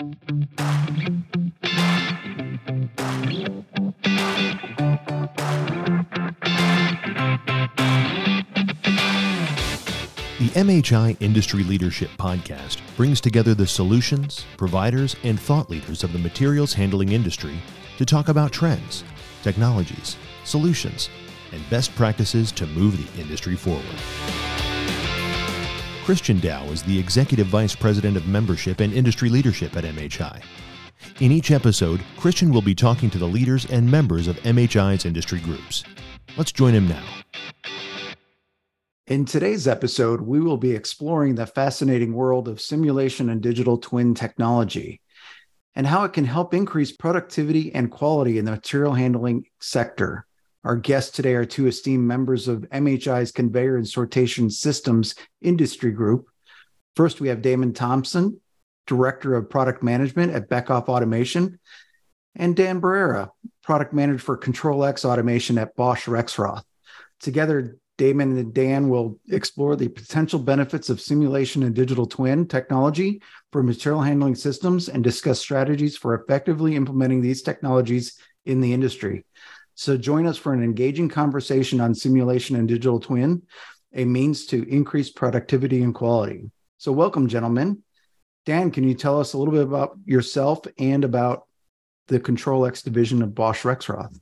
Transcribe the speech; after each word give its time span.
The 0.00 0.06
MHI 10.54 11.18
Industry 11.20 11.64
Leadership 11.64 12.08
Podcast 12.16 12.78
brings 12.96 13.20
together 13.20 13.54
the 13.54 13.66
solutions, 13.66 14.46
providers, 14.56 15.16
and 15.22 15.38
thought 15.38 15.68
leaders 15.68 16.02
of 16.02 16.14
the 16.14 16.18
materials 16.18 16.72
handling 16.72 17.12
industry 17.12 17.60
to 17.98 18.06
talk 18.06 18.30
about 18.30 18.52
trends, 18.52 19.04
technologies, 19.42 20.16
solutions, 20.44 21.10
and 21.52 21.68
best 21.68 21.94
practices 21.94 22.52
to 22.52 22.66
move 22.68 22.96
the 22.96 23.20
industry 23.20 23.54
forward. 23.54 24.49
Christian 26.04 26.40
Dow 26.40 26.64
is 26.66 26.82
the 26.82 26.98
Executive 26.98 27.46
Vice 27.46 27.74
President 27.74 28.16
of 28.16 28.26
Membership 28.26 28.80
and 28.80 28.92
Industry 28.92 29.28
Leadership 29.28 29.76
at 29.76 29.84
MHI. 29.84 30.42
In 31.20 31.30
each 31.30 31.50
episode, 31.50 32.00
Christian 32.16 32.52
will 32.52 32.62
be 32.62 32.74
talking 32.74 33.10
to 33.10 33.18
the 33.18 33.26
leaders 33.26 33.66
and 33.66 33.88
members 33.88 34.26
of 34.26 34.36
MHI's 34.38 35.04
industry 35.04 35.40
groups. 35.40 35.84
Let's 36.36 36.52
join 36.52 36.74
him 36.74 36.88
now. 36.88 37.04
In 39.06 39.24
today's 39.24 39.68
episode, 39.68 40.20
we 40.22 40.40
will 40.40 40.56
be 40.56 40.72
exploring 40.72 41.34
the 41.34 41.46
fascinating 41.46 42.14
world 42.14 42.48
of 42.48 42.60
simulation 42.60 43.28
and 43.28 43.42
digital 43.42 43.76
twin 43.76 44.14
technology 44.14 45.00
and 45.74 45.86
how 45.86 46.04
it 46.04 46.12
can 46.12 46.24
help 46.24 46.54
increase 46.54 46.92
productivity 46.92 47.74
and 47.74 47.90
quality 47.90 48.38
in 48.38 48.44
the 48.44 48.50
material 48.50 48.94
handling 48.94 49.44
sector. 49.60 50.26
Our 50.62 50.76
guests 50.76 51.16
today 51.16 51.34
are 51.34 51.46
two 51.46 51.68
esteemed 51.68 52.06
members 52.06 52.46
of 52.46 52.68
MHI's 52.70 53.32
Conveyor 53.32 53.76
and 53.76 53.86
Sortation 53.86 54.52
Systems 54.52 55.14
Industry 55.40 55.90
Group. 55.90 56.26
First, 56.96 57.18
we 57.18 57.28
have 57.28 57.40
Daymon 57.40 57.74
Thompson, 57.74 58.38
Director 58.86 59.34
of 59.36 59.48
Product 59.48 59.82
Management 59.82 60.34
at 60.34 60.50
Beckhoff 60.50 60.88
Automation, 60.88 61.58
and 62.36 62.54
Dan 62.54 62.78
Barrera, 62.78 63.30
Product 63.62 63.94
Manager 63.94 64.18
for 64.18 64.36
ctrlX 64.36 65.06
Automation 65.06 65.56
at 65.56 65.74
Bosch 65.76 66.06
Rexroth. 66.06 66.64
Together, 67.20 67.78
Daymon 67.96 68.38
and 68.38 68.52
Dan 68.52 68.90
will 68.90 69.18
explore 69.30 69.76
the 69.76 69.88
potential 69.88 70.38
benefits 70.38 70.90
of 70.90 71.00
simulation 71.00 71.62
and 71.62 71.74
digital 71.74 72.06
twin 72.06 72.46
technology 72.46 73.22
for 73.50 73.62
material 73.62 74.02
handling 74.02 74.34
systems 74.34 74.90
and 74.90 75.02
discuss 75.02 75.38
strategies 75.38 75.96
for 75.96 76.14
effectively 76.14 76.76
implementing 76.76 77.22
these 77.22 77.42
technologies 77.42 78.18
in 78.44 78.60
the 78.60 78.72
industry. 78.72 79.24
So, 79.80 79.96
join 79.96 80.26
us 80.26 80.36
for 80.36 80.52
an 80.52 80.62
engaging 80.62 81.08
conversation 81.08 81.80
on 81.80 81.94
simulation 81.94 82.54
and 82.54 82.68
digital 82.68 83.00
twin, 83.00 83.40
a 83.94 84.04
means 84.04 84.44
to 84.48 84.68
increase 84.68 85.08
productivity 85.08 85.82
and 85.82 85.94
quality. 85.94 86.50
So, 86.76 86.92
welcome, 86.92 87.28
gentlemen. 87.28 87.82
Dan, 88.44 88.72
can 88.72 88.84
you 88.84 88.92
tell 88.92 89.18
us 89.18 89.32
a 89.32 89.38
little 89.38 89.54
bit 89.54 89.62
about 89.62 89.96
yourself 90.04 90.60
and 90.78 91.02
about 91.02 91.46
the 92.08 92.20
ctrlX 92.20 92.82
division 92.82 93.22
of 93.22 93.34
Bosch 93.34 93.62
Rexroth? 93.62 94.14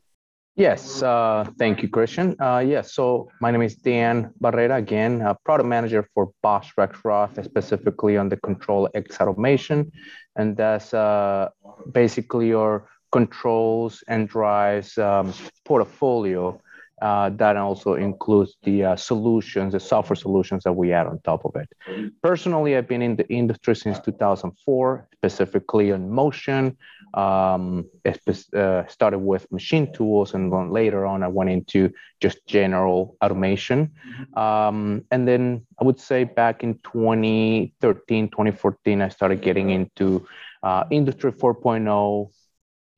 Yes, 0.55 1.03
uh, 1.03 1.51
thank 1.59 1.83
you, 1.83 1.89
Christian. 1.89 2.36
Uh, 2.41 2.62
yes, 2.64 2.95
so 2.95 3.29
my 3.41 3.51
name 3.51 3.62
is 3.62 3.75
Dan 3.75 4.33
Barrera, 4.41 4.77
again, 4.77 5.27
product 5.45 5.69
manager 5.69 6.09
for 6.14 6.31
Bosch 6.41 6.70
Rexroth, 6.79 7.45
specifically 7.45 8.17
on 8.17 8.29
the 8.29 8.36
ctrlX 8.36 9.20
automation. 9.20 9.91
And 10.36 10.56
that's 10.56 10.95
uh, 10.95 11.48
basically 11.91 12.47
your 12.47 12.89
controls 13.11 14.03
and 14.09 14.28
drives 14.28 14.98
um, 14.98 15.33
portfolio. 15.64 16.61
Uh, 17.01 17.31
that 17.31 17.56
also 17.56 17.95
includes 17.95 18.56
the 18.64 18.84
uh, 18.84 18.97
solutions, 18.97 19.73
the 19.73 19.78
software 19.78 20.17
solutions 20.17 20.64
that 20.64 20.73
we 20.73 20.92
add 20.92 21.06
on 21.06 21.20
top 21.20 21.45
of 21.45 21.55
it. 21.55 22.12
Personally, 22.23 22.77
I've 22.77 22.89
been 22.89 23.03
in 23.03 23.14
the 23.14 23.29
industry 23.29 23.77
since 23.77 24.01
2004, 24.01 25.09
specifically 25.14 25.92
on 25.92 26.11
motion, 26.11 26.77
um, 27.14 27.86
uh, 28.05 28.83
started 28.89 29.19
with 29.20 29.51
machine 29.53 29.92
tools, 29.92 30.34
and 30.34 30.53
then 30.53 30.70
later 30.73 31.06
on, 31.06 31.23
I 31.23 31.29
went 31.29 31.51
into 31.51 31.92
just 32.20 32.45
general 32.48 33.17
automation. 33.23 33.92
Um, 34.36 35.05
and 35.13 35.27
then 35.27 35.67
I 35.80 35.85
would 35.85 36.01
say 36.01 36.24
back 36.24 36.64
in 36.64 36.74
2013, 36.83 38.29
2014, 38.29 39.02
I 39.02 39.08
started 39.08 39.41
getting 39.41 39.70
into 39.70 40.27
uh, 40.64 40.83
Industry 40.91 41.30
4.0, 41.30 42.30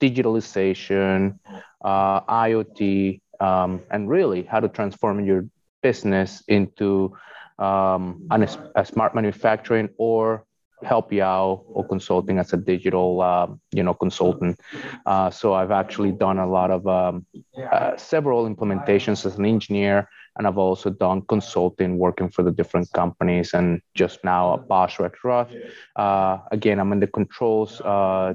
digitalization, 0.00 1.38
uh, 1.84 2.20
IoT, 2.22 3.20
um, 3.40 3.80
and 3.90 4.08
really 4.08 4.42
how 4.42 4.60
to 4.60 4.68
transform 4.68 5.24
your 5.24 5.46
business 5.82 6.42
into 6.48 7.16
um, 7.58 8.26
an, 8.30 8.46
a 8.74 8.84
smart 8.84 9.14
manufacturing 9.14 9.88
or 9.98 10.44
help 10.82 11.12
you 11.12 11.22
out 11.22 11.64
or 11.68 11.86
consulting 11.86 12.38
as 12.38 12.52
a 12.52 12.56
digital 12.56 13.20
uh, 13.20 13.46
you 13.72 13.82
know 13.82 13.94
consultant. 13.94 14.58
Uh, 15.06 15.30
so 15.30 15.52
i've 15.52 15.70
actually 15.70 16.12
done 16.12 16.38
a 16.38 16.46
lot 16.46 16.70
of 16.70 16.86
um, 16.86 17.26
uh, 17.70 17.96
several 17.96 18.48
implementations 18.48 19.26
as 19.26 19.36
an 19.36 19.44
engineer 19.44 20.08
and 20.36 20.46
i've 20.46 20.58
also 20.58 20.90
done 20.90 21.22
consulting 21.28 21.98
working 21.98 22.30
for 22.30 22.42
the 22.42 22.50
different 22.50 22.90
companies 22.92 23.52
and 23.52 23.80
just 23.94 24.24
now 24.24 24.54
at 24.54 24.68
bosch 24.68 24.96
rexroth 24.98 25.54
uh, 25.96 26.38
again 26.50 26.78
i'm 26.80 26.92
in 26.92 27.00
the 27.00 27.06
controls 27.06 27.80
uh, 27.82 28.32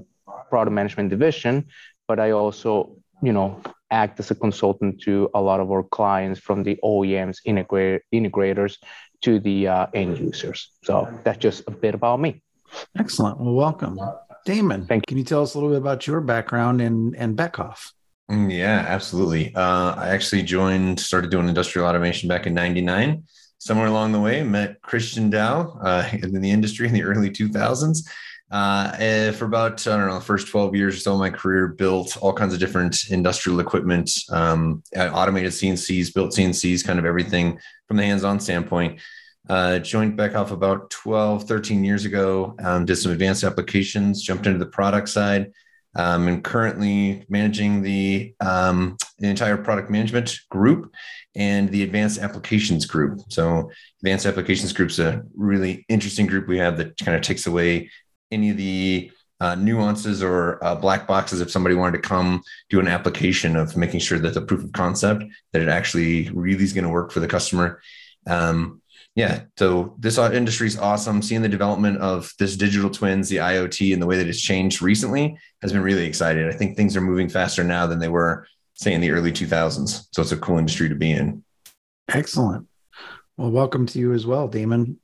product 0.50 0.74
management 0.74 1.10
division 1.10 1.66
but 2.08 2.20
i 2.20 2.32
also 2.32 2.96
you 3.22 3.34
know 3.34 3.62
act 3.92 4.20
as 4.20 4.32
a 4.32 4.36
consultant 4.36 5.02
to 5.02 5.30
a 5.34 5.42
lot 5.42 5.60
of 5.60 5.72
our 5.72 5.84
clients 5.84 6.40
from 6.40 6.64
the 6.64 6.78
oems 6.84 7.38
integra- 7.48 8.00
integrators 8.14 8.78
to 9.22 9.40
the 9.40 9.68
uh, 9.68 9.88
end 9.94 10.18
users. 10.18 10.72
So 10.84 11.08
that's 11.24 11.38
just 11.38 11.64
a 11.68 11.72
bit 11.72 11.96
about 11.96 12.20
me. 12.20 12.42
Excellent. 12.98 13.40
Well, 13.40 13.54
welcome. 13.54 14.00
Daymon, 14.48 14.88
Thank 14.88 15.04
you. 15.04 15.08
can 15.08 15.18
you 15.18 15.24
tell 15.24 15.42
us 15.42 15.56
a 15.56 15.58
little 15.58 15.72
bit 15.72 15.80
about 15.80 16.06
your 16.06 16.22
background 16.22 16.82
and, 16.82 17.16
and 17.16 17.36
Beckhoff? 17.36 17.92
Mm, 18.30 18.52
yeah, 18.56 18.86
absolutely. 18.88 19.54
Uh, 19.56 19.96
I 19.96 20.10
actually 20.10 20.44
joined, 20.44 21.00
started 21.00 21.32
doing 21.32 21.48
industrial 21.48 21.88
automation 21.88 22.30
back 22.30 22.46
in 22.46 22.54
99. 22.54 23.24
Somewhere 23.58 23.88
along 23.88 24.12
the 24.12 24.20
way, 24.20 24.44
met 24.44 24.82
Christian 24.82 25.30
Dow 25.30 25.80
uh, 25.82 26.08
in 26.12 26.42
the 26.42 26.52
industry 26.52 26.88
in 26.88 26.94
the 26.94 27.04
early 27.04 27.30
2000s. 27.30 28.08
Uh, 28.52 28.92
eh, 29.00 29.32
for 29.32 29.46
about, 29.46 29.86
I 29.88 29.98
don't 29.98 30.08
know, 30.08 30.16
the 30.16 30.22
first 30.22 30.48
12 30.48 30.76
years 30.76 30.96
or 30.96 31.00
so 31.00 31.14
of 31.14 31.20
my 31.20 31.32
career, 31.32 31.68
built 31.68 32.18
all 32.18 32.34
kinds 32.34 32.54
of 32.54 32.60
different 32.60 33.10
industrial 33.10 33.60
equipment, 33.60 34.12
um, 34.30 34.84
automated 34.96 35.52
CNCs, 35.52 36.14
built 36.14 36.32
CNCs, 36.32 36.86
kind 36.86 37.00
of 37.00 37.06
everything 37.06 37.60
from 37.88 37.98
the 37.98 38.04
hands 38.04 38.24
on 38.24 38.40
standpoint. 38.40 39.00
Uh, 39.50 39.80
joined 39.80 40.18
Beckhoff 40.18 40.52
about 40.52 40.90
12, 40.90 41.44
13 41.44 41.84
years 41.84 42.06
ago, 42.06 42.56
um, 42.64 42.86
did 42.86 42.96
some 42.96 43.12
advanced 43.12 43.44
applications, 43.44 44.22
jumped 44.22 44.48
into 44.48 44.60
the 44.60 44.66
product 44.66 45.10
side, 45.10 45.52
um, 45.96 46.28
and 46.28 46.44
currently 46.44 47.26
managing 47.30 47.82
the, 47.82 48.34
um, 48.40 48.98
the 49.20 49.28
entire 49.28 49.58
product 49.58 49.90
management 49.90 50.40
group 50.50 50.94
and 51.36 51.70
the 51.70 51.84
advanced 51.84 52.20
applications 52.20 52.86
group. 52.86 53.20
So, 53.30 53.70
advanced 54.02 54.26
applications 54.26 54.74
group 54.74 54.90
is 54.90 55.00
a 55.00 55.24
really 55.36 55.86
interesting 55.90 56.28
group 56.28 56.48
we 56.48 56.58
have 56.58 56.78
that 56.78 56.98
kind 56.98 57.16
of 57.16 57.22
takes 57.22 57.46
away 57.48 57.90
any 58.32 58.50
of 58.50 58.58
the 58.58 59.12
uh, 59.42 59.56
nuances 59.56 60.24
or 60.24 60.64
uh, 60.64 60.76
black 60.76 61.08
boxes 61.08 61.42
if 61.42 61.52
somebody 61.52 61.76
wanted 61.76 62.02
to 62.02 62.08
come 62.08 62.42
do 62.70 62.80
an 62.80 62.88
application 62.88 63.56
of 63.56 63.76
making 63.76 64.00
sure 64.00 64.18
that 64.18 64.34
the 64.34 64.42
proof 64.42 64.64
of 64.64 64.72
concept 64.72 65.24
that 65.52 65.62
it 65.62 65.68
actually 65.68 66.30
really 66.30 66.64
is 66.64 66.74
going 66.74 66.86
to 66.86 66.90
work 66.90 67.12
for 67.12 67.20
the 67.20 67.28
customer. 67.28 67.82
Um, 68.28 68.82
yeah 69.16 69.44
so 69.58 69.96
this 69.98 70.18
industry 70.18 70.68
is 70.68 70.78
awesome. 70.78 71.22
Seeing 71.22 71.42
the 71.42 71.50
development 71.50 71.98
of 72.00 72.34
this 72.38 72.56
digital 72.56 72.90
twins 72.90 73.30
the 73.30 73.38
iot 73.38 73.94
and 73.94 74.02
the 74.02 74.06
way 74.06 74.18
that 74.18 74.28
it's 74.28 74.42
changed 74.42 74.82
recently 74.82 75.38
has 75.62 75.72
been 75.72 75.82
really 75.82 76.06
excited 76.06 76.54
i 76.54 76.56
think 76.56 76.76
things 76.76 76.96
are 76.96 77.02
moving 77.02 77.30
faster 77.30 77.64
now 77.64 77.88
than 77.88 78.00
they 78.00 78.10
were 78.10 78.46
say 78.74 78.94
in 78.94 79.02
the 79.02 79.12
early 79.12 79.32
2000s 79.32 80.08
so 80.12 80.22
it's 80.22 80.32
a 80.32 80.38
cool 80.38 80.58
industry 80.58 80.90
to 80.90 80.96
be 80.96 81.12
in. 81.12 81.44
Excellent. 82.10 82.68
Well 83.38 83.52
welcome 83.52 83.86
to 83.88 84.00
you 84.00 84.14
as 84.14 84.26
well 84.26 84.50
daymon 84.50 84.98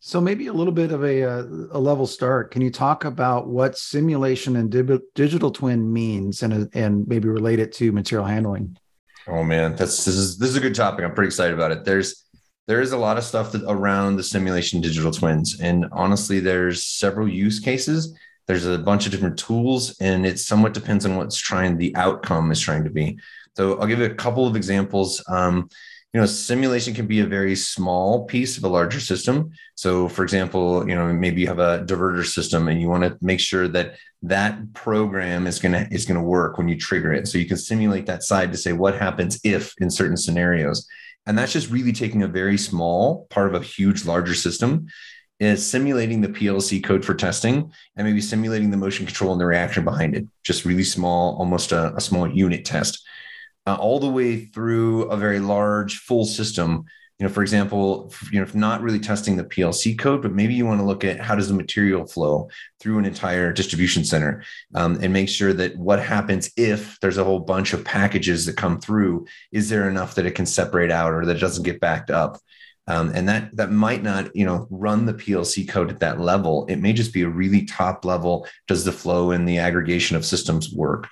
so 0.00 0.20
maybe 0.20 0.46
a 0.46 0.52
little 0.52 0.72
bit 0.72 0.92
of 0.92 1.04
a, 1.04 1.22
uh, 1.22 1.44
a 1.72 1.80
level 1.80 2.06
start. 2.06 2.50
Can 2.50 2.62
you 2.62 2.70
talk 2.70 3.04
about 3.04 3.48
what 3.48 3.76
simulation 3.76 4.56
and 4.56 4.70
di- 4.70 4.98
digital 5.14 5.50
twin 5.50 5.92
means, 5.92 6.42
and 6.42 6.68
and 6.74 7.06
maybe 7.08 7.28
relate 7.28 7.58
it 7.58 7.72
to 7.74 7.92
material 7.92 8.26
handling? 8.26 8.76
Oh 9.26 9.42
man, 9.42 9.74
that's 9.76 10.04
this 10.04 10.14
is 10.14 10.38
this 10.38 10.50
is 10.50 10.56
a 10.56 10.60
good 10.60 10.74
topic. 10.74 11.04
I'm 11.04 11.14
pretty 11.14 11.28
excited 11.28 11.54
about 11.54 11.72
it. 11.72 11.84
There's 11.84 12.24
there 12.66 12.80
is 12.80 12.92
a 12.92 12.98
lot 12.98 13.18
of 13.18 13.24
stuff 13.24 13.52
that, 13.52 13.64
around 13.66 14.16
the 14.16 14.22
simulation 14.22 14.80
digital 14.80 15.10
twins, 15.10 15.60
and 15.60 15.86
honestly, 15.90 16.38
there's 16.38 16.84
several 16.84 17.28
use 17.28 17.58
cases. 17.58 18.16
There's 18.46 18.66
a 18.66 18.78
bunch 18.78 19.04
of 19.04 19.12
different 19.12 19.38
tools, 19.38 19.96
and 20.00 20.24
it 20.24 20.38
somewhat 20.38 20.74
depends 20.74 21.04
on 21.04 21.16
what's 21.16 21.38
trying 21.38 21.76
the 21.76 21.94
outcome 21.96 22.50
is 22.50 22.60
trying 22.60 22.84
to 22.84 22.90
be. 22.90 23.18
So 23.56 23.78
I'll 23.78 23.86
give 23.86 23.98
you 23.98 24.04
a 24.04 24.14
couple 24.14 24.46
of 24.46 24.54
examples. 24.54 25.22
Um, 25.28 25.68
you 26.14 26.20
know 26.20 26.26
simulation 26.26 26.94
can 26.94 27.06
be 27.06 27.20
a 27.20 27.26
very 27.26 27.54
small 27.54 28.24
piece 28.24 28.56
of 28.56 28.64
a 28.64 28.68
larger 28.68 29.00
system. 29.00 29.50
So 29.74 30.08
for 30.08 30.22
example 30.22 30.88
you 30.88 30.94
know 30.94 31.12
maybe 31.12 31.42
you 31.42 31.46
have 31.48 31.58
a 31.58 31.84
diverter 31.84 32.24
system 32.24 32.68
and 32.68 32.80
you 32.80 32.88
want 32.88 33.04
to 33.04 33.16
make 33.20 33.40
sure 33.40 33.68
that 33.68 33.96
that 34.22 34.72
program 34.72 35.46
is 35.46 35.58
going 35.58 35.72
to 35.72 35.86
is 35.92 36.06
going 36.06 36.18
to 36.18 36.26
work 36.26 36.58
when 36.58 36.68
you 36.68 36.78
trigger 36.78 37.12
it. 37.12 37.28
So 37.28 37.38
you 37.38 37.46
can 37.46 37.56
simulate 37.58 38.06
that 38.06 38.22
side 38.22 38.52
to 38.52 38.58
say 38.58 38.72
what 38.72 38.98
happens 38.98 39.38
if 39.44 39.74
in 39.78 39.90
certain 39.90 40.16
scenarios. 40.16 40.86
And 41.26 41.36
that's 41.36 41.52
just 41.52 41.70
really 41.70 41.92
taking 41.92 42.22
a 42.22 42.28
very 42.28 42.56
small 42.56 43.26
part 43.28 43.54
of 43.54 43.60
a 43.60 43.64
huge 43.64 44.06
larger 44.06 44.34
system 44.34 44.86
is 45.40 45.64
simulating 45.64 46.20
the 46.20 46.28
PLC 46.28 46.82
code 46.82 47.04
for 47.04 47.14
testing 47.14 47.70
and 47.96 48.06
maybe 48.06 48.20
simulating 48.20 48.70
the 48.70 48.76
motion 48.76 49.06
control 49.06 49.32
and 49.32 49.40
the 49.40 49.46
reaction 49.46 49.84
behind 49.84 50.16
it. 50.16 50.26
Just 50.42 50.64
really 50.64 50.84
small, 50.84 51.36
almost 51.36 51.70
a, 51.70 51.94
a 51.94 52.00
small 52.00 52.28
unit 52.28 52.64
test, 52.64 53.06
uh, 53.68 53.76
all 53.76 54.00
the 54.00 54.08
way 54.08 54.46
through 54.46 55.02
a 55.10 55.16
very 55.16 55.40
large 55.40 55.98
full 55.98 56.24
system. 56.24 56.86
You 57.18 57.26
know, 57.26 57.32
for 57.32 57.42
example, 57.42 58.10
you 58.32 58.38
know, 58.38 58.44
if 58.44 58.54
not 58.54 58.80
really 58.80 59.00
testing 59.00 59.36
the 59.36 59.44
PLC 59.44 59.98
code, 59.98 60.22
but 60.22 60.32
maybe 60.32 60.54
you 60.54 60.64
want 60.64 60.80
to 60.80 60.86
look 60.86 61.04
at 61.04 61.20
how 61.20 61.34
does 61.34 61.48
the 61.48 61.54
material 61.54 62.06
flow 62.06 62.48
through 62.80 62.98
an 62.98 63.04
entire 63.04 63.52
distribution 63.52 64.04
center, 64.04 64.42
um, 64.74 64.98
and 65.02 65.12
make 65.12 65.28
sure 65.28 65.52
that 65.52 65.76
what 65.76 66.00
happens 66.00 66.50
if 66.56 66.98
there's 67.00 67.18
a 67.18 67.24
whole 67.24 67.40
bunch 67.40 67.74
of 67.74 67.84
packages 67.84 68.46
that 68.46 68.56
come 68.56 68.80
through, 68.80 69.26
is 69.52 69.68
there 69.68 69.90
enough 69.90 70.14
that 70.14 70.26
it 70.26 70.34
can 70.36 70.46
separate 70.46 70.92
out 70.92 71.12
or 71.12 71.26
that 71.26 71.36
it 71.36 71.40
doesn't 71.40 71.64
get 71.64 71.80
backed 71.80 72.10
up? 72.10 72.38
Um, 72.86 73.12
and 73.14 73.28
that 73.28 73.54
that 73.56 73.70
might 73.70 74.02
not 74.02 74.34
you 74.34 74.46
know 74.46 74.66
run 74.70 75.04
the 75.04 75.12
PLC 75.12 75.68
code 75.68 75.90
at 75.90 76.00
that 76.00 76.20
level. 76.20 76.64
It 76.68 76.76
may 76.76 76.94
just 76.94 77.12
be 77.12 77.22
a 77.22 77.28
really 77.28 77.66
top 77.66 78.06
level. 78.06 78.46
Does 78.66 78.84
the 78.84 78.92
flow 78.92 79.32
and 79.32 79.46
the 79.46 79.58
aggregation 79.58 80.16
of 80.16 80.24
systems 80.24 80.72
work? 80.72 81.06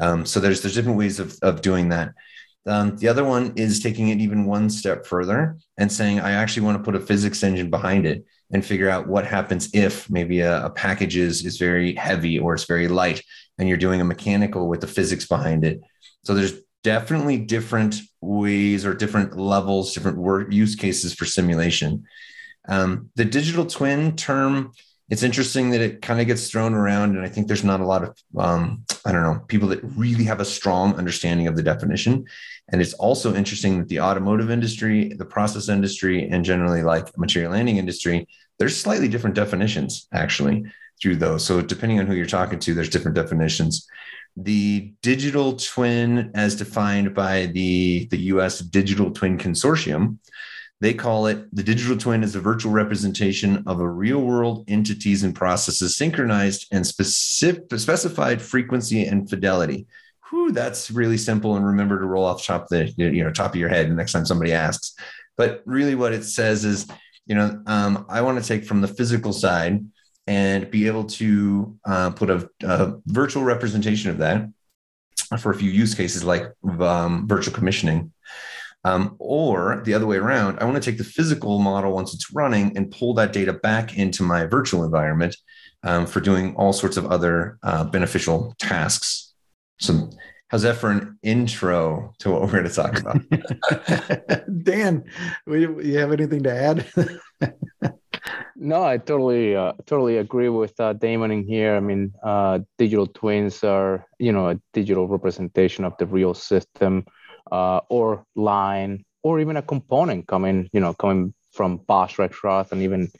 Um, 0.00 0.26
so 0.26 0.40
there's 0.40 0.62
there's 0.62 0.74
different 0.74 0.98
ways 0.98 1.20
of 1.20 1.36
of 1.42 1.62
doing 1.62 1.90
that. 1.90 2.12
Um, 2.66 2.96
the 2.96 3.08
other 3.08 3.24
one 3.24 3.52
is 3.56 3.80
taking 3.80 4.08
it 4.08 4.20
even 4.20 4.46
one 4.46 4.70
step 4.70 5.06
further 5.06 5.58
and 5.76 5.92
saying 5.92 6.20
I 6.20 6.32
actually 6.32 6.64
want 6.64 6.78
to 6.78 6.82
put 6.82 6.94
a 6.94 7.04
physics 7.04 7.42
engine 7.42 7.68
behind 7.68 8.06
it 8.06 8.24
and 8.52 8.64
figure 8.64 8.88
out 8.88 9.06
what 9.06 9.26
happens 9.26 9.68
if 9.74 10.08
maybe 10.08 10.40
a, 10.40 10.66
a 10.66 10.70
package 10.70 11.16
is 11.16 11.44
is 11.44 11.58
very 11.58 11.94
heavy 11.94 12.38
or 12.38 12.54
it's 12.54 12.64
very 12.64 12.88
light 12.88 13.22
and 13.58 13.68
you're 13.68 13.76
doing 13.76 14.00
a 14.00 14.04
mechanical 14.04 14.68
with 14.68 14.80
the 14.80 14.86
physics 14.86 15.26
behind 15.26 15.64
it. 15.64 15.80
So 16.24 16.34
there's 16.34 16.54
definitely 16.82 17.38
different 17.38 17.96
ways 18.20 18.84
or 18.84 18.94
different 18.94 19.36
levels, 19.36 19.92
different 19.94 20.18
work 20.18 20.52
use 20.52 20.74
cases 20.74 21.14
for 21.14 21.24
simulation. 21.24 22.04
Um, 22.68 23.10
the 23.16 23.24
digital 23.24 23.66
twin 23.66 24.16
term, 24.16 24.72
it's 25.14 25.22
interesting 25.22 25.70
that 25.70 25.80
it 25.80 26.02
kind 26.02 26.20
of 26.20 26.26
gets 26.26 26.50
thrown 26.50 26.74
around, 26.74 27.14
and 27.14 27.24
I 27.24 27.28
think 27.28 27.46
there's 27.46 27.62
not 27.62 27.78
a 27.78 27.86
lot 27.86 28.02
of 28.02 28.18
um, 28.36 28.84
I 29.04 29.12
don't 29.12 29.22
know 29.22 29.38
people 29.46 29.68
that 29.68 29.78
really 29.96 30.24
have 30.24 30.40
a 30.40 30.44
strong 30.44 30.96
understanding 30.96 31.46
of 31.46 31.54
the 31.54 31.62
definition. 31.62 32.26
And 32.70 32.82
it's 32.82 32.94
also 32.94 33.32
interesting 33.32 33.78
that 33.78 33.88
the 33.88 34.00
automotive 34.00 34.50
industry, 34.50 35.12
the 35.16 35.24
process 35.24 35.68
industry, 35.68 36.28
and 36.28 36.44
generally 36.44 36.82
like 36.82 37.16
material 37.16 37.52
handling 37.52 37.76
industry, 37.76 38.26
there's 38.58 38.76
slightly 38.76 39.06
different 39.06 39.36
definitions 39.36 40.08
actually 40.12 40.64
through 41.00 41.14
those. 41.16 41.44
So 41.44 41.60
depending 41.60 42.00
on 42.00 42.08
who 42.08 42.14
you're 42.16 42.26
talking 42.26 42.58
to, 42.58 42.74
there's 42.74 42.90
different 42.90 43.14
definitions 43.14 43.86
the 44.36 44.92
digital 45.00 45.54
twin 45.54 46.32
as 46.34 46.56
defined 46.56 47.14
by 47.14 47.46
the, 47.46 48.08
the 48.10 48.18
US 48.32 48.58
Digital 48.58 49.12
Twin 49.12 49.38
Consortium. 49.38 50.18
They 50.80 50.92
call 50.92 51.26
it 51.26 51.54
the 51.54 51.62
digital 51.62 51.96
twin 51.96 52.22
is 52.22 52.34
a 52.34 52.40
virtual 52.40 52.72
representation 52.72 53.62
of 53.66 53.80
a 53.80 53.88
real 53.88 54.20
world 54.20 54.64
entities 54.68 55.22
and 55.22 55.34
processes 55.34 55.96
synchronized 55.96 56.66
and 56.72 56.86
specific, 56.86 57.64
specified 57.76 58.42
frequency 58.42 59.04
and 59.06 59.28
fidelity. 59.28 59.86
Whew, 60.28 60.52
that's 60.52 60.90
really 60.90 61.16
simple 61.16 61.56
and 61.56 61.64
remember 61.64 61.98
to 61.98 62.06
roll 62.06 62.24
off 62.24 62.44
top 62.44 62.68
the 62.68 62.92
you 62.96 63.22
know 63.22 63.30
top 63.30 63.52
of 63.52 63.60
your 63.60 63.68
head 63.68 63.88
the 63.88 63.94
next 63.94 64.12
time 64.12 64.26
somebody 64.26 64.52
asks. 64.52 64.94
But 65.36 65.62
really, 65.64 65.94
what 65.94 66.12
it 66.12 66.24
says 66.24 66.64
is, 66.64 66.86
you 67.26 67.34
know, 67.34 67.62
um, 67.66 68.06
I 68.08 68.20
want 68.22 68.42
to 68.42 68.46
take 68.46 68.64
from 68.64 68.80
the 68.80 68.88
physical 68.88 69.32
side 69.32 69.84
and 70.26 70.70
be 70.70 70.86
able 70.86 71.04
to 71.04 71.78
uh, 71.84 72.10
put 72.10 72.30
a, 72.30 72.48
a, 72.62 72.94
virtual 73.06 73.44
representation 73.44 74.10
of 74.10 74.18
that 74.18 74.48
for 75.38 75.50
a 75.50 75.54
few 75.54 75.70
use 75.70 75.94
cases 75.94 76.24
like 76.24 76.52
um, 76.80 77.26
virtual 77.28 77.54
commissioning. 77.54 78.12
Um, 78.84 79.16
or 79.18 79.82
the 79.84 79.94
other 79.94 80.06
way 80.06 80.18
around, 80.18 80.58
I 80.58 80.64
want 80.64 80.82
to 80.82 80.90
take 80.90 80.98
the 80.98 81.04
physical 81.04 81.58
model 81.58 81.92
once 81.92 82.12
it's 82.12 82.32
running 82.32 82.76
and 82.76 82.90
pull 82.90 83.14
that 83.14 83.32
data 83.32 83.52
back 83.52 83.96
into 83.96 84.22
my 84.22 84.44
virtual 84.44 84.84
environment 84.84 85.36
um, 85.82 86.06
for 86.06 86.20
doing 86.20 86.54
all 86.56 86.72
sorts 86.72 86.96
of 86.96 87.06
other 87.06 87.58
uh, 87.62 87.84
beneficial 87.84 88.54
tasks. 88.58 89.32
So, 89.78 90.10
how's 90.48 90.62
that 90.62 90.76
for 90.76 90.90
an 90.90 91.18
intro 91.22 92.12
to 92.18 92.30
what 92.30 92.42
we're 92.42 92.52
going 92.52 92.64
to 92.64 92.70
talk 92.70 92.98
about? 92.98 94.44
Dan, 94.64 95.04
do 95.46 95.80
you 95.82 95.98
have 95.98 96.12
anything 96.12 96.42
to 96.42 96.54
add? 96.54 96.86
No, 98.56 98.84
I 98.84 98.98
totally 98.98 99.56
uh, 99.56 99.72
totally 99.84 100.18
agree 100.18 100.48
with 100.48 100.78
uh, 100.78 100.94
Daymon 100.94 101.32
in 101.32 101.46
here. 101.46 101.76
I 101.76 101.80
mean, 101.80 102.12
uh, 102.22 102.60
digital 102.78 103.06
twins 103.06 103.64
are 103.64 104.06
you 104.18 104.32
know 104.32 104.48
a 104.50 104.60
digital 104.72 105.08
representation 105.08 105.84
of 105.84 105.96
the 105.98 106.06
real 106.06 106.34
system, 106.34 107.04
uh, 107.50 107.80
or 107.88 108.24
line, 108.34 109.04
or 109.22 109.40
even 109.40 109.56
a 109.56 109.62
component 109.62 110.26
coming 110.26 110.68
you 110.72 110.80
know 110.80 110.94
coming 110.94 111.34
from 111.52 111.76
Bosch 111.76 112.16
Rexroth 112.18 112.72
and 112.72 112.82
even 112.82 113.10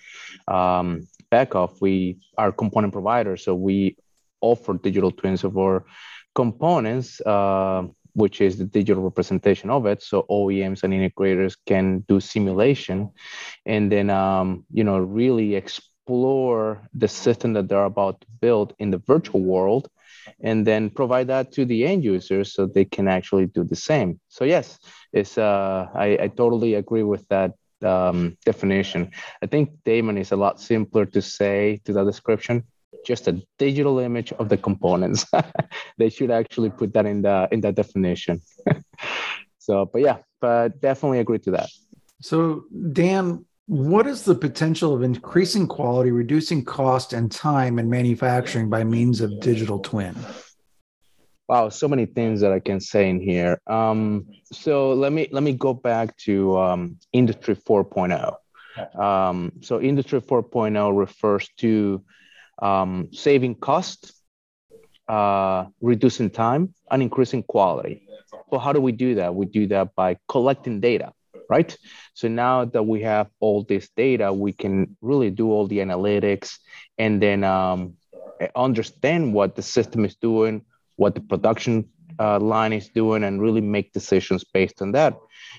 um, 0.49 1.07
Beckhoff. 1.31 1.81
We 1.81 2.19
are 2.37 2.53
component 2.53 2.93
providers, 2.93 3.45
so 3.45 3.55
we 3.55 3.97
offer 4.41 4.75
digital 4.75 5.11
twins 5.11 5.45
of 5.45 5.57
our 5.57 5.85
components. 6.35 7.21
Uh, 7.21 7.85
which 8.15 8.41
is 8.41 8.59
the 8.59 8.65
digital 8.65 9.03
representation 9.03 9.71
of 9.71 9.87
it. 9.87 10.03
So 10.03 10.25
OEMs 10.31 10.83
and 10.83 10.93
integrators 10.95 11.57
can 11.67 12.05
do 12.09 12.21
simulation 12.21 13.11
and 13.67 13.91
then, 13.91 14.09
um, 14.09 14.65
you 14.73 14.85
know, 14.85 14.99
really 14.99 15.57
explore 15.57 16.89
the 16.95 17.09
system 17.09 17.53
that 17.55 17.69
they're 17.69 17.85
about 17.85 18.21
to 18.21 18.27
build 18.41 18.75
in 18.79 18.91
the 18.91 18.99
virtual 18.99 19.41
world 19.41 19.89
and 20.41 20.67
then 20.67 20.91
provide 20.91 21.29
that 21.29 21.53
to 21.53 21.65
the 21.65 21.87
end 21.87 22.05
users 22.05 22.53
so 22.55 22.67
they 22.67 22.85
can 22.85 23.09
actually 23.09 23.47
do 23.47 23.65
the 23.65 23.77
same. 23.77 24.21
So 24.29 24.45
yes, 24.45 24.79
it's, 25.13 25.39
uh, 25.39 25.87
I, 25.95 26.19
I 26.23 26.29
totally 26.29 26.75
agree 26.75 27.03
with 27.03 27.27
that 27.29 27.53
um, 27.83 28.37
definition. 28.45 29.11
I 29.43 29.47
think 29.47 29.71
Daymon 29.85 30.19
is 30.19 30.33
a 30.33 30.37
lot 30.37 30.61
simpler 30.61 31.07
to 31.07 31.21
say 31.21 31.81
to 31.85 31.93
that 31.93 32.05
description 32.05 32.65
just 33.05 33.29
a 33.29 33.41
digital 33.59 33.99
image 33.99 34.33
of 34.33 34.49
the 34.49 34.57
components. 34.57 35.27
they 35.99 36.09
should 36.09 36.31
actually 36.31 36.71
put 36.71 36.93
that 36.95 37.07
in 37.07 37.23
the 37.23 37.49
in 37.53 37.61
that 37.61 37.75
definition. 37.75 38.41
so, 39.59 39.87
but 39.93 40.03
yeah, 40.03 40.19
but 40.41 40.81
definitely 40.81 41.21
agree 41.21 41.39
to 41.41 41.51
that. 41.53 41.69
So, 42.21 42.65
Dan, 42.93 43.45
what 43.67 44.07
is 44.07 44.23
the 44.25 44.35
potential 44.35 44.95
of 44.95 45.03
increasing 45.03 45.67
quality, 45.67 46.11
reducing 46.11 46.65
cost 46.65 47.13
and 47.13 47.33
time 47.33 47.79
in 47.79 47.89
manufacturing 47.89 48.69
by 48.69 48.85
means 48.85 49.21
of 49.21 49.41
digital 49.41 49.79
twin? 49.79 50.15
Wow, 51.49 51.69
so 51.69 51.89
many 51.89 52.07
things 52.07 52.41
that 52.41 52.53
I 52.53 52.61
can 52.61 52.81
say 52.81 53.09
in 53.09 53.21
here. 53.21 53.61
Um, 53.67 54.27
so 54.53 54.93
let 54.93 55.13
me 55.13 55.29
let 55.31 55.43
me 55.43 55.53
go 55.53 55.75
back 55.75 56.17
to 56.19 56.59
um, 56.59 56.99
Industry 57.13 57.55
4.0. 57.55 58.37
Um, 58.99 59.53
so 59.61 59.81
Industry 59.81 60.21
4.0 60.21 60.99
refers 60.99 61.49
to 61.59 62.03
um, 62.61 63.09
saving 63.13 63.57
cost, 63.57 64.13
uh, 65.09 65.67
reducing 65.81 66.31
time, 66.31 66.75
and 66.91 67.03
increasing 67.03 67.43
quality. 67.43 68.07
So 68.51 68.59
how 68.59 68.73
do 68.73 68.81
we 68.81 68.93
do 68.93 69.17
that? 69.17 69.35
We 69.35 69.47
do 69.47 69.67
that 69.69 69.95
by 69.95 70.17
collecting 70.29 70.81
data, 70.81 71.13
right? 71.49 71.77
So 72.15 72.29
now 72.29 72.65
that 72.65 72.83
we 72.83 73.03
have 73.03 73.29
all 73.41 73.65
this 73.65 73.89
data, 73.97 74.33
we 74.33 74.53
can 74.53 74.97
really 75.01 75.31
do 75.31 75.51
all 75.51 75.67
the 75.67 75.79
analytics 75.79 76.59
and 76.99 77.21
then 77.21 77.45
um, 77.45 77.95
understand 78.55 79.35
what 79.35 79.57
the 79.57 79.63
system 79.63 80.05
is 80.05 80.17
doing, 80.17 80.63
what 80.97 81.15
the 81.15 81.21
production 81.21 81.89
uh, 82.19 82.39
line 82.39 82.73
is 82.73 82.89
doing, 82.89 83.25
and 83.25 83.41
really 83.41 83.61
make 83.61 83.93
decisions 83.93 84.45
based 84.45 84.81
on 84.83 84.93
that 84.93 85.15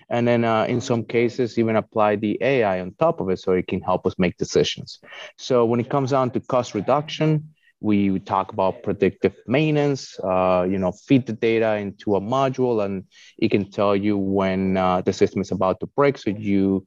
and 0.10 0.27
then 0.27 0.44
uh, 0.44 0.65
in 0.65 0.82
some 0.82 1.04
cases 1.04 1.58
even 1.58 1.75
apply 1.75 2.15
the 2.15 2.38
ai 2.42 2.80
on 2.80 2.94
top 3.00 3.20
of 3.20 3.30
it 3.30 3.39
so 3.39 3.54
it 3.54 3.68
can 3.68 3.82
help 3.82 4.06
us 4.06 4.15
make 4.18 4.38
decisions 4.38 5.00
so 5.38 5.65
when 5.65 5.80
it 5.80 5.89
comes 5.89 6.12
down 6.12 6.30
to 6.30 6.39
cost 6.39 6.74
reduction 6.74 7.54
we 7.86 8.20
talk 8.20 8.51
about 8.51 8.82
predictive 8.84 9.36
maintenance 9.46 10.01
uh, 10.32 10.65
you 10.72 10.77
know 10.77 10.92
feed 11.08 11.24
the 11.27 11.38
data 11.50 11.75
into 11.75 12.15
a 12.15 12.22
module 12.22 12.84
and 12.86 13.04
it 13.38 13.50
can 13.51 13.70
tell 13.70 13.96
you 13.96 14.18
when 14.18 14.77
uh, 14.77 15.01
the 15.01 15.13
system 15.13 15.39
is 15.42 15.51
about 15.51 15.80
to 15.80 15.88
break 15.98 16.18
so 16.18 16.30
you 16.32 16.86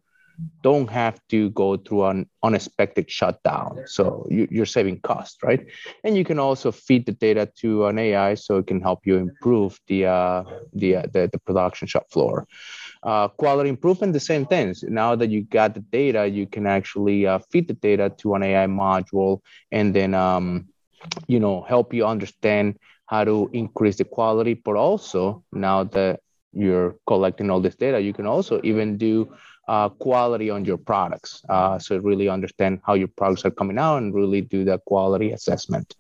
don't 0.63 0.91
have 0.91 1.21
to 1.29 1.51
go 1.51 1.77
through 1.77 2.05
an 2.05 2.29
unexpected 2.43 3.11
shutdown. 3.11 3.83
So 3.87 4.27
you, 4.31 4.63
are 4.63 4.67
saving 4.67 5.01
cost, 5.01 5.43
right? 5.43 5.65
And 6.05 6.17
you 6.17 6.25
can 6.25 6.39
also 6.39 6.71
feed 6.73 7.07
the 7.07 7.13
data 7.13 7.51
to 7.61 7.87
an 7.87 7.99
AI 7.99 8.35
so 8.35 8.59
it 8.59 8.67
can 8.67 8.81
help 8.81 9.07
you 9.07 9.17
improve 9.17 9.79
the 9.87 10.07
uh, 10.07 10.45
the, 10.73 10.97
uh, 10.97 11.03
the, 11.13 11.29
the 11.33 11.39
production 11.39 11.87
shop 11.89 12.11
floor. 12.11 12.47
Uh, 13.03 13.29
quality 13.29 13.69
improvement, 13.69 14.13
the 14.13 14.21
same 14.21 14.45
things. 14.47 14.83
Now 14.83 15.15
that 15.15 15.31
you 15.31 15.43
got 15.43 15.75
the 15.75 15.81
data, 15.81 16.27
you 16.27 16.47
can 16.47 16.67
actually 16.67 17.27
uh, 17.27 17.39
feed 17.51 17.69
the 17.69 17.75
data 17.75 18.13
to 18.19 18.35
an 18.35 18.43
AI 18.43 18.67
module 18.67 19.41
and 19.71 19.95
then 19.95 20.15
um, 20.15 20.69
you 21.27 21.41
know 21.41 21.63
help 21.63 21.95
you 21.95 22.07
understand 22.07 22.79
how 23.07 23.25
to 23.25 23.51
increase 23.53 23.97
the 23.97 24.05
quality. 24.05 24.55
But 24.55 24.77
also 24.77 25.45
now 25.53 25.85
that 25.85 26.21
you're 26.53 26.97
collecting 27.07 27.51
all 27.51 27.61
this 27.61 27.77
data, 27.77 28.01
you 28.01 28.13
can 28.13 28.27
also 28.27 28.61
even 28.65 28.97
do 28.99 29.33
uh, 29.69 29.89
quality 29.91 30.49
on 30.51 30.65
your 30.65 30.79
products. 30.79 31.43
Uh, 31.49 31.79
so 31.79 31.99
really 31.99 32.29
understand 32.29 32.81
how 32.85 32.95
your 32.95 33.09
products 33.09 33.45
are 33.45 33.51
coming 33.51 33.79
out 33.79 33.99
and 33.99 34.15
really 34.15 34.41
do 34.41 34.65
that 34.65 34.85
quality 34.87 35.33
assessment. 35.33 35.95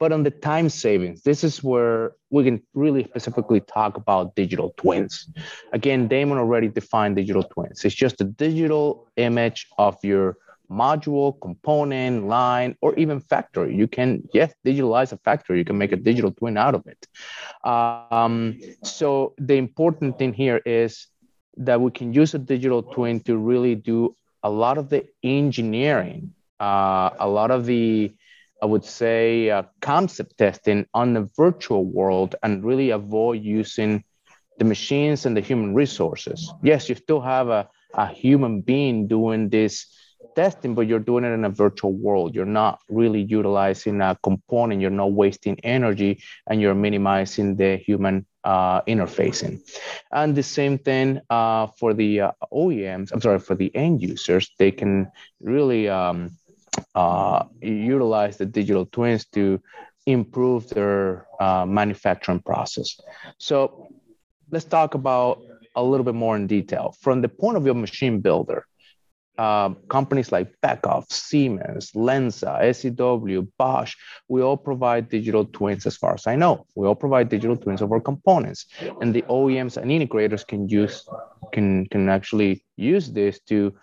But 0.00 0.12
on 0.12 0.24
the 0.24 0.30
time 0.30 0.68
savings, 0.68 1.22
this 1.22 1.44
is 1.44 1.62
where 1.62 2.12
we 2.30 2.44
can 2.44 2.60
really 2.74 3.04
specifically 3.04 3.60
talk 3.60 3.96
about 3.96 4.34
digital 4.34 4.74
twins. 4.76 5.30
Again, 5.72 6.08
Daymon 6.08 6.38
already 6.38 6.68
defined 6.68 7.16
digital 7.16 7.44
twins. 7.44 7.84
It's 7.84 7.94
just 7.94 8.20
a 8.20 8.24
digital 8.24 9.08
image 9.16 9.68
of 9.78 9.96
your 10.02 10.36
module, 10.70 11.40
component, 11.40 12.26
line, 12.26 12.76
or 12.80 12.94
even 12.96 13.20
factory. 13.20 13.74
You 13.74 13.88
can, 13.88 14.28
yes, 14.32 14.52
digitalize 14.66 15.12
a 15.12 15.18
factory. 15.18 15.58
You 15.58 15.64
can 15.64 15.78
make 15.78 15.92
a 15.92 15.96
digital 15.96 16.30
twin 16.30 16.56
out 16.56 16.74
of 16.74 16.84
it. 16.86 17.06
Um, 17.66 18.60
so 18.82 19.34
the 19.38 19.54
important 19.54 20.18
thing 20.18 20.32
here 20.32 20.60
is 20.64 21.06
that 21.56 21.80
we 21.80 21.90
can 21.90 22.12
use 22.12 22.34
a 22.34 22.38
digital 22.38 22.82
twin 22.82 23.20
to 23.20 23.36
really 23.36 23.74
do 23.74 24.14
a 24.42 24.50
lot 24.50 24.78
of 24.78 24.88
the 24.88 25.06
engineering, 25.22 26.32
uh, 26.60 27.10
a 27.18 27.28
lot 27.28 27.50
of 27.50 27.66
the, 27.66 28.12
I 28.62 28.66
would 28.66 28.84
say, 28.84 29.50
uh, 29.50 29.64
concept 29.80 30.38
testing 30.38 30.86
on 30.94 31.14
the 31.14 31.28
virtual 31.36 31.84
world 31.84 32.36
and 32.42 32.64
really 32.64 32.90
avoid 32.90 33.42
using 33.42 34.04
the 34.58 34.64
machines 34.64 35.26
and 35.26 35.36
the 35.36 35.40
human 35.40 35.74
resources. 35.74 36.52
Yes, 36.62 36.88
you 36.88 36.94
still 36.94 37.20
have 37.20 37.48
a, 37.48 37.68
a 37.94 38.06
human 38.06 38.60
being 38.60 39.06
doing 39.06 39.48
this 39.48 39.86
testing, 40.34 40.74
but 40.74 40.86
you're 40.86 40.98
doing 40.98 41.24
it 41.24 41.28
in 41.28 41.44
a 41.44 41.50
virtual 41.50 41.92
world. 41.92 42.34
You're 42.34 42.44
not 42.44 42.80
really 42.88 43.22
utilizing 43.22 44.00
a 44.00 44.16
component, 44.22 44.80
you're 44.80 44.90
not 44.90 45.12
wasting 45.12 45.58
energy, 45.64 46.22
and 46.48 46.60
you're 46.60 46.74
minimizing 46.74 47.56
the 47.56 47.76
human 47.76 48.26
uh, 48.44 48.82
interfacing. 48.82 49.60
And 50.12 50.34
the 50.34 50.42
same 50.42 50.78
thing 50.78 51.20
uh, 51.28 51.66
for 51.78 51.94
the 51.94 52.20
uh, 52.20 52.32
OEMs, 52.52 53.10
I'm 53.12 53.20
sorry, 53.20 53.40
for 53.40 53.54
the 53.54 53.74
end 53.74 54.02
users, 54.02 54.50
they 54.58 54.70
can 54.70 55.10
really 55.40 55.88
um, 55.88 56.36
uh, 56.94 57.44
utilize 57.60 58.36
the 58.36 58.46
digital 58.46 58.86
twins 58.86 59.26
to 59.26 59.60
improve 60.06 60.68
their 60.70 61.26
uh, 61.40 61.66
manufacturing 61.66 62.40
process. 62.40 62.98
So 63.38 63.88
let's 64.50 64.64
talk 64.64 64.94
about 64.94 65.42
a 65.76 65.82
little 65.82 66.04
bit 66.04 66.14
more 66.14 66.36
in 66.36 66.46
detail. 66.46 66.94
From 67.00 67.20
the 67.20 67.28
point 67.28 67.56
of 67.56 67.62
view 67.64 67.72
of 67.72 67.76
machine 67.76 68.20
builder, 68.20 68.67
uh, 69.38 69.70
companies 69.88 70.32
like 70.32 70.52
Beckhoff, 70.60 71.10
Siemens, 71.12 71.92
Lenze, 71.94 72.42
SEW, 72.74 73.48
Bosch, 73.56 73.94
we 74.26 74.42
all 74.42 74.56
provide 74.56 75.08
digital 75.08 75.44
twins 75.44 75.86
as 75.86 75.96
far 75.96 76.14
as 76.14 76.26
I 76.26 76.34
know. 76.34 76.66
We 76.74 76.88
all 76.88 76.96
provide 76.96 77.28
digital 77.28 77.56
twins 77.56 77.80
of 77.80 77.92
our 77.92 78.00
components. 78.00 78.66
And 79.00 79.14
the 79.14 79.22
OEMs 79.22 79.76
and 79.76 79.90
integrators 79.90 80.46
can 80.46 80.68
use 80.68 81.08
can 81.52 81.86
can 81.86 82.08
actually 82.08 82.64
use 82.76 83.12
this 83.12 83.40
to 83.46 83.74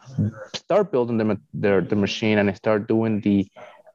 start 0.54 0.92
building 0.92 1.18
them 1.18 1.42
their 1.54 1.82
the 1.82 1.96
machine 1.96 2.38
and 2.38 2.56
start 2.56 2.88
doing 2.88 3.22
the 3.22 3.48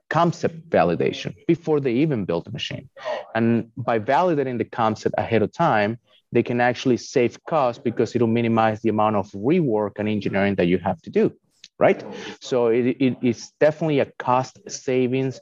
concept 0.09 0.69
validation 0.71 1.35
before 1.47 1.79
they 1.79 1.93
even 1.93 2.25
build 2.25 2.47
the 2.47 2.51
machine. 2.51 2.89
And 3.35 3.71
by 3.77 3.99
validating 3.99 4.59
the 4.59 4.65
concept 4.65 5.15
ahead 5.19 5.43
of 5.43 5.53
time, 5.53 5.99
they 6.33 6.43
can 6.43 6.61
actually 6.61 6.97
save 6.97 7.39
costs 7.45 7.81
because 7.83 8.17
it'll 8.17 8.27
minimize 8.27 8.81
the 8.81 8.89
amount 8.89 9.17
of 9.17 9.31
rework 9.33 9.99
and 9.99 10.09
engineering 10.09 10.55
that 10.57 10.67
you 10.67 10.79
have 10.79 11.01
to 11.03 11.11
do 11.11 11.33
right? 11.81 12.05
So 12.41 12.67
it, 12.67 12.97
it, 13.01 13.17
it's 13.23 13.53
definitely 13.59 14.01
a 14.01 14.07
cost 14.19 14.61
savings 14.69 15.41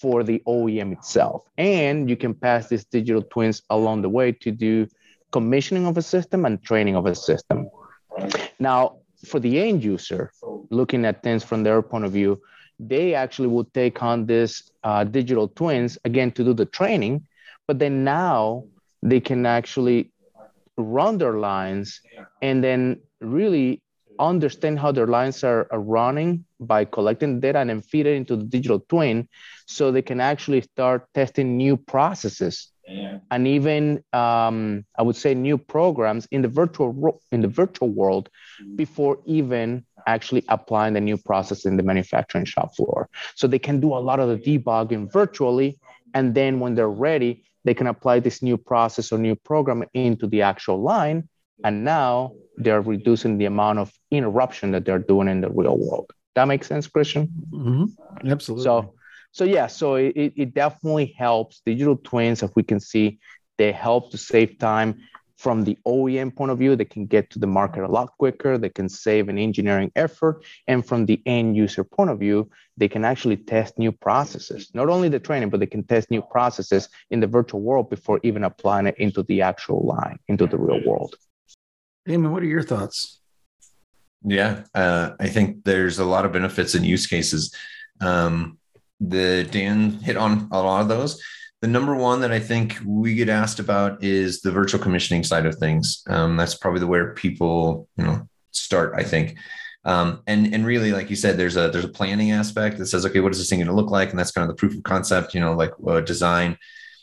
for 0.00 0.22
the 0.22 0.40
OEM 0.46 0.92
itself. 0.92 1.42
And 1.58 2.08
you 2.08 2.16
can 2.16 2.32
pass 2.32 2.68
these 2.68 2.84
digital 2.84 3.22
twins 3.22 3.62
along 3.68 4.02
the 4.02 4.08
way 4.08 4.30
to 4.32 4.52
do 4.52 4.86
commissioning 5.32 5.86
of 5.86 5.98
a 5.98 6.02
system 6.02 6.44
and 6.44 6.62
training 6.62 6.94
of 6.94 7.06
a 7.06 7.14
system. 7.14 7.68
Now, 8.60 8.98
for 9.26 9.40
the 9.40 9.60
end 9.60 9.82
user, 9.82 10.32
looking 10.70 11.04
at 11.04 11.22
things 11.24 11.42
from 11.42 11.64
their 11.64 11.82
point 11.82 12.04
of 12.04 12.12
view, 12.12 12.40
they 12.78 13.14
actually 13.14 13.48
will 13.48 13.64
take 13.64 14.00
on 14.02 14.26
this 14.26 14.70
uh, 14.84 15.04
digital 15.04 15.48
twins 15.48 15.98
again 16.04 16.30
to 16.32 16.44
do 16.44 16.54
the 16.54 16.66
training, 16.66 17.26
but 17.66 17.78
then 17.80 18.04
now 18.04 18.64
they 19.02 19.20
can 19.20 19.44
actually 19.44 20.12
run 20.78 21.18
their 21.18 21.34
lines 21.34 22.00
and 22.40 22.62
then 22.64 23.00
really 23.20 23.82
understand 24.28 24.78
how 24.78 24.92
their 24.92 25.06
lines 25.06 25.42
are, 25.44 25.66
are 25.70 25.80
running 25.80 26.44
by 26.60 26.84
collecting 26.84 27.40
data 27.40 27.58
and 27.58 27.70
then 27.70 27.80
feed 27.80 28.06
it 28.06 28.14
into 28.14 28.36
the 28.36 28.44
digital 28.44 28.80
twin 28.80 29.28
so 29.66 29.90
they 29.90 30.02
can 30.02 30.20
actually 30.20 30.60
start 30.60 31.06
testing 31.14 31.56
new 31.56 31.76
processes. 31.76 32.68
Yeah. 32.88 33.18
and 33.30 33.46
even 33.46 34.02
um, 34.12 34.84
i 34.98 35.02
would 35.02 35.14
say 35.14 35.32
new 35.32 35.56
programs 35.56 36.26
in 36.32 36.42
the 36.42 36.48
virtual 36.48 37.22
in 37.30 37.40
the 37.40 37.46
virtual 37.46 37.88
world 37.88 38.28
before 38.74 39.18
even 39.26 39.84
actually 40.08 40.44
applying 40.48 40.94
the 40.94 41.00
new 41.00 41.16
process 41.16 41.66
in 41.66 41.76
the 41.76 41.84
manufacturing 41.84 42.44
shop 42.44 42.74
floor. 42.74 43.08
So 43.36 43.46
they 43.46 43.60
can 43.60 43.80
do 43.80 43.92
a 43.94 44.02
lot 44.08 44.18
of 44.18 44.28
the 44.28 44.36
debugging 44.36 45.12
virtually 45.12 45.78
and 46.14 46.34
then 46.34 46.58
when 46.58 46.74
they're 46.74 46.96
ready 47.08 47.44
they 47.64 47.74
can 47.74 47.86
apply 47.86 48.20
this 48.20 48.42
new 48.42 48.56
process 48.56 49.12
or 49.12 49.18
new 49.18 49.34
program 49.34 49.84
into 49.94 50.26
the 50.26 50.42
actual 50.42 50.80
line. 50.80 51.28
And 51.62 51.84
now 51.84 52.32
they're 52.62 52.80
reducing 52.80 53.38
the 53.38 53.46
amount 53.46 53.78
of 53.78 53.92
interruption 54.10 54.72
that 54.72 54.84
they're 54.84 54.98
doing 54.98 55.28
in 55.28 55.40
the 55.40 55.50
real 55.50 55.78
world. 55.78 56.12
That 56.34 56.46
makes 56.46 56.66
sense, 56.68 56.86
Christian? 56.86 57.28
Mm-hmm. 57.50 58.28
Absolutely. 58.30 58.64
So, 58.64 58.94
so 59.32 59.44
yeah, 59.44 59.66
so 59.66 59.94
it, 59.96 60.12
it 60.16 60.54
definitely 60.54 61.14
helps. 61.16 61.62
Digital 61.64 61.96
twins, 61.96 62.42
if 62.42 62.50
we 62.56 62.62
can 62.62 62.80
see, 62.80 63.18
they 63.58 63.72
help 63.72 64.10
to 64.12 64.18
save 64.18 64.58
time 64.58 65.00
from 65.40 65.64
the 65.64 65.78
OEM 65.86 66.36
point 66.36 66.50
of 66.50 66.58
view. 66.58 66.76
They 66.76 66.84
can 66.84 67.06
get 67.06 67.30
to 67.30 67.38
the 67.38 67.46
market 67.46 67.82
a 67.82 67.88
lot 67.88 68.10
quicker. 68.18 68.58
They 68.58 68.68
can 68.68 68.88
save 68.88 69.28
an 69.28 69.38
engineering 69.38 69.90
effort. 69.96 70.44
And 70.66 70.86
from 70.86 71.06
the 71.06 71.22
end 71.24 71.56
user 71.56 71.82
point 71.82 72.10
of 72.10 72.18
view, 72.18 72.50
they 72.76 72.88
can 72.88 73.04
actually 73.04 73.38
test 73.38 73.78
new 73.78 73.90
processes. 73.90 74.70
Not 74.74 74.88
only 74.88 75.08
the 75.08 75.18
training, 75.18 75.48
but 75.48 75.60
they 75.60 75.66
can 75.66 75.84
test 75.84 76.10
new 76.10 76.20
processes 76.20 76.90
in 77.10 77.20
the 77.20 77.26
virtual 77.26 77.62
world 77.62 77.88
before 77.88 78.20
even 78.22 78.44
applying 78.44 78.86
it 78.86 78.96
into 78.98 79.22
the 79.22 79.40
actual 79.40 79.86
line, 79.86 80.18
into 80.28 80.46
the 80.46 80.58
real 80.58 80.80
world. 80.86 81.16
Daymon, 82.08 82.30
what 82.32 82.42
are 82.42 82.46
your 82.46 82.62
thoughts? 82.62 83.20
Yeah, 84.22 84.64
uh, 84.74 85.12
I 85.18 85.28
think 85.28 85.64
there's 85.64 85.98
a 85.98 86.04
lot 86.04 86.24
of 86.24 86.32
benefits 86.32 86.74
and 86.74 86.84
use 86.84 87.06
cases. 87.06 87.54
Um, 88.00 88.58
the 89.00 89.48
Dan 89.50 89.92
hit 89.92 90.16
on 90.16 90.48
a 90.52 90.62
lot 90.62 90.82
of 90.82 90.88
those. 90.88 91.22
The 91.62 91.68
number 91.68 91.94
one 91.94 92.20
that 92.20 92.32
I 92.32 92.38
think 92.38 92.78
we 92.86 93.14
get 93.14 93.28
asked 93.28 93.60
about 93.60 94.02
is 94.02 94.40
the 94.40 94.50
virtual 94.50 94.80
commissioning 94.80 95.24
side 95.24 95.46
of 95.46 95.56
things. 95.56 96.02
Um, 96.06 96.36
that's 96.36 96.54
probably 96.54 96.80
the 96.80 96.86
where 96.86 97.14
people, 97.14 97.88
you 97.96 98.04
know, 98.04 98.28
start. 98.50 98.94
I 98.96 99.02
think, 99.02 99.36
um, 99.84 100.22
and 100.26 100.54
and 100.54 100.66
really, 100.66 100.92
like 100.92 101.10
you 101.10 101.16
said, 101.16 101.36
there's 101.36 101.56
a 101.56 101.70
there's 101.70 101.84
a 101.84 101.88
planning 101.88 102.32
aspect 102.32 102.78
that 102.78 102.86
says, 102.86 103.04
okay, 103.06 103.20
what 103.20 103.32
is 103.32 103.38
this 103.38 103.48
thing 103.48 103.58
going 103.58 103.68
to 103.68 103.74
look 103.74 103.90
like, 103.90 104.10
and 104.10 104.18
that's 104.18 104.32
kind 104.32 104.48
of 104.48 104.54
the 104.54 104.58
proof 104.58 104.74
of 104.76 104.82
concept. 104.82 105.34
You 105.34 105.40
know, 105.40 105.54
like 105.54 105.72
uh, 105.86 106.00
design, 106.00 106.58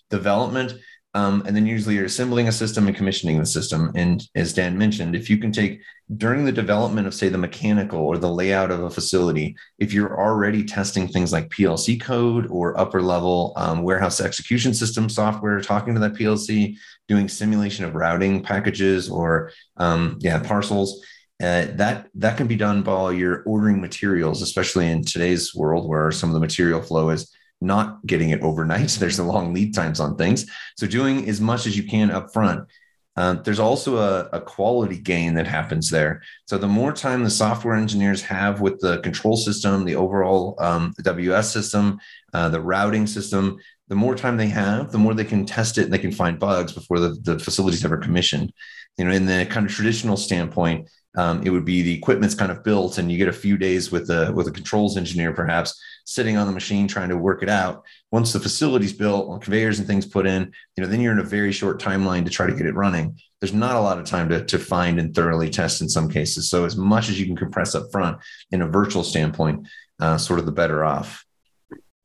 development. 0.09 0.73
Um, 1.17 1.41
and 1.47 1.55
then 1.55 1.65
usually 1.65 1.95
you're 1.95 2.05
assembling 2.05 2.47
a 2.47 2.51
system 2.51 2.85
and 2.85 2.95
commissioning 2.95 3.39
the 3.39 3.45
system. 3.47 3.91
And 3.95 4.23
as 4.35 4.53
Dan 4.53 4.77
mentioned, 4.77 5.15
if 5.15 5.31
you 5.31 5.39
can 5.39 5.51
take 5.51 5.81
during 6.15 6.45
the 6.45 6.51
development 6.51 7.07
of, 7.07 7.13
say, 7.15 7.27
the 7.27 7.39
mechanical 7.39 7.99
or 8.01 8.19
the 8.19 8.29
layout 8.29 8.69
of 8.69 8.83
a 8.83 8.91
facility, 8.91 9.55
if 9.79 9.93
you're 9.93 10.15
already 10.15 10.63
testing 10.63 11.07
things 11.07 11.33
like 11.33 11.49
PLC 11.49 11.99
code 11.99 12.45
or 12.51 12.79
upper 12.79 13.01
level 13.01 13.53
um, 13.55 13.81
warehouse 13.81 14.21
execution 14.21 14.75
system 14.75 15.09
software, 15.09 15.59
talking 15.59 15.95
to 15.95 15.99
that 16.01 16.13
PLC, 16.13 16.77
doing 17.07 17.27
simulation 17.27 17.83
of 17.83 17.95
routing 17.95 18.43
packages 18.43 19.09
or 19.09 19.51
um, 19.77 20.19
yeah 20.19 20.37
parcels. 20.37 21.03
Uh, 21.41 21.65
that 21.73 22.09
that 22.13 22.37
can 22.37 22.45
be 22.45 22.55
done 22.55 22.83
while 22.83 23.11
you're 23.11 23.41
ordering 23.47 23.81
materials, 23.81 24.43
especially 24.43 24.87
in 24.87 25.03
today's 25.03 25.55
world 25.55 25.89
where 25.89 26.11
some 26.11 26.29
of 26.29 26.35
the 26.35 26.39
material 26.39 26.81
flow 26.81 27.09
is 27.09 27.35
not 27.61 28.05
getting 28.05 28.29
it 28.29 28.41
overnight. 28.41 28.89
There's 28.99 29.19
a 29.19 29.23
long 29.23 29.53
lead 29.53 29.73
times 29.73 29.99
on 29.99 30.15
things. 30.15 30.49
So 30.77 30.87
doing 30.87 31.27
as 31.29 31.41
much 31.41 31.65
as 31.65 31.77
you 31.77 31.83
can 31.83 32.11
up 32.11 32.33
front. 32.33 32.67
Uh, 33.15 33.33
there's 33.33 33.59
also 33.59 33.97
a, 33.97 34.29
a, 34.31 34.39
quality 34.39 34.99
gain 34.99 35.33
that 35.33 35.47
happens 35.47 35.89
there. 35.89 36.21
So 36.45 36.59
the 36.59 36.67
more 36.67 36.93
time 36.93 37.23
the 37.23 37.31
software 37.31 37.73
engineers 37.73 38.21
have 38.21 38.61
with 38.61 38.79
the 38.79 38.99
control 38.99 39.35
system, 39.35 39.85
the 39.85 39.95
overall 39.95 40.55
um, 40.59 40.93
WS 41.01 41.51
system, 41.51 41.99
uh, 42.35 42.49
the 42.49 42.61
routing 42.61 43.07
system, 43.07 43.57
the 43.87 43.95
more 43.95 44.13
time 44.13 44.37
they 44.37 44.49
have, 44.49 44.91
the 44.91 44.99
more 44.99 45.15
they 45.15 45.23
can 45.23 45.47
test 45.47 45.79
it 45.79 45.85
and 45.85 45.93
they 45.93 45.97
can 45.97 46.11
find 46.11 46.37
bugs 46.37 46.73
before 46.73 46.99
the, 46.99 47.17
the 47.23 47.39
facility's 47.39 47.83
ever 47.83 47.97
commissioned. 47.97 48.53
You 48.99 49.05
know, 49.05 49.11
in 49.11 49.25
the 49.25 49.47
kind 49.49 49.65
of 49.65 49.71
traditional 49.71 50.17
standpoint, 50.17 50.87
um, 51.17 51.41
it 51.43 51.49
would 51.49 51.65
be 51.65 51.81
the 51.81 51.97
equipment's 51.97 52.35
kind 52.35 52.51
of 52.51 52.63
built 52.63 52.99
and 52.99 53.11
you 53.11 53.17
get 53.17 53.27
a 53.27 53.33
few 53.33 53.57
days 53.57 53.91
with 53.91 54.09
a 54.11 54.31
with 54.33 54.47
a 54.47 54.51
controls 54.51 54.97
engineer 54.97 55.33
perhaps 55.33 55.79
sitting 56.07 56.37
on 56.37 56.47
the 56.47 56.53
machine 56.53 56.87
trying 56.87 57.09
to 57.09 57.17
work 57.17 57.43
it 57.43 57.49
out. 57.49 57.83
Once 58.13 58.31
the 58.31 58.39
facility's 58.39 58.93
built, 58.93 59.29
on 59.29 59.41
conveyors 59.41 59.77
and 59.77 59.85
things 59.85 60.05
put 60.05 60.25
in, 60.25 60.49
you 60.75 60.81
know, 60.81 60.89
then 60.89 61.01
you're 61.01 61.11
in 61.11 61.19
a 61.19 61.23
very 61.23 61.51
short 61.51 61.81
timeline 61.81 62.23
to 62.23 62.31
try 62.31 62.47
to 62.47 62.55
get 62.55 62.65
it 62.65 62.75
running. 62.75 63.19
There's 63.41 63.53
not 63.53 63.75
a 63.75 63.81
lot 63.81 63.99
of 63.99 64.05
time 64.05 64.29
to, 64.29 64.43
to 64.45 64.57
find 64.57 65.01
and 65.01 65.13
thoroughly 65.13 65.49
test 65.49 65.81
in 65.81 65.89
some 65.89 66.09
cases. 66.09 66.49
So 66.49 66.63
as 66.63 66.77
much 66.77 67.09
as 67.09 67.19
you 67.19 67.25
can 67.25 67.35
compress 67.35 67.75
up 67.75 67.91
front 67.91 68.19
in 68.51 68.61
a 68.61 68.67
virtual 68.69 69.03
standpoint, 69.03 69.67
uh, 69.99 70.17
sort 70.17 70.39
of 70.39 70.45
the 70.45 70.51
better 70.53 70.85
off. 70.85 71.25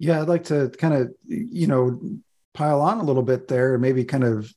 Yeah, 0.01 0.21
I'd 0.21 0.29
like 0.29 0.45
to 0.45 0.71
kind 0.71 0.95
of, 0.95 1.15
you 1.29 1.69
know, 1.69 2.01
pile 2.55 2.81
on 2.81 2.99
a 2.99 3.05
little 3.05 3.23
bit 3.23 3.47
there 3.47 3.75
and 3.75 3.83
maybe 3.83 4.05
kind 4.05 4.25
of 4.25 4.53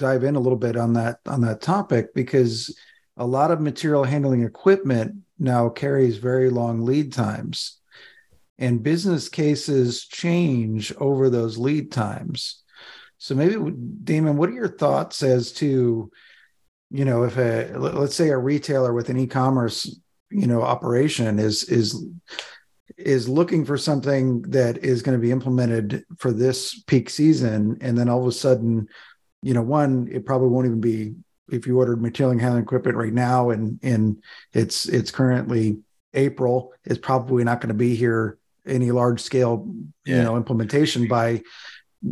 dive 0.00 0.24
in 0.24 0.34
a 0.34 0.40
little 0.40 0.58
bit 0.58 0.76
on 0.76 0.94
that 0.94 1.20
on 1.26 1.42
that 1.42 1.60
topic 1.60 2.14
because 2.14 2.76
a 3.16 3.24
lot 3.24 3.52
of 3.52 3.60
material 3.60 4.02
handling 4.02 4.42
equipment 4.42 5.18
now 5.38 5.68
carries 5.68 6.16
very 6.16 6.50
long 6.50 6.84
lead 6.84 7.12
times 7.12 7.78
and 8.62 8.82
business 8.82 9.28
cases 9.28 10.06
change 10.06 10.94
over 10.98 11.28
those 11.28 11.58
lead 11.58 11.90
times. 11.90 12.62
So 13.18 13.34
maybe 13.34 13.56
Daymon, 13.56 14.36
what 14.36 14.48
are 14.48 14.54
your 14.54 14.68
thoughts 14.68 15.24
as 15.24 15.50
to, 15.54 16.10
you 16.90 17.04
know, 17.04 17.24
if 17.24 17.36
a 17.36 17.72
let's 17.76 18.14
say 18.14 18.28
a 18.28 18.38
retailer 18.38 18.92
with 18.92 19.08
an 19.08 19.18
e-commerce, 19.18 20.00
you 20.30 20.46
know, 20.46 20.62
operation 20.62 21.40
is 21.40 21.64
is 21.64 22.06
is 22.96 23.28
looking 23.28 23.64
for 23.64 23.76
something 23.76 24.42
that 24.42 24.78
is 24.78 25.02
going 25.02 25.18
to 25.18 25.22
be 25.22 25.32
implemented 25.32 26.04
for 26.18 26.30
this 26.30 26.80
peak 26.82 27.10
season 27.10 27.78
and 27.80 27.98
then 27.98 28.08
all 28.08 28.20
of 28.20 28.26
a 28.26 28.32
sudden 28.32 28.86
you 29.42 29.54
know 29.54 29.62
one 29.62 30.08
it 30.12 30.26
probably 30.26 30.48
won't 30.48 30.66
even 30.66 30.80
be 30.80 31.14
if 31.50 31.66
you 31.66 31.78
ordered 31.78 32.02
material 32.02 32.38
handling 32.38 32.62
equipment 32.62 32.96
right 32.96 33.14
now 33.14 33.48
and 33.48 33.80
and 33.82 34.22
it's 34.52 34.86
it's 34.86 35.10
currently 35.10 35.78
april 36.12 36.72
it's 36.84 36.98
probably 36.98 37.44
not 37.44 37.60
going 37.60 37.68
to 37.68 37.74
be 37.74 37.94
here 37.96 38.38
any 38.66 38.90
large 38.90 39.20
scale 39.20 39.68
yeah. 40.04 40.16
you 40.16 40.22
know 40.22 40.36
implementation 40.36 41.08
by 41.08 41.42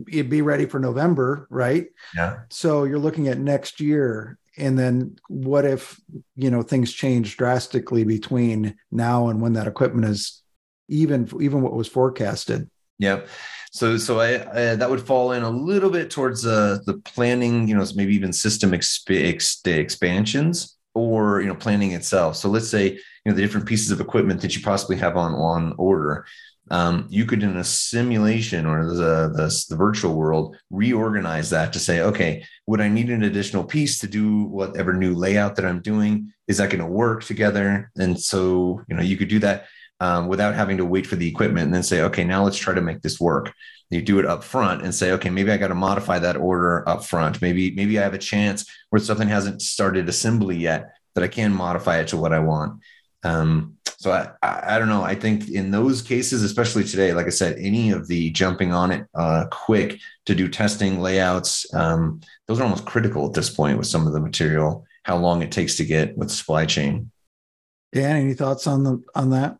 it'd 0.09 0.31
be 0.31 0.43
ready 0.43 0.67
for 0.67 0.79
november 0.79 1.47
right? 1.51 1.87
Yeah. 2.15 2.41
So 2.51 2.85
you're 2.85 2.99
looking 2.99 3.29
at 3.29 3.39
next 3.39 3.81
year. 3.81 4.39
And 4.57 4.79
then 4.79 5.17
what 5.29 5.65
if 5.65 5.99
you 6.37 6.51
know 6.51 6.63
things 6.63 6.93
change 6.93 7.37
drastically 7.37 8.05
between 8.05 8.77
now 8.91 9.29
and 9.29 9.41
when 9.41 9.55
that 9.55 9.67
equipment 9.67 10.07
is 10.07 10.43
even 10.89 11.29
even 11.41 11.63
what 11.63 11.73
was 11.73 11.89
forecasted? 11.89 12.69
Yeah 12.99 13.23
so 13.71 13.97
so 13.97 14.21
I, 14.21 14.73
I, 14.73 14.75
that 14.75 14.91
would 14.91 15.07
fall 15.07 15.33
in 15.33 15.43
a 15.43 15.51
little 15.51 15.91
bit 15.91 16.11
towards 16.11 16.45
uh, 16.45 16.79
the 16.87 16.95
planning 16.99 17.69
you 17.69 17.77
know 17.77 17.87
maybe 17.95 18.15
even 18.15 18.33
system 18.33 18.73
exp- 18.73 19.67
expansions 19.67 20.77
or 20.95 21.41
you 21.41 21.49
know 21.49 21.55
planning 21.55 21.93
itself. 21.93 22.37
So 22.37 22.49
let's 22.49 22.69
say 22.69 22.93
you 22.93 23.01
know 23.27 23.35
the 23.35 23.43
different 23.43 23.67
pieces 23.67 23.91
of 23.91 24.01
equipment 24.01 24.41
that 24.43 24.57
you 24.57 24.63
possibly 24.63 24.97
have 24.97 25.17
on 25.17 25.35
on 25.35 25.75
order 25.79 26.27
um, 26.71 27.07
you 27.11 27.25
could 27.27 27.43
in 27.43 27.57
a 27.57 27.65
simulation 27.65 28.65
or 28.65 28.87
the, 28.87 29.33
the, 29.35 29.65
the 29.69 29.77
virtual 29.77 30.15
world 30.15 30.57
reorganize 30.71 31.51
that 31.51 31.73
to 31.73 31.79
say 31.79 32.01
okay 32.01 32.45
would 32.67 32.81
i 32.81 32.89
need 32.89 33.11
an 33.11 33.25
additional 33.25 33.65
piece 33.65 33.99
to 33.99 34.07
do 34.07 34.45
whatever 34.45 34.93
new 34.93 35.15
layout 35.15 35.57
that 35.57 35.65
i'm 35.65 35.81
doing? 35.81 36.33
Is 36.47 36.59
that 36.59 36.71
going 36.71 36.81
to 36.81 36.87
work 36.87 37.23
together? 37.23 37.91
And 37.97 38.21
so 38.21 38.83
you 38.89 38.97
know 38.97 39.03
you 39.03 39.17
could 39.17 39.29
do 39.29 39.39
that 39.41 39.67
um, 40.01 40.29
without 40.29 40.55
having 40.55 40.77
to 40.79 40.85
wait 40.85 41.07
for 41.07 41.17
the 41.17 41.29
equipment 41.29 41.67
and 41.67 41.75
then 41.75 41.83
say 41.83 42.03
okay 42.03 42.25
now 42.25 42.43
let's 42.43 42.57
try 42.57 42.75
to 42.75 42.81
make 42.81 43.03
this 43.03 43.21
work 43.21 43.53
you 43.91 44.01
do 44.01 44.19
it 44.19 44.27
up 44.27 44.43
front 44.43 44.83
and 44.83 44.95
say 44.95 45.13
okay 45.13 45.31
maybe 45.31 45.51
i 45.51 45.57
got 45.57 45.69
to 45.69 45.75
modify 45.75 46.19
that 46.19 46.37
order 46.37 46.89
up 46.89 47.05
front 47.05 47.41
maybe 47.43 47.71
maybe 47.73 47.99
i 47.99 48.03
have 48.03 48.15
a 48.15 48.19
chance 48.19 48.65
where 48.91 49.01
something 49.01 49.29
hasn't 49.29 49.63
started 49.63 50.09
assembly 50.09 50.57
yet 50.57 50.93
that 51.15 51.25
i 51.25 51.29
can 51.29 51.53
modify 51.53 51.99
it 51.99 52.09
to 52.09 52.17
what 52.17 52.33
i 52.33 52.39
want 52.39 52.81
um, 53.23 53.77
so 53.99 54.13
I, 54.13 54.31
I, 54.43 54.77
I, 54.77 54.79
don't 54.79 54.89
know. 54.89 55.03
I 55.03 55.15
think 55.15 55.51
in 55.51 55.71
those 55.71 56.01
cases, 56.01 56.43
especially 56.43 56.85
today, 56.85 57.13
like 57.13 57.27
I 57.27 57.31
said, 57.31 57.59
any 57.59 57.91
of 57.91 58.09
the 58.09 58.31
jumping 58.31 58.73
on 58.73 58.91
it 58.93 59.07
uh, 59.15 59.45
quick 59.51 60.01
to 60.25 60.35
do 60.35 60.49
testing 60.49 61.01
layouts, 61.01 61.67
um, 61.75 62.23
those 62.49 62.61
are 62.61 62.63
almost 62.63 62.87
critical 62.87 63.27
at 63.27 63.35
this 63.35 63.51
point 63.51 63.77
with 63.77 63.87
some 63.87 64.07
of 64.07 64.15
the 64.15 64.21
material, 64.21 64.87
how 65.03 65.19
long 65.19 65.43
it 65.43 65.53
takes 65.53 65.77
to 65.77 65.85
get 65.85 66.17
with 66.17 66.31
supply 66.31 66.65
chain. 66.65 67.11
Dan, 67.93 68.17
any 68.17 68.35
thoughts 68.35 68.67
on 68.67 68.85
the 68.85 69.03
on 69.15 69.31
that? 69.31 69.59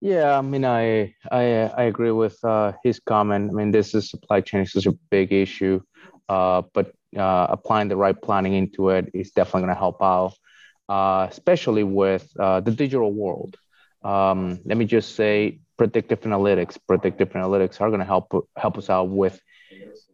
Yeah, 0.00 0.38
I 0.38 0.42
mean, 0.42 0.64
I 0.64 1.14
I 1.30 1.42
I 1.76 1.82
agree 1.84 2.10
with 2.12 2.42
uh, 2.44 2.72
his 2.84 3.00
comment. 3.00 3.50
I 3.50 3.54
mean, 3.54 3.70
this 3.70 3.94
is 3.94 4.10
supply 4.10 4.40
chain 4.40 4.60
is 4.62 4.72
such 4.72 4.86
a 4.86 4.92
big 5.10 5.32
issue, 5.32 5.80
uh, 6.28 6.62
but 6.74 6.92
uh, 7.16 7.46
applying 7.50 7.88
the 7.88 7.96
right 7.96 8.20
planning 8.20 8.54
into 8.54 8.90
it 8.90 9.10
is 9.14 9.30
definitely 9.32 9.62
going 9.62 9.74
to 9.74 9.78
help 9.78 10.02
out 10.02 10.34
uh, 10.88 11.26
especially 11.30 11.84
with 11.84 12.28
uh, 12.38 12.60
the 12.60 12.70
digital 12.72 13.12
world. 13.12 13.56
Um, 14.02 14.60
let 14.64 14.76
me 14.76 14.84
just 14.84 15.14
say 15.16 15.60
predictive 15.78 16.20
analytics. 16.22 16.78
Predictive 16.86 17.30
analytics 17.30 17.80
are 17.80 17.88
going 17.88 18.00
to 18.00 18.06
help 18.06 18.26
help 18.56 18.78
us 18.78 18.90
out 18.90 19.08
with 19.10 19.40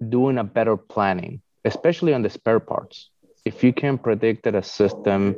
doing 0.08 0.38
a 0.38 0.44
better 0.44 0.76
planning, 0.76 1.40
especially 1.64 2.14
on 2.14 2.22
the 2.22 2.30
spare 2.30 2.60
parts. 2.60 3.10
If 3.44 3.62
you 3.64 3.72
can 3.72 3.98
predict 3.98 4.44
that 4.44 4.54
a 4.54 4.62
system 4.62 5.36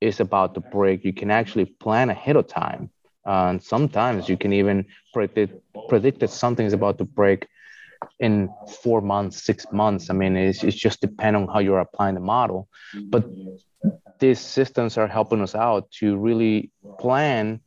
is 0.00 0.20
about 0.20 0.54
to 0.54 0.60
break, 0.60 1.04
you 1.04 1.12
can 1.12 1.30
actually 1.30 1.66
plan 1.66 2.10
ahead 2.10 2.36
of 2.36 2.46
time. 2.46 2.90
Uh, 3.26 3.48
and 3.50 3.62
sometimes 3.62 4.28
you 4.28 4.36
can 4.36 4.52
even 4.52 4.86
predict 5.12 5.54
predict 5.88 6.20
that 6.20 6.30
something 6.30 6.66
is 6.66 6.72
about 6.72 6.98
to 6.98 7.04
break 7.04 7.46
in 8.20 8.48
four 8.82 9.00
months, 9.00 9.42
six 9.42 9.66
months. 9.72 10.10
I 10.10 10.14
mean, 10.14 10.36
it's, 10.36 10.62
it's 10.62 10.76
just 10.76 11.00
depend 11.00 11.36
on 11.36 11.48
how 11.48 11.58
you're 11.58 11.80
applying 11.80 12.14
the 12.14 12.20
model. 12.20 12.68
But 13.10 13.24
these 14.18 14.40
systems 14.40 14.96
are 14.96 15.06
helping 15.06 15.42
us 15.42 15.54
out 15.54 15.90
to 15.92 16.16
really 16.16 16.70
plan 16.98 17.60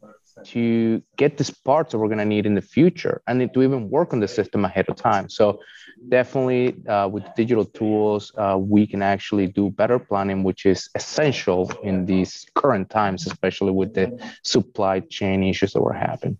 to 0.46 1.02
get 1.18 1.38
these 1.38 1.50
parts 1.50 1.92
that 1.92 1.98
we're 1.98 2.08
going 2.08 2.20
to 2.20 2.26
need 2.26 2.46
in 2.46 2.56
the 2.56 2.62
future 2.62 3.22
and 3.28 3.54
to 3.54 3.62
even 3.62 3.90
work 3.90 4.14
on 4.14 4.20
the 4.20 4.28
system 4.28 4.64
ahead 4.64 4.88
of 4.88 4.96
time 4.96 5.30
so 5.30 5.60
definitely 6.08 6.76
uh, 6.88 7.08
with 7.08 7.24
digital 7.36 7.66
tools 7.66 8.32
uh, 8.38 8.58
we 8.60 8.88
can 8.88 9.02
actually 9.02 9.48
do 9.48 9.70
better 9.70 10.00
planning 10.00 10.44
which 10.44 10.66
is 10.66 10.90
essential 10.96 11.72
in 11.84 12.06
these 12.06 12.46
current 12.56 12.90
times 12.90 13.28
especially 13.28 13.72
with 13.72 13.94
the 13.94 14.18
supply 14.44 15.00
chain 15.02 15.44
issues 15.44 15.74
that 15.74 15.82
we're 15.82 15.94
having 15.94 16.38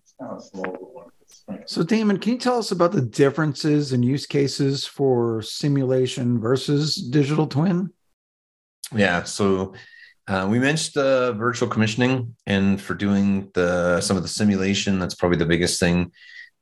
so 1.66 1.82
daymon 1.82 2.20
can 2.20 2.32
you 2.32 2.38
tell 2.38 2.58
us 2.58 2.70
about 2.70 2.92
the 2.92 3.02
differences 3.02 3.92
and 3.92 4.04
use 4.04 4.26
cases 4.26 4.86
for 4.86 5.42
simulation 5.42 6.40
versus 6.40 6.96
digital 6.96 7.46
twin 7.46 7.90
yeah 8.94 9.22
so 9.22 9.74
uh, 10.30 10.46
we 10.48 10.60
mentioned 10.60 10.94
the 10.94 11.34
virtual 11.36 11.68
commissioning, 11.68 12.36
and 12.46 12.80
for 12.80 12.94
doing 12.94 13.50
the 13.54 14.00
some 14.00 14.16
of 14.16 14.22
the 14.22 14.28
simulation, 14.28 15.00
that's 15.00 15.16
probably 15.16 15.38
the 15.38 15.44
biggest 15.44 15.80
thing. 15.80 16.12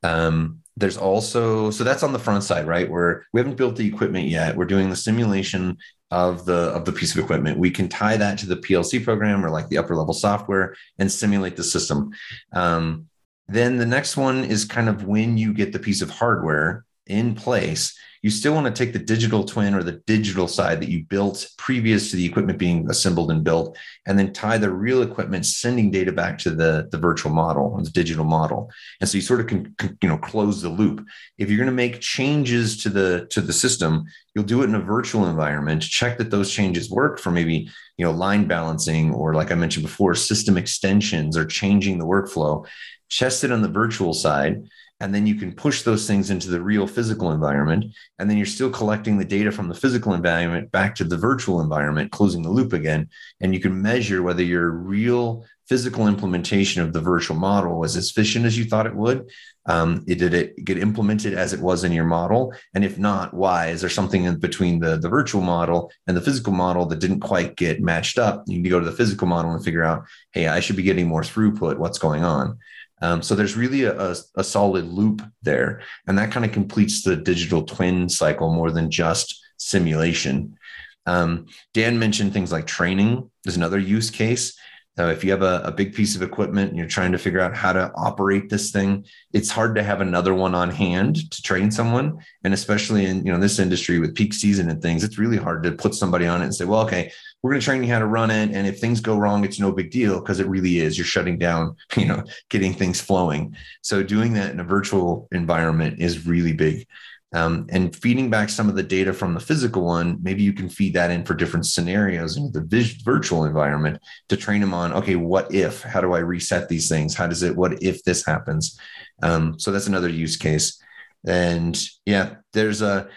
Um, 0.02 0.60
there's 0.78 0.96
also 0.96 1.70
so 1.70 1.84
that's 1.84 2.02
on 2.02 2.12
the 2.12 2.18
front 2.18 2.44
side, 2.44 2.66
right? 2.66 2.88
Where 2.88 3.26
we 3.32 3.40
haven't 3.40 3.56
built 3.56 3.76
the 3.76 3.86
equipment 3.86 4.28
yet. 4.28 4.56
We're 4.56 4.64
doing 4.64 4.90
the 4.90 4.96
simulation 4.96 5.78
of 6.10 6.44
the 6.46 6.70
of 6.70 6.84
the 6.84 6.92
piece 6.92 7.14
of 7.14 7.22
equipment. 7.22 7.58
We 7.58 7.70
can 7.70 7.88
tie 7.88 8.16
that 8.16 8.38
to 8.38 8.46
the 8.46 8.56
PLC 8.56 9.02
program 9.02 9.44
or 9.44 9.50
like 9.50 9.68
the 9.68 9.78
upper 9.78 9.96
level 9.96 10.14
software 10.14 10.74
and 10.98 11.10
simulate 11.10 11.56
the 11.56 11.64
system. 11.64 12.10
Um, 12.52 13.08
then 13.48 13.76
the 13.76 13.86
next 13.86 14.16
one 14.16 14.44
is 14.44 14.64
kind 14.64 14.88
of 14.88 15.04
when 15.04 15.36
you 15.36 15.52
get 15.52 15.72
the 15.72 15.78
piece 15.78 16.02
of 16.02 16.10
hardware 16.10 16.84
in 17.06 17.34
place 17.34 17.98
you 18.22 18.30
still 18.30 18.54
want 18.54 18.66
to 18.66 18.72
take 18.72 18.92
the 18.92 18.98
digital 18.98 19.44
twin 19.44 19.74
or 19.74 19.82
the 19.82 20.00
digital 20.06 20.48
side 20.48 20.80
that 20.80 20.88
you 20.88 21.04
built 21.04 21.48
previous 21.56 22.10
to 22.10 22.16
the 22.16 22.26
equipment 22.26 22.58
being 22.58 22.88
assembled 22.90 23.30
and 23.30 23.44
built, 23.44 23.76
and 24.06 24.18
then 24.18 24.32
tie 24.32 24.58
the 24.58 24.70
real 24.70 25.02
equipment 25.02 25.46
sending 25.46 25.90
data 25.90 26.12
back 26.12 26.38
to 26.38 26.50
the, 26.50 26.88
the 26.90 26.98
virtual 26.98 27.32
model 27.32 27.72
or 27.74 27.82
the 27.82 27.90
digital 27.90 28.24
model. 28.24 28.70
And 29.00 29.08
so 29.08 29.16
you 29.16 29.22
sort 29.22 29.40
of 29.40 29.46
can, 29.46 29.74
you 30.02 30.08
know 30.08 30.18
close 30.18 30.62
the 30.62 30.68
loop. 30.68 31.06
If 31.38 31.48
you're 31.48 31.58
going 31.58 31.66
to 31.66 31.72
make 31.72 32.00
changes 32.00 32.82
to 32.82 32.88
the 32.88 33.26
to 33.30 33.40
the 33.40 33.52
system, 33.52 34.04
you'll 34.34 34.44
do 34.44 34.62
it 34.62 34.68
in 34.68 34.74
a 34.74 34.80
virtual 34.80 35.26
environment. 35.26 35.82
Check 35.82 36.18
that 36.18 36.30
those 36.30 36.52
changes 36.52 36.90
work 36.90 37.18
for 37.18 37.30
maybe 37.30 37.70
you 37.96 38.04
know 38.04 38.12
line 38.12 38.46
balancing 38.46 39.12
or 39.12 39.34
like 39.34 39.52
I 39.52 39.54
mentioned 39.54 39.86
before, 39.86 40.14
system 40.14 40.56
extensions 40.56 41.36
or 41.36 41.44
changing 41.44 41.98
the 41.98 42.06
workflow. 42.06 42.66
Test 43.10 43.42
it 43.42 43.52
on 43.52 43.62
the 43.62 43.68
virtual 43.68 44.12
side 44.12 44.68
and 45.00 45.14
then 45.14 45.26
you 45.26 45.34
can 45.36 45.52
push 45.52 45.82
those 45.82 46.06
things 46.06 46.30
into 46.30 46.50
the 46.50 46.60
real 46.60 46.86
physical 46.86 47.32
environment 47.32 47.84
and 48.18 48.28
then 48.28 48.36
you're 48.36 48.46
still 48.46 48.70
collecting 48.70 49.16
the 49.16 49.24
data 49.24 49.52
from 49.52 49.68
the 49.68 49.74
physical 49.74 50.14
environment 50.14 50.70
back 50.72 50.94
to 50.94 51.04
the 51.04 51.16
virtual 51.16 51.60
environment 51.60 52.10
closing 52.12 52.42
the 52.42 52.50
loop 52.50 52.72
again 52.72 53.08
and 53.40 53.54
you 53.54 53.60
can 53.60 53.80
measure 53.80 54.22
whether 54.22 54.42
your 54.42 54.70
real 54.70 55.44
physical 55.68 56.08
implementation 56.08 56.82
of 56.82 56.92
the 56.92 57.00
virtual 57.00 57.36
model 57.36 57.78
was 57.78 57.94
as 57.94 58.10
efficient 58.10 58.46
as 58.46 58.56
you 58.56 58.64
thought 58.64 58.86
it 58.86 58.94
would. 58.94 59.30
Um, 59.66 60.02
it, 60.08 60.14
did 60.14 60.32
it 60.32 60.64
get 60.64 60.78
implemented 60.78 61.34
as 61.34 61.52
it 61.52 61.60
was 61.60 61.84
in 61.84 61.92
your 61.92 62.06
model? 62.06 62.54
And 62.72 62.86
if 62.86 62.98
not 62.98 63.34
why? 63.34 63.66
Is 63.66 63.82
there 63.82 63.90
something 63.90 64.24
in 64.24 64.38
between 64.38 64.80
the, 64.80 64.96
the 64.96 65.10
virtual 65.10 65.42
model 65.42 65.92
and 66.06 66.16
the 66.16 66.22
physical 66.22 66.54
model 66.54 66.86
that 66.86 67.00
didn't 67.00 67.20
quite 67.20 67.54
get 67.54 67.82
matched 67.82 68.18
up? 68.18 68.44
You 68.46 68.56
need 68.56 68.64
to 68.64 68.70
go 68.70 68.80
to 68.80 68.86
the 68.86 68.96
physical 68.96 69.28
model 69.28 69.52
and 69.52 69.62
figure 69.62 69.84
out 69.84 70.04
hey 70.32 70.48
i 70.48 70.60
should 70.60 70.76
be 70.76 70.82
getting 70.82 71.06
more 71.06 71.22
throughput. 71.22 71.76
What's 71.76 71.98
going 71.98 72.24
on 72.24 72.58
um, 73.00 73.22
so 73.22 73.34
there's 73.34 73.56
really 73.56 73.84
a, 73.84 74.14
a, 74.34 74.44
solid 74.44 74.86
loop 74.86 75.22
there. 75.42 75.82
And 76.06 76.18
that 76.18 76.32
kind 76.32 76.44
of 76.44 76.52
completes 76.52 77.02
the 77.02 77.16
digital 77.16 77.62
twin 77.62 78.08
cycle 78.08 78.52
more 78.52 78.70
than 78.70 78.90
just 78.90 79.40
simulation. 79.56 80.58
Um, 81.06 81.46
Dan 81.74 81.98
mentioned 81.98 82.32
things 82.32 82.52
like 82.52 82.66
training 82.66 83.30
is 83.46 83.56
another 83.56 83.78
use 83.78 84.10
case. 84.10 84.58
Uh, 84.98 85.06
if 85.06 85.22
you 85.22 85.30
have 85.30 85.42
a, 85.42 85.60
a, 85.64 85.70
big 85.70 85.94
piece 85.94 86.16
of 86.16 86.22
equipment 86.22 86.70
and 86.70 86.78
you're 86.78 86.88
trying 86.88 87.12
to 87.12 87.18
figure 87.18 87.40
out 87.40 87.54
how 87.54 87.72
to 87.72 87.92
operate 87.94 88.48
this 88.48 88.70
thing, 88.72 89.04
it's 89.32 89.50
hard 89.50 89.74
to 89.74 89.82
have 89.82 90.00
another 90.00 90.34
one 90.34 90.54
on 90.54 90.70
hand 90.70 91.30
to 91.30 91.42
train 91.42 91.70
someone. 91.70 92.18
And 92.42 92.52
especially 92.52 93.06
in 93.06 93.24
you 93.24 93.32
know 93.32 93.38
this 93.38 93.58
industry 93.58 93.98
with 93.98 94.14
peak 94.14 94.34
season 94.34 94.68
and 94.68 94.82
things, 94.82 95.04
it's 95.04 95.18
really 95.18 95.36
hard 95.36 95.62
to 95.62 95.72
put 95.72 95.94
somebody 95.94 96.26
on 96.26 96.40
it 96.40 96.46
and 96.46 96.54
say, 96.54 96.64
well, 96.64 96.80
okay, 96.82 97.12
we're 97.42 97.52
going 97.52 97.60
to 97.60 97.64
train 97.64 97.82
you 97.84 97.92
how 97.92 98.00
to 98.00 98.06
run 98.06 98.30
it. 98.30 98.50
And 98.50 98.66
if 98.66 98.80
things 98.80 99.00
go 99.00 99.16
wrong, 99.16 99.44
it's 99.44 99.60
no 99.60 99.70
big 99.70 99.90
deal 99.90 100.20
because 100.20 100.40
it 100.40 100.48
really 100.48 100.78
is. 100.78 100.98
You're 100.98 101.04
shutting 101.04 101.38
down, 101.38 101.76
you 101.96 102.06
know, 102.06 102.24
getting 102.50 102.74
things 102.74 103.00
flowing. 103.00 103.54
So 103.82 104.02
doing 104.02 104.32
that 104.34 104.50
in 104.50 104.60
a 104.60 104.64
virtual 104.64 105.28
environment 105.32 106.00
is 106.00 106.26
really 106.26 106.52
big. 106.52 106.86
Um, 107.34 107.66
and 107.68 107.94
feeding 107.94 108.30
back 108.30 108.48
some 108.48 108.70
of 108.70 108.74
the 108.74 108.82
data 108.82 109.12
from 109.12 109.34
the 109.34 109.40
physical 109.40 109.84
one, 109.84 110.18
maybe 110.22 110.42
you 110.42 110.54
can 110.54 110.68
feed 110.68 110.94
that 110.94 111.10
in 111.10 111.24
for 111.24 111.34
different 111.34 111.66
scenarios 111.66 112.36
in 112.38 112.50
the 112.52 112.62
virtual 113.04 113.44
environment 113.44 114.00
to 114.30 114.36
train 114.36 114.62
them 114.62 114.72
on, 114.72 114.94
okay, 114.94 115.16
what 115.16 115.52
if? 115.54 115.82
How 115.82 116.00
do 116.00 116.14
I 116.14 116.20
reset 116.20 116.68
these 116.68 116.88
things? 116.88 117.14
How 117.14 117.26
does 117.26 117.42
it, 117.42 117.54
what 117.54 117.82
if 117.82 118.02
this 118.04 118.24
happens? 118.24 118.78
Um, 119.22 119.58
so 119.58 119.70
that's 119.70 119.88
another 119.88 120.08
use 120.08 120.36
case. 120.36 120.82
And 121.26 121.78
yeah, 122.06 122.36
there's 122.54 122.80
a, 122.80 123.08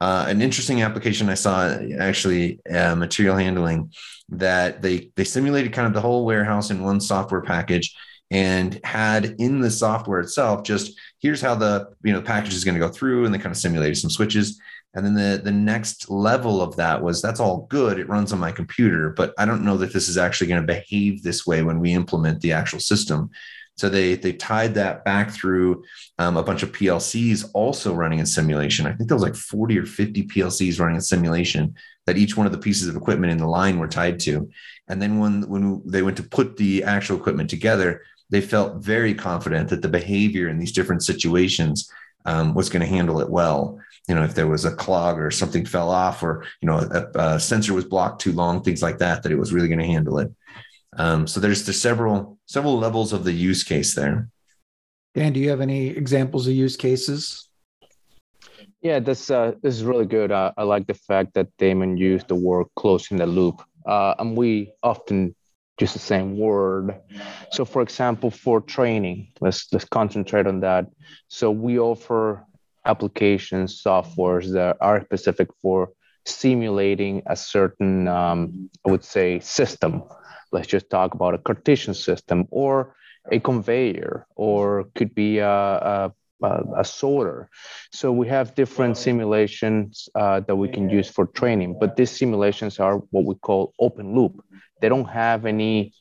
uh, 0.00 0.24
an 0.28 0.40
interesting 0.40 0.82
application 0.82 1.28
I 1.28 1.34
saw 1.34 1.78
actually 1.98 2.58
uh, 2.68 2.96
material 2.96 3.36
handling 3.36 3.92
that 4.30 4.80
they 4.80 5.10
they 5.16 5.24
simulated 5.24 5.72
kind 5.72 5.86
of 5.86 5.92
the 5.92 6.00
whole 6.00 6.24
warehouse 6.24 6.70
in 6.70 6.82
one 6.82 7.00
software 7.00 7.42
package 7.42 7.94
and 8.30 8.80
had 8.84 9.36
in 9.38 9.60
the 9.60 9.70
software 9.70 10.20
itself 10.20 10.62
just 10.62 10.98
here's 11.20 11.40
how 11.40 11.54
the 11.54 11.88
you 12.02 12.12
know 12.12 12.22
package 12.22 12.54
is 12.54 12.64
going 12.64 12.74
to 12.74 12.80
go 12.80 12.88
through 12.88 13.24
and 13.24 13.34
they 13.34 13.38
kind 13.38 13.52
of 13.52 13.56
simulated 13.56 13.96
some 13.96 14.10
switches 14.10 14.60
and 14.94 15.04
then 15.04 15.14
the 15.14 15.40
the 15.42 15.52
next 15.52 16.10
level 16.10 16.60
of 16.60 16.76
that 16.76 17.02
was 17.02 17.22
that's 17.22 17.40
all 17.40 17.66
good 17.70 17.98
it 17.98 18.08
runs 18.08 18.32
on 18.32 18.38
my 18.38 18.52
computer 18.52 19.10
but 19.10 19.32
i 19.38 19.44
don't 19.44 19.64
know 19.64 19.76
that 19.76 19.92
this 19.92 20.08
is 20.08 20.18
actually 20.18 20.46
going 20.46 20.60
to 20.60 20.66
behave 20.66 21.22
this 21.22 21.46
way 21.46 21.62
when 21.62 21.80
we 21.80 21.92
implement 21.92 22.40
the 22.40 22.52
actual 22.52 22.80
system 22.80 23.30
so 23.80 23.88
they 23.88 24.14
they 24.14 24.34
tied 24.34 24.74
that 24.74 25.06
back 25.06 25.30
through 25.30 25.82
um, 26.18 26.36
a 26.36 26.42
bunch 26.42 26.62
of 26.62 26.70
PLCs 26.70 27.48
also 27.54 27.94
running 27.94 28.18
in 28.18 28.26
simulation. 28.26 28.86
I 28.86 28.92
think 28.92 29.08
there 29.08 29.16
was 29.16 29.22
like 29.22 29.34
40 29.34 29.78
or 29.78 29.86
50 29.86 30.24
PLCs 30.24 30.78
running 30.78 30.96
in 30.96 31.00
simulation 31.00 31.74
that 32.04 32.18
each 32.18 32.36
one 32.36 32.44
of 32.44 32.52
the 32.52 32.58
pieces 32.58 32.88
of 32.88 32.96
equipment 32.96 33.32
in 33.32 33.38
the 33.38 33.46
line 33.46 33.78
were 33.78 33.88
tied 33.88 34.20
to. 34.20 34.50
And 34.88 35.00
then 35.00 35.18
when 35.18 35.48
when 35.48 35.80
they 35.86 36.02
went 36.02 36.18
to 36.18 36.22
put 36.22 36.58
the 36.58 36.84
actual 36.84 37.16
equipment 37.16 37.48
together, 37.48 38.02
they 38.30 38.40
felt 38.40 38.82
very 38.82 39.14
confident 39.14 39.68
that 39.68 39.82
the 39.82 39.88
behavior 39.88 40.48
in 40.48 40.58
these 40.58 40.72
different 40.72 41.02
situations 41.02 41.90
um, 42.24 42.54
was 42.54 42.68
going 42.68 42.80
to 42.80 42.86
handle 42.86 43.20
it 43.20 43.30
well. 43.30 43.78
You 44.08 44.14
know, 44.14 44.24
if 44.24 44.34
there 44.34 44.46
was 44.46 44.64
a 44.64 44.74
clog 44.74 45.18
or 45.18 45.30
something 45.30 45.64
fell 45.64 45.90
off, 45.90 46.22
or 46.22 46.44
you 46.60 46.66
know, 46.66 46.78
a, 46.78 47.18
a 47.18 47.40
sensor 47.40 47.74
was 47.74 47.84
blocked 47.84 48.20
too 48.20 48.32
long, 48.32 48.62
things 48.62 48.82
like 48.82 48.98
that, 48.98 49.22
that 49.22 49.32
it 49.32 49.38
was 49.38 49.52
really 49.52 49.68
going 49.68 49.78
to 49.80 49.86
handle 49.86 50.18
it. 50.18 50.32
Um, 50.96 51.26
so 51.26 51.38
there's 51.38 51.64
there's 51.64 51.80
several 51.80 52.38
several 52.46 52.78
levels 52.78 53.12
of 53.12 53.24
the 53.24 53.32
use 53.32 53.62
case 53.62 53.94
there. 53.94 54.28
Dan, 55.14 55.32
do 55.32 55.40
you 55.40 55.50
have 55.50 55.60
any 55.60 55.88
examples 55.88 56.46
of 56.46 56.54
use 56.54 56.76
cases? 56.76 57.48
Yeah, 58.82 58.98
this 58.98 59.30
uh, 59.30 59.52
this 59.62 59.74
is 59.74 59.84
really 59.84 60.06
good. 60.06 60.32
Uh, 60.32 60.52
I 60.56 60.64
like 60.64 60.86
the 60.86 60.94
fact 60.94 61.34
that 61.34 61.56
Daymon 61.58 61.98
used 61.98 62.28
the 62.28 62.34
word 62.34 62.66
closing 62.76 63.18
the 63.18 63.26
loop, 63.26 63.62
uh, 63.86 64.14
and 64.18 64.36
we 64.36 64.72
often 64.82 65.34
use 65.80 65.92
the 65.92 65.98
same 65.98 66.38
word. 66.38 67.00
So, 67.52 67.64
for 67.64 67.82
example, 67.82 68.30
for 68.30 68.60
training, 68.60 69.28
let's 69.40 69.66
let's 69.72 69.84
concentrate 69.84 70.46
on 70.46 70.60
that. 70.60 70.86
So 71.28 71.50
we 71.50 71.78
offer 71.78 72.44
applications, 72.84 73.82
softwares 73.82 74.52
that 74.52 74.76
are 74.80 75.02
specific 75.02 75.48
for 75.60 75.90
simulating 76.26 77.22
a 77.26 77.36
certain, 77.36 78.08
um, 78.08 78.70
I 78.86 78.90
would 78.90 79.04
say, 79.04 79.40
system 79.40 80.02
let's 80.52 80.66
just 80.66 80.90
talk 80.90 81.14
about 81.14 81.34
a 81.34 81.38
Cartesian 81.38 81.94
system 81.94 82.46
or 82.50 82.94
a 83.30 83.38
conveyor 83.40 84.26
or 84.36 84.84
could 84.94 85.14
be 85.14 85.38
a, 85.38 85.48
a, 85.48 86.12
a 86.76 86.84
sorter. 86.84 87.48
So 87.92 88.12
we 88.12 88.26
have 88.28 88.54
different 88.54 88.96
simulations 88.96 90.08
uh, 90.14 90.40
that 90.40 90.56
we 90.56 90.68
can 90.68 90.88
use 90.88 91.08
for 91.08 91.26
training, 91.26 91.76
but 91.78 91.96
these 91.96 92.10
simulations 92.10 92.80
are 92.80 92.98
what 93.10 93.24
we 93.24 93.34
call 93.36 93.74
open 93.78 94.14
loop. 94.14 94.42
They 94.80 94.88
don't 94.88 95.08
have 95.08 95.46
any 95.46 95.92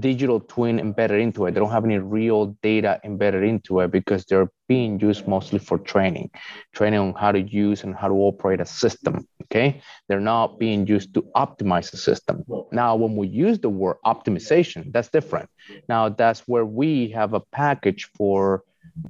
digital 0.00 0.38
twin 0.40 0.78
embedded 0.78 1.20
into 1.20 1.46
it. 1.46 1.52
They 1.52 1.60
don't 1.60 1.70
have 1.70 1.84
any 1.84 1.98
real 1.98 2.56
data 2.62 3.00
embedded 3.04 3.42
into 3.42 3.80
it 3.80 3.90
because 3.90 4.24
they're 4.26 4.50
being 4.68 5.00
used 5.00 5.26
mostly 5.26 5.58
for 5.58 5.78
training, 5.78 6.30
training 6.74 7.00
on 7.00 7.14
how 7.14 7.32
to 7.32 7.40
use 7.40 7.84
and 7.84 7.94
how 7.94 8.08
to 8.08 8.14
operate 8.14 8.60
a 8.60 8.66
system. 8.66 9.26
Okay. 9.44 9.80
They're 10.08 10.20
not 10.20 10.58
being 10.58 10.86
used 10.86 11.14
to 11.14 11.22
optimize 11.34 11.90
the 11.90 11.96
system. 11.96 12.44
Now, 12.70 12.96
when 12.96 13.16
we 13.16 13.28
use 13.28 13.58
the 13.58 13.70
word 13.70 13.96
optimization, 14.04 14.92
that's 14.92 15.08
different. 15.08 15.48
Now, 15.88 16.10
that's 16.10 16.40
where 16.40 16.66
we 16.66 17.08
have 17.10 17.32
a 17.32 17.40
package 17.40 18.10
for 18.14 18.64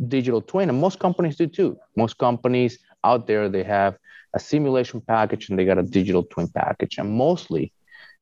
digital 0.06 0.40
twin, 0.40 0.68
and 0.68 0.80
most 0.80 1.00
companies 1.00 1.36
do 1.36 1.48
too. 1.48 1.76
Most 1.96 2.18
companies 2.18 2.78
out 3.02 3.26
there, 3.26 3.48
they 3.48 3.64
have 3.64 3.96
a 4.34 4.38
simulation 4.38 5.00
package 5.00 5.48
and 5.48 5.58
they 5.58 5.64
got 5.64 5.78
a 5.78 5.82
digital 5.82 6.22
twin 6.22 6.48
package. 6.48 6.98
And 6.98 7.10
mostly 7.10 7.72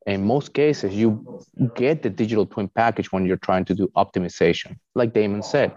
in 0.06 0.24
most 0.24 0.54
cases, 0.54 0.94
you 0.94 1.42
get 1.74 2.02
the 2.02 2.10
digital 2.10 2.46
twin 2.46 2.68
package 2.68 3.10
when 3.12 3.26
you're 3.26 3.36
trying 3.36 3.64
to 3.66 3.74
do 3.74 3.88
optimization. 3.96 4.76
Like 4.94 5.12
Daymon 5.12 5.44
said, 5.44 5.72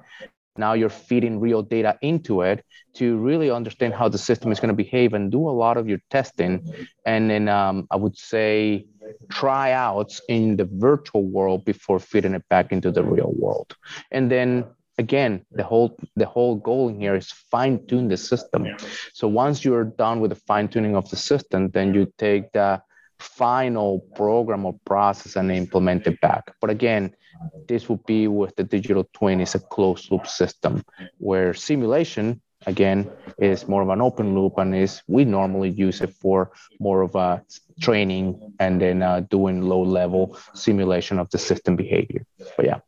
now 0.56 0.74
you're 0.74 0.90
feeding 0.90 1.40
real 1.40 1.64
data 1.64 1.98
into 2.02 2.42
it 2.42 2.64
to 2.96 3.18
really 3.18 3.50
understand 3.50 3.94
how 3.94 4.10
the 4.10 4.18
system 4.18 4.52
is 4.52 4.60
going 4.60 4.70
to 4.70 4.84
behave 4.84 5.14
and 5.14 5.32
do 5.32 5.48
a 5.48 5.52
lot 5.52 5.78
of 5.78 5.88
your 5.88 6.00
testing. 6.10 6.72
And 7.06 7.30
then 7.30 7.48
um, 7.48 7.88
I 7.90 7.96
would 7.96 8.18
say 8.18 8.86
tryouts 9.30 10.22
in 10.30 10.58
the 10.58 10.70
virtual 10.72 11.24
world 11.24 11.66
before 11.66 12.00
feeding 12.00 12.36
it 12.36 12.48
back 12.50 12.72
into 12.72 12.92
the 12.92 13.04
real 13.04 13.34
world. 13.36 13.76
And 14.12 14.30
then 14.30 14.66
again 15.00 15.46
the 15.52 15.64
whole 15.64 15.98
the 16.18 16.26
whole 16.26 16.56
goal 16.56 16.90
here 16.90 17.16
is 17.16 17.32
fine 17.32 17.80
tune 17.88 18.10
the 18.10 18.18
system 18.18 18.68
so 19.14 19.30
once 19.30 19.64
you're 19.64 19.86
done 19.86 20.20
with 20.20 20.30
the 20.30 20.42
fine 20.50 20.68
tuning 20.68 20.94
of 20.94 21.10
the 21.10 21.16
system 21.16 21.70
then 21.70 21.94
you 21.94 22.12
take 22.18 22.52
the 22.52 22.82
final 23.20 24.00
program 24.16 24.66
or 24.66 24.80
process 24.86 25.36
and 25.36 25.52
implement 25.52 26.08
it 26.08 26.20
back. 26.22 26.54
But 26.62 26.70
again, 26.70 27.16
this 27.68 27.88
would 27.90 28.06
be 28.06 28.28
with 28.28 28.56
the 28.56 28.64
digital 28.64 29.08
twin. 29.14 29.42
Is 29.42 29.56
a 29.56 29.60
closed 29.60 30.12
loop 30.12 30.28
system 30.28 30.84
where 31.18 31.54
simulation 31.54 32.42
again 32.66 33.10
is 33.38 33.68
more 33.68 33.82
of 33.82 33.90
an 33.90 34.02
open 34.02 34.36
loop 34.36 34.58
and 34.58 34.76
is 34.76 35.02
we 35.08 35.24
normally 35.24 35.70
use 35.70 36.02
it 36.02 36.14
for 36.14 36.52
more 36.80 37.02
of 37.02 37.16
a 37.16 37.42
training 37.80 38.54
and 38.60 38.82
then 38.82 39.02
uh, 39.02 39.22
doing 39.30 39.62
low 39.62 39.82
level 39.82 40.38
simulation 40.54 41.20
of 41.20 41.30
the 41.30 41.38
system 41.38 41.76
behavior. 41.76 42.26
But 42.58 42.66
yeah. 42.66 42.80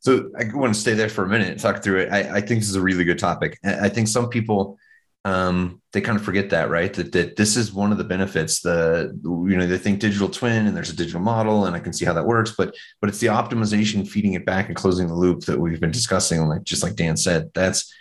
So 0.00 0.30
i 0.38 0.44
want 0.54 0.72
to 0.72 0.80
stay 0.80 0.94
there 0.94 1.08
for 1.08 1.24
a 1.24 1.28
minute 1.28 1.48
and 1.48 1.58
talk 1.58 1.82
through 1.82 2.02
it. 2.02 2.12
I, 2.12 2.36
I 2.36 2.40
think 2.40 2.60
this 2.60 2.68
is 2.68 2.76
a 2.76 2.80
really 2.80 3.02
good 3.02 3.18
topic. 3.18 3.58
I 3.64 3.88
think 3.88 4.06
some 4.06 4.28
people 4.28 4.78
um, 5.26 5.82
they 5.92 6.00
kind 6.00 6.16
of 6.16 6.24
forget 6.24 6.50
that, 6.50 6.70
right? 6.70 6.94
That 6.94 7.10
that 7.10 7.34
this 7.34 7.56
is 7.56 7.72
one 7.72 7.90
of 7.90 7.98
the 7.98 8.04
benefits. 8.04 8.60
The 8.60 9.12
you 9.24 9.56
know 9.56 9.66
they 9.66 9.76
think 9.76 9.98
digital 9.98 10.28
twin 10.28 10.68
and 10.68 10.76
there's 10.76 10.90
a 10.90 10.96
digital 10.96 11.20
model 11.20 11.66
and 11.66 11.74
I 11.74 11.80
can 11.80 11.92
see 11.92 12.04
how 12.04 12.12
that 12.12 12.24
works, 12.24 12.54
but 12.56 12.76
but 13.00 13.10
it's 13.10 13.18
the 13.18 13.26
optimization, 13.26 14.06
feeding 14.06 14.34
it 14.34 14.46
back 14.46 14.68
and 14.68 14.76
closing 14.76 15.08
the 15.08 15.16
loop 15.16 15.40
that 15.46 15.58
we've 15.58 15.80
been 15.80 15.90
discussing. 15.90 16.46
Like 16.46 16.62
just 16.62 16.84
like 16.84 16.94
Dan 16.94 17.16
said, 17.16 17.50
that's 17.54 17.92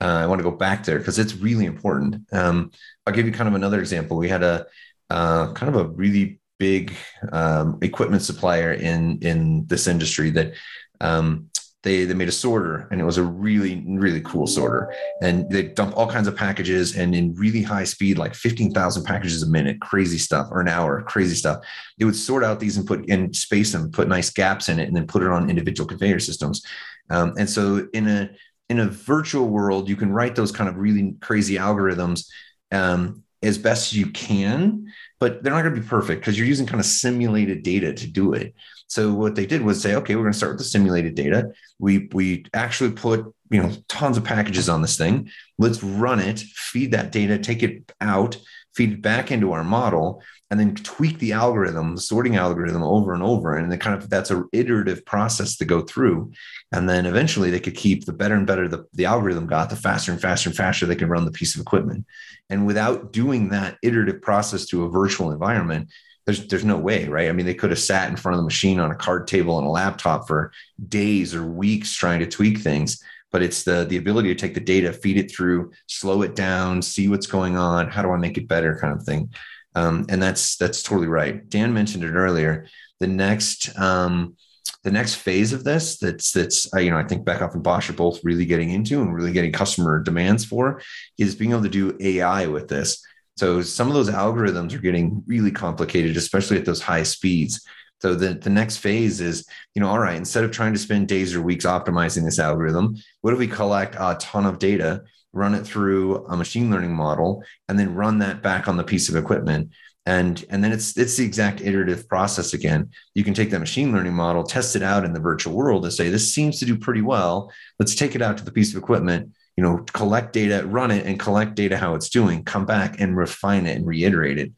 uh, 0.00 0.06
I 0.06 0.26
want 0.26 0.40
to 0.40 0.50
go 0.50 0.56
back 0.56 0.82
there 0.82 0.98
because 0.98 1.20
it's 1.20 1.36
really 1.36 1.66
important. 1.66 2.16
Um, 2.32 2.72
I'll 3.06 3.14
give 3.14 3.26
you 3.26 3.32
kind 3.32 3.48
of 3.48 3.54
another 3.54 3.78
example. 3.78 4.16
We 4.16 4.28
had 4.28 4.42
a 4.42 4.66
uh, 5.08 5.52
kind 5.52 5.72
of 5.72 5.80
a 5.80 5.88
really 5.88 6.40
big 6.58 6.94
um, 7.30 7.78
equipment 7.80 8.22
supplier 8.22 8.72
in 8.72 9.20
in 9.20 9.66
this 9.66 9.86
industry 9.86 10.30
that 10.30 10.54
um, 11.00 11.48
they 11.82 12.04
they 12.04 12.14
made 12.14 12.28
a 12.28 12.32
sorter 12.32 12.86
and 12.90 13.00
it 13.00 13.04
was 13.04 13.18
a 13.18 13.22
really 13.22 13.84
really 13.86 14.20
cool 14.20 14.46
sorter. 14.46 14.94
And 15.20 15.50
they 15.50 15.64
dump 15.64 15.96
all 15.96 16.08
kinds 16.08 16.28
of 16.28 16.36
packages 16.36 16.96
and 16.96 17.14
in 17.14 17.34
really 17.34 17.62
high 17.62 17.84
speed 17.84 18.18
like 18.18 18.34
15,000 18.34 19.04
packages 19.04 19.42
a 19.42 19.48
minute 19.48 19.80
crazy 19.80 20.18
stuff 20.18 20.48
or 20.50 20.60
an 20.60 20.68
hour 20.68 21.02
crazy 21.02 21.34
stuff. 21.34 21.64
It 21.98 22.04
would 22.04 22.16
sort 22.16 22.44
out 22.44 22.60
these 22.60 22.76
and 22.76 22.86
put 22.86 23.08
in 23.08 23.32
space 23.34 23.72
them 23.72 23.90
put 23.90 24.08
nice 24.08 24.30
gaps 24.30 24.68
in 24.68 24.78
it 24.78 24.88
and 24.88 24.96
then 24.96 25.06
put 25.06 25.22
it 25.22 25.28
on 25.28 25.50
individual 25.50 25.88
conveyor 25.88 26.20
systems. 26.20 26.64
Um, 27.10 27.34
and 27.38 27.48
so 27.48 27.88
in 27.92 28.08
a 28.08 28.30
in 28.68 28.78
a 28.78 28.86
virtual 28.86 29.48
world 29.48 29.88
you 29.88 29.96
can 29.96 30.12
write 30.12 30.36
those 30.36 30.52
kind 30.52 30.68
of 30.68 30.76
really 30.76 31.16
crazy 31.20 31.56
algorithms 31.56 32.28
um, 32.72 33.21
as 33.42 33.58
best 33.58 33.92
as 33.92 33.98
you 33.98 34.06
can 34.10 34.86
but 35.18 35.42
they're 35.42 35.52
not 35.52 35.62
going 35.62 35.74
to 35.74 35.80
be 35.80 35.86
perfect 35.86 36.20
because 36.20 36.38
you're 36.38 36.46
using 36.46 36.66
kind 36.66 36.80
of 36.80 36.86
simulated 36.86 37.62
data 37.62 37.92
to 37.92 38.06
do 38.06 38.32
it 38.32 38.54
so 38.92 39.10
what 39.14 39.36
they 39.36 39.46
did 39.46 39.62
was 39.62 39.80
say, 39.80 39.94
okay, 39.94 40.16
we're 40.16 40.24
going 40.24 40.32
to 40.32 40.38
start 40.38 40.52
with 40.52 40.58
the 40.58 40.64
simulated 40.64 41.14
data. 41.14 41.52
We 41.78 42.10
we 42.12 42.44
actually 42.52 42.90
put 42.92 43.24
you 43.48 43.62
know 43.62 43.72
tons 43.88 44.18
of 44.18 44.24
packages 44.24 44.68
on 44.68 44.82
this 44.82 44.98
thing. 44.98 45.30
Let's 45.56 45.82
run 45.82 46.20
it, 46.20 46.40
feed 46.40 46.90
that 46.90 47.10
data, 47.10 47.38
take 47.38 47.62
it 47.62 47.90
out, 48.02 48.36
feed 48.74 48.92
it 48.92 49.02
back 49.02 49.30
into 49.30 49.52
our 49.52 49.64
model, 49.64 50.22
and 50.50 50.58
then 50.58 50.74
tweak 50.74 51.18
the 51.18 51.32
algorithm, 51.32 51.94
the 51.94 52.00
sorting 52.00 52.36
algorithm 52.36 52.82
over 52.82 53.14
and 53.14 53.22
over. 53.22 53.56
And 53.56 53.70
then 53.70 53.78
kind 53.78 53.96
of 53.96 54.10
that's 54.10 54.30
an 54.30 54.48
iterative 54.52 55.04
process 55.06 55.56
to 55.56 55.64
go 55.64 55.80
through. 55.82 56.32
And 56.72 56.88
then 56.88 57.06
eventually 57.06 57.50
they 57.50 57.60
could 57.60 57.74
keep 57.74 58.04
the 58.04 58.12
better 58.12 58.34
and 58.34 58.46
better 58.46 58.68
the, 58.68 58.84
the 58.92 59.06
algorithm 59.06 59.46
got, 59.46 59.70
the 59.70 59.76
faster 59.76 60.12
and 60.12 60.20
faster 60.20 60.48
and 60.48 60.56
faster 60.56 60.86
they 60.86 60.96
can 60.96 61.08
run 61.08 61.24
the 61.24 61.30
piece 61.30 61.54
of 61.54 61.60
equipment. 61.60 62.06
And 62.50 62.66
without 62.66 63.12
doing 63.12 63.48
that 63.48 63.78
iterative 63.82 64.20
process 64.20 64.66
to 64.66 64.84
a 64.84 64.90
virtual 64.90 65.32
environment, 65.32 65.88
there's 66.26 66.46
there's 66.46 66.64
no 66.64 66.76
way, 66.76 67.08
right? 67.08 67.28
I 67.28 67.32
mean, 67.32 67.46
they 67.46 67.54
could 67.54 67.70
have 67.70 67.78
sat 67.78 68.08
in 68.08 68.16
front 68.16 68.34
of 68.34 68.38
the 68.38 68.44
machine 68.44 68.78
on 68.78 68.90
a 68.90 68.96
card 68.96 69.26
table 69.26 69.58
and 69.58 69.66
a 69.66 69.70
laptop 69.70 70.28
for 70.28 70.52
days 70.88 71.34
or 71.34 71.44
weeks 71.44 71.94
trying 71.94 72.20
to 72.20 72.26
tweak 72.26 72.58
things. 72.58 73.02
But 73.32 73.42
it's 73.42 73.64
the 73.64 73.84
the 73.88 73.96
ability 73.96 74.28
to 74.28 74.40
take 74.40 74.54
the 74.54 74.60
data, 74.60 74.92
feed 74.92 75.16
it 75.16 75.32
through, 75.34 75.72
slow 75.88 76.22
it 76.22 76.36
down, 76.36 76.82
see 76.82 77.08
what's 77.08 77.26
going 77.26 77.56
on. 77.56 77.90
How 77.90 78.02
do 78.02 78.10
I 78.10 78.18
make 78.18 78.38
it 78.38 78.46
better, 78.46 78.78
kind 78.78 78.94
of 78.94 79.04
thing. 79.04 79.32
Um, 79.74 80.06
and 80.08 80.22
that's 80.22 80.56
that's 80.56 80.82
totally 80.82 81.08
right. 81.08 81.48
Dan 81.48 81.72
mentioned 81.72 82.04
it 82.04 82.12
earlier. 82.12 82.66
The 83.00 83.06
next 83.06 83.76
um, 83.78 84.36
the 84.84 84.90
next 84.90 85.14
phase 85.14 85.52
of 85.52 85.64
this 85.64 85.98
that's 85.98 86.32
that's 86.32 86.72
uh, 86.74 86.80
you 86.80 86.90
know 86.90 86.98
I 86.98 87.04
think 87.04 87.24
Beckhoff 87.24 87.54
and 87.54 87.62
Bosch 87.62 87.88
are 87.88 87.94
both 87.94 88.22
really 88.24 88.44
getting 88.44 88.70
into 88.70 89.00
and 89.00 89.14
really 89.14 89.32
getting 89.32 89.52
customer 89.52 90.00
demands 90.00 90.44
for 90.44 90.82
is 91.18 91.34
being 91.34 91.52
able 91.52 91.62
to 91.62 91.68
do 91.68 91.96
AI 92.00 92.46
with 92.46 92.68
this. 92.68 93.04
So 93.36 93.62
some 93.62 93.88
of 93.88 93.94
those 93.94 94.10
algorithms 94.10 94.74
are 94.74 94.78
getting 94.78 95.22
really 95.26 95.50
complicated, 95.50 96.16
especially 96.16 96.58
at 96.58 96.66
those 96.66 96.82
high 96.82 97.02
speeds. 97.02 97.64
So 98.02 98.16
the, 98.16 98.34
the 98.34 98.50
next 98.50 98.78
phase 98.78 99.20
is, 99.20 99.46
you 99.76 99.80
know, 99.80 99.88
all 99.88 100.00
right, 100.00 100.16
instead 100.16 100.42
of 100.42 100.50
trying 100.50 100.72
to 100.72 100.78
spend 100.78 101.06
days 101.06 101.36
or 101.36 101.40
weeks 101.40 101.64
optimizing 101.64 102.24
this 102.24 102.40
algorithm, 102.40 102.96
what 103.20 103.32
if 103.32 103.38
we 103.38 103.46
collect 103.46 103.94
a 103.94 104.16
ton 104.18 104.44
of 104.44 104.58
data, 104.58 105.04
run 105.32 105.54
it 105.54 105.64
through 105.64 106.26
a 106.26 106.36
machine 106.36 106.68
learning 106.68 106.92
model, 106.92 107.44
and 107.68 107.78
then 107.78 107.94
run 107.94 108.18
that 108.18 108.42
back 108.42 108.66
on 108.66 108.76
the 108.76 108.84
piece 108.84 109.08
of 109.08 109.14
equipment? 109.14 109.70
and 110.04 110.44
and 110.50 110.64
then 110.64 110.72
it's 110.72 110.98
it's 110.98 111.16
the 111.16 111.24
exact 111.24 111.60
iterative 111.60 112.08
process 112.08 112.54
again. 112.54 112.90
You 113.14 113.22
can 113.22 113.34
take 113.34 113.50
that 113.50 113.60
machine 113.60 113.92
learning 113.92 114.14
model 114.14 114.42
test 114.42 114.74
it 114.74 114.82
out 114.82 115.04
in 115.04 115.12
the 115.12 115.20
virtual 115.20 115.54
world 115.54 115.84
and 115.84 115.94
say 115.94 116.10
this 116.10 116.34
seems 116.34 116.58
to 116.58 116.64
do 116.64 116.76
pretty 116.76 117.02
well. 117.02 117.52
Let's 117.78 117.94
take 117.94 118.16
it 118.16 118.20
out 118.20 118.36
to 118.38 118.44
the 118.44 118.50
piece 118.50 118.74
of 118.74 118.82
equipment 118.82 119.32
you 119.56 119.62
know 119.62 119.84
collect 119.92 120.32
data 120.32 120.66
run 120.66 120.90
it 120.90 121.06
and 121.06 121.20
collect 121.20 121.54
data 121.54 121.76
how 121.76 121.94
it's 121.94 122.08
doing 122.08 122.42
come 122.42 122.64
back 122.64 123.00
and 123.00 123.16
refine 123.16 123.66
it 123.66 123.76
and 123.76 123.86
reiterate 123.86 124.38
it 124.38 124.50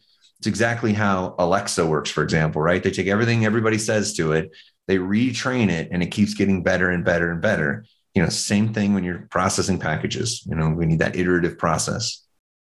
it's 0.45 0.47
exactly 0.47 0.93
how 0.93 1.35
alexa 1.39 1.85
works 1.85 2.11
for 2.11 2.23
example 2.23 2.61
right? 2.61 2.83
They 2.83 2.91
take 2.91 3.07
everything 3.07 3.45
everybody 3.45 3.79
says 3.79 4.15
to 4.15 4.33
it 4.33 4.51
they 4.87 4.99
retrain 4.99 5.71
it 5.71 5.89
and 5.91 6.03
it 6.03 6.09
keeps 6.09 6.35
getting 6.35 6.63
better 6.63 6.91
and 6.91 7.05
better 7.05 7.31
and 7.31 7.41
better. 7.41 7.85
You 8.15 8.23
know 8.23 8.29
same 8.29 8.73
thing 8.73 8.95
when 8.95 9.05
you're 9.05 9.27
processing 9.31 9.79
packages. 9.79 10.45
You 10.47 10.55
know 10.55 10.71
we 10.71 10.87
need 10.87 11.01
that 11.01 11.17
iterative 11.17 11.59
process. 11.59 12.23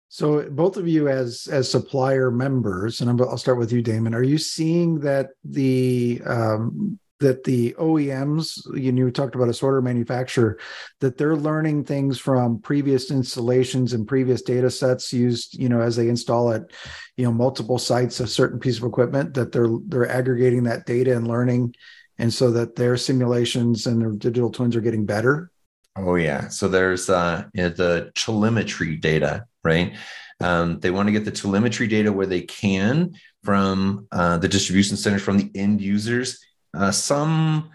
So 0.09 0.49
both 0.49 0.75
of 0.75 0.87
you 0.87 1.07
as 1.07 1.47
as 1.51 1.69
supplier 1.69 2.31
members, 2.31 2.99
and 2.99 3.21
I'll 3.21 3.37
start 3.37 3.59
with 3.59 3.71
you, 3.71 3.83
Daymon. 3.83 4.15
Are 4.15 4.23
you 4.23 4.37
seeing 4.37 4.99
that 5.01 5.29
the 5.43 6.21
um, 6.25 6.99
that 7.19 7.43
the 7.43 7.73
OEMs, 7.79 8.59
you, 8.75 8.91
know, 8.91 9.09
talked 9.09 9.35
about 9.35 9.49
a 9.49 9.53
sorter 9.53 9.81
manufacturer, 9.81 10.57
that 10.99 11.17
they're 11.17 11.35
learning 11.35 11.83
things 11.83 12.17
from 12.17 12.59
previous 12.59 13.11
installations 13.11 13.93
and 13.93 14.07
previous 14.07 14.41
data 14.41 14.69
sets 14.69 15.11
used, 15.11 15.57
you 15.57 15.69
know, 15.69 15.81
as 15.81 15.95
they 15.95 16.07
install 16.07 16.51
it, 16.51 16.71
you 17.17 17.25
know, 17.25 17.31
multiple 17.31 17.77
sites, 17.77 18.19
a 18.19 18.27
certain 18.27 18.59
piece 18.59 18.77
of 18.77 18.83
equipment, 18.83 19.33
that 19.33 19.51
they're 19.51 19.69
they're 19.87 20.09
aggregating 20.09 20.63
that 20.63 20.85
data 20.85 21.15
and 21.15 21.27
learning, 21.27 21.75
and 22.17 22.33
so 22.33 22.51
that 22.51 22.75
their 22.75 22.97
simulations 22.97 23.87
and 23.87 24.01
their 24.01 24.11
digital 24.11 24.51
twins 24.51 24.75
are 24.75 24.81
getting 24.81 25.05
better. 25.05 25.51
Oh 25.95 26.15
yeah. 26.15 26.47
So 26.47 26.67
there's 26.67 27.09
uh, 27.09 27.43
the 27.53 28.11
telemetry 28.15 28.95
data 28.95 29.45
right? 29.63 29.95
Um, 30.41 30.79
they 30.79 30.91
want 30.91 31.07
to 31.07 31.11
get 31.11 31.25
the 31.25 31.31
telemetry 31.31 31.87
data 31.87 32.11
where 32.11 32.25
they 32.25 32.41
can 32.41 33.13
from 33.43 34.07
uh, 34.11 34.37
the 34.37 34.47
distribution 34.47 34.97
centers, 34.97 35.21
from 35.21 35.37
the 35.37 35.51
end 35.55 35.81
users. 35.81 36.39
Uh, 36.73 36.91
some, 36.91 37.69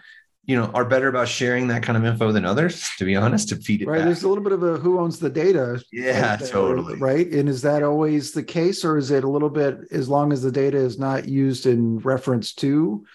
you 0.45 0.55
know, 0.55 0.65
are 0.73 0.85
better 0.85 1.07
about 1.07 1.27
sharing 1.27 1.67
that 1.69 1.81
kind 1.81 1.97
of 1.97 2.05
info 2.05 2.31
than 2.31 2.45
others, 2.45 2.89
to 2.97 3.05
be 3.05 3.15
honest, 3.15 3.49
to 3.49 3.55
feed 3.55 3.81
it. 3.81 3.87
Right. 3.87 3.97
Back. 3.97 4.05
There's 4.05 4.23
a 4.23 4.29
little 4.29 4.43
bit 4.43 4.53
of 4.53 4.61
a 4.61 4.77
who 4.77 4.99
owns 4.99 5.17
the 5.17 5.29
data. 5.29 5.81
Yeah, 5.91 6.35
right 6.35 6.47
totally. 6.47 6.95
Right. 6.97 7.27
And 7.31 7.49
is 7.49 7.63
that 7.63 7.81
always 7.81 8.31
the 8.31 8.43
case, 8.43 8.85
or 8.85 8.97
is 8.97 9.09
it 9.09 9.23
a 9.23 9.29
little 9.29 9.49
bit 9.49 9.79
as 9.91 10.07
long 10.07 10.31
as 10.31 10.43
the 10.43 10.51
data 10.51 10.77
is 10.77 10.99
not 10.99 11.27
used 11.27 11.65
in 11.65 11.97
reference 11.97 12.53
to 12.55 13.05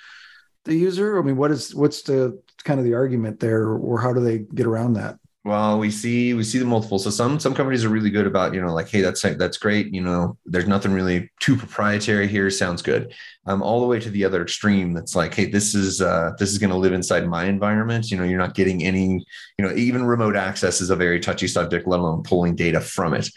the 0.64 0.74
user? 0.74 1.18
I 1.18 1.22
mean, 1.22 1.36
what 1.36 1.52
is 1.52 1.72
what's 1.74 2.02
the 2.02 2.42
kind 2.64 2.80
of 2.80 2.84
the 2.84 2.94
argument 2.94 3.38
there, 3.38 3.68
or 3.68 4.00
how 4.00 4.12
do 4.12 4.20
they 4.20 4.38
get 4.38 4.66
around 4.66 4.94
that? 4.94 5.19
Well 5.44 5.78
we 5.78 5.90
see 5.90 6.34
we 6.34 6.44
see 6.44 6.58
the 6.58 6.64
multiple 6.64 6.98
so 6.98 7.08
some 7.08 7.40
some 7.40 7.54
companies 7.54 7.84
are 7.84 7.88
really 7.88 8.10
good 8.10 8.26
about 8.26 8.52
you 8.52 8.60
know 8.60 8.74
like 8.74 8.88
hey 8.88 9.00
that's 9.00 9.22
that's 9.22 9.56
great. 9.56 9.92
You 9.92 10.02
know 10.02 10.36
there's 10.44 10.68
nothing 10.68 10.92
really 10.92 11.30
too 11.40 11.56
proprietary 11.56 12.28
here. 12.28 12.50
Sounds 12.50 12.82
good. 12.82 13.14
Um 13.46 13.62
all 13.62 13.80
the 13.80 13.86
way 13.86 13.98
to 14.00 14.10
the 14.10 14.24
other 14.24 14.42
extreme 14.42 14.92
that's 14.92 15.16
like 15.16 15.34
hey 15.34 15.46
this 15.46 15.74
is 15.74 16.02
uh 16.02 16.32
this 16.38 16.50
is 16.50 16.58
going 16.58 16.70
to 16.70 16.76
live 16.76 16.92
inside 16.92 17.26
my 17.26 17.44
environment. 17.44 18.10
You 18.10 18.18
know 18.18 18.24
you're 18.24 18.38
not 18.38 18.54
getting 18.54 18.82
any 18.84 19.24
you 19.58 19.64
know 19.64 19.72
even 19.74 20.04
remote 20.04 20.36
access 20.36 20.80
is 20.80 20.90
a 20.90 20.96
very 20.96 21.20
touchy 21.20 21.48
subject 21.48 21.86
let 21.86 22.00
alone 22.00 22.22
pulling 22.22 22.54
data 22.54 22.80
from 22.80 23.14
it. 23.14 23.30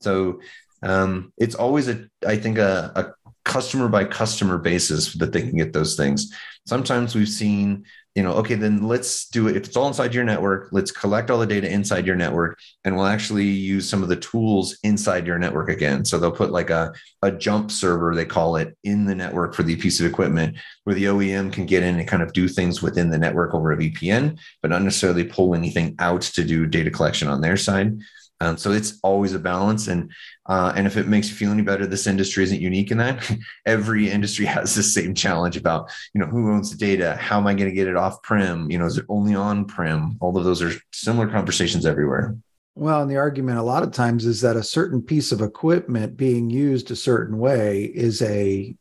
So 0.00 0.40
um 0.82 1.32
it's 1.36 1.56
always 1.56 1.88
a 1.88 2.08
i 2.24 2.36
think 2.36 2.56
a, 2.56 2.92
a 2.94 3.12
customer 3.48 3.88
by 3.88 4.04
customer 4.04 4.58
basis 4.58 5.14
that 5.14 5.32
they 5.32 5.40
can 5.40 5.56
get 5.56 5.72
those 5.72 5.96
things. 5.96 6.32
Sometimes 6.66 7.14
we've 7.14 7.28
seen 7.28 7.84
you 8.18 8.24
know, 8.24 8.32
okay, 8.32 8.56
then 8.56 8.82
let's 8.82 9.28
do 9.28 9.46
it. 9.46 9.56
If 9.56 9.66
it's 9.68 9.76
all 9.76 9.86
inside 9.86 10.12
your 10.12 10.24
network, 10.24 10.70
let's 10.72 10.90
collect 10.90 11.30
all 11.30 11.38
the 11.38 11.46
data 11.46 11.70
inside 11.70 12.04
your 12.04 12.16
network 12.16 12.58
and 12.84 12.96
we'll 12.96 13.06
actually 13.06 13.44
use 13.44 13.88
some 13.88 14.02
of 14.02 14.08
the 14.08 14.16
tools 14.16 14.76
inside 14.82 15.24
your 15.24 15.38
network 15.38 15.68
again. 15.68 16.04
So 16.04 16.18
they'll 16.18 16.32
put 16.32 16.50
like 16.50 16.68
a, 16.68 16.92
a 17.22 17.30
jump 17.30 17.70
server, 17.70 18.16
they 18.16 18.24
call 18.24 18.56
it, 18.56 18.76
in 18.82 19.04
the 19.04 19.14
network 19.14 19.54
for 19.54 19.62
the 19.62 19.76
piece 19.76 20.00
of 20.00 20.06
equipment 20.06 20.56
where 20.82 20.96
the 20.96 21.04
OEM 21.04 21.52
can 21.52 21.64
get 21.64 21.84
in 21.84 21.96
and 21.96 22.08
kind 22.08 22.24
of 22.24 22.32
do 22.32 22.48
things 22.48 22.82
within 22.82 23.08
the 23.08 23.18
network 23.18 23.54
over 23.54 23.70
a 23.70 23.76
VPN, 23.76 24.36
but 24.62 24.70
not 24.72 24.82
necessarily 24.82 25.22
pull 25.22 25.54
anything 25.54 25.94
out 26.00 26.22
to 26.22 26.42
do 26.42 26.66
data 26.66 26.90
collection 26.90 27.28
on 27.28 27.40
their 27.40 27.56
side. 27.56 28.00
Um, 28.40 28.56
so 28.56 28.70
it's 28.70 29.00
always 29.02 29.34
a 29.34 29.38
balance, 29.38 29.88
and 29.88 30.12
uh, 30.46 30.72
and 30.76 30.86
if 30.86 30.96
it 30.96 31.08
makes 31.08 31.28
you 31.28 31.34
feel 31.34 31.50
any 31.50 31.62
better, 31.62 31.86
this 31.86 32.06
industry 32.06 32.44
isn't 32.44 32.60
unique 32.60 32.90
in 32.90 32.98
that. 32.98 33.28
Every 33.66 34.10
industry 34.10 34.46
has 34.56 34.74
the 34.74 34.82
same 34.82 35.14
challenge 35.14 35.56
about 35.56 35.90
you 36.14 36.20
know 36.20 36.26
who 36.26 36.52
owns 36.52 36.70
the 36.70 36.76
data, 36.76 37.16
how 37.16 37.38
am 37.38 37.46
I 37.46 37.54
going 37.54 37.68
to 37.68 37.74
get 37.74 37.88
it 37.88 37.96
off 37.96 38.22
prem? 38.22 38.70
You 38.70 38.78
know, 38.78 38.86
is 38.86 38.98
it 38.98 39.06
only 39.08 39.34
on 39.34 39.64
prem? 39.64 40.16
All 40.20 40.36
of 40.36 40.44
those 40.44 40.62
are 40.62 40.72
similar 40.92 41.28
conversations 41.28 41.84
everywhere. 41.84 42.36
Well, 42.76 43.02
and 43.02 43.10
the 43.10 43.16
argument 43.16 43.58
a 43.58 43.62
lot 43.62 43.82
of 43.82 43.90
times 43.90 44.24
is 44.24 44.40
that 44.42 44.56
a 44.56 44.62
certain 44.62 45.02
piece 45.02 45.32
of 45.32 45.40
equipment 45.40 46.16
being 46.16 46.48
used 46.48 46.92
a 46.92 46.96
certain 46.96 47.38
way 47.38 47.82
is 47.82 48.22
a 48.22 48.76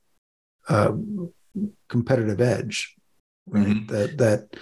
uh, 0.69 0.91
competitive 1.87 2.39
edge, 2.39 2.95
right? 3.47 3.65
Mm-hmm. 3.65 3.87
That 3.87 4.17
that 4.19 4.59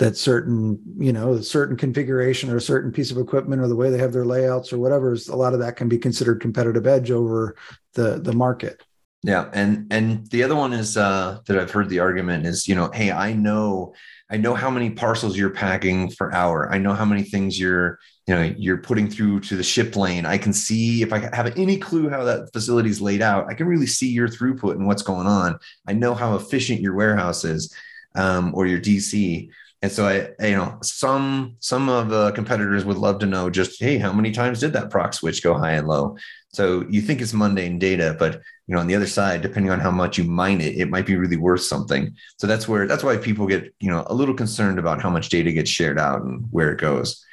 that 0.00 0.16
certain 0.16 0.80
you 0.98 1.12
know 1.12 1.40
certain 1.42 1.76
configuration 1.76 2.50
or 2.50 2.56
a 2.56 2.60
certain 2.60 2.90
piece 2.90 3.10
of 3.10 3.18
equipment 3.18 3.60
or 3.60 3.68
the 3.68 3.76
way 3.76 3.90
they 3.90 3.98
have 3.98 4.14
their 4.14 4.24
layouts 4.24 4.72
or 4.72 4.78
whatever 4.78 5.12
is 5.12 5.28
a 5.28 5.36
lot 5.36 5.52
of 5.52 5.60
that 5.60 5.76
can 5.76 5.90
be 5.90 5.98
considered 5.98 6.40
competitive 6.40 6.86
edge 6.86 7.10
over 7.10 7.54
the 7.92 8.18
the 8.18 8.32
market. 8.32 8.82
Yeah. 9.22 9.50
And 9.52 9.92
and 9.92 10.26
the 10.30 10.42
other 10.42 10.56
one 10.56 10.72
is 10.72 10.96
uh 10.96 11.40
that 11.46 11.58
i've 11.58 11.70
heard 11.70 11.90
the 11.90 11.98
argument 11.98 12.46
is 12.46 12.66
you 12.66 12.74
know 12.74 12.90
hey 12.94 13.12
i 13.12 13.34
know 13.34 13.92
i 14.30 14.38
know 14.38 14.54
how 14.54 14.70
many 14.70 14.88
parcels 14.88 15.36
you're 15.36 15.50
packing 15.50 16.10
per 16.12 16.32
hour. 16.32 16.72
I 16.72 16.78
know 16.78 16.94
how 16.94 17.04
many 17.04 17.22
things 17.22 17.60
you're 17.60 17.98
you 18.26 18.34
know 18.34 18.54
you're 18.56 18.78
putting 18.78 19.10
through 19.10 19.40
to 19.40 19.56
the 19.56 19.62
ship 19.62 19.96
lane. 19.96 20.24
I 20.24 20.38
can 20.38 20.54
see 20.54 21.02
if 21.02 21.12
i 21.12 21.18
have 21.36 21.58
any 21.58 21.76
clue 21.76 22.08
how 22.08 22.24
that 22.24 22.50
facility 22.54 22.88
is 22.88 23.02
laid 23.02 23.20
out 23.20 23.50
i 23.50 23.54
can 23.54 23.66
really 23.66 23.86
see 23.86 24.08
your 24.08 24.28
throughput 24.28 24.76
and 24.76 24.86
what's 24.86 25.02
going 25.02 25.26
on. 25.26 25.58
I 25.86 25.92
know 25.92 26.14
how 26.14 26.36
efficient 26.36 26.80
your 26.80 26.94
warehouse 26.94 27.44
is 27.44 27.74
um, 28.14 28.52
or 28.54 28.66
your 28.66 28.80
dc 28.80 29.50
and 29.82 29.90
so 29.90 30.06
I, 30.06 30.46
you 30.46 30.56
know, 30.56 30.78
some 30.82 31.56
some 31.60 31.88
of 31.88 32.10
the 32.10 32.32
competitors 32.32 32.84
would 32.84 32.98
love 32.98 33.18
to 33.20 33.26
know 33.26 33.48
just, 33.48 33.80
hey, 33.80 33.96
how 33.96 34.12
many 34.12 34.30
times 34.30 34.60
did 34.60 34.74
that 34.74 34.90
prox 34.90 35.18
switch 35.18 35.42
go 35.42 35.56
high 35.56 35.72
and 35.72 35.88
low? 35.88 36.16
So 36.52 36.84
you 36.90 37.00
think 37.00 37.22
it's 37.22 37.32
mundane 37.32 37.78
data, 37.78 38.14
but 38.18 38.42
you 38.66 38.74
know, 38.74 38.80
on 38.80 38.88
the 38.88 38.94
other 38.94 39.06
side, 39.06 39.40
depending 39.40 39.72
on 39.72 39.80
how 39.80 39.90
much 39.90 40.18
you 40.18 40.24
mine 40.24 40.60
it, 40.60 40.76
it 40.76 40.90
might 40.90 41.06
be 41.06 41.16
really 41.16 41.38
worth 41.38 41.62
something. 41.62 42.14
So 42.38 42.46
that's 42.46 42.68
where 42.68 42.86
that's 42.86 43.02
why 43.02 43.16
people 43.16 43.46
get, 43.46 43.74
you 43.80 43.90
know, 43.90 44.04
a 44.06 44.14
little 44.14 44.34
concerned 44.34 44.78
about 44.78 45.00
how 45.00 45.08
much 45.08 45.30
data 45.30 45.50
gets 45.50 45.70
shared 45.70 45.98
out 45.98 46.22
and 46.22 46.46
where 46.50 46.72
it 46.72 46.80
goes. 46.80 47.24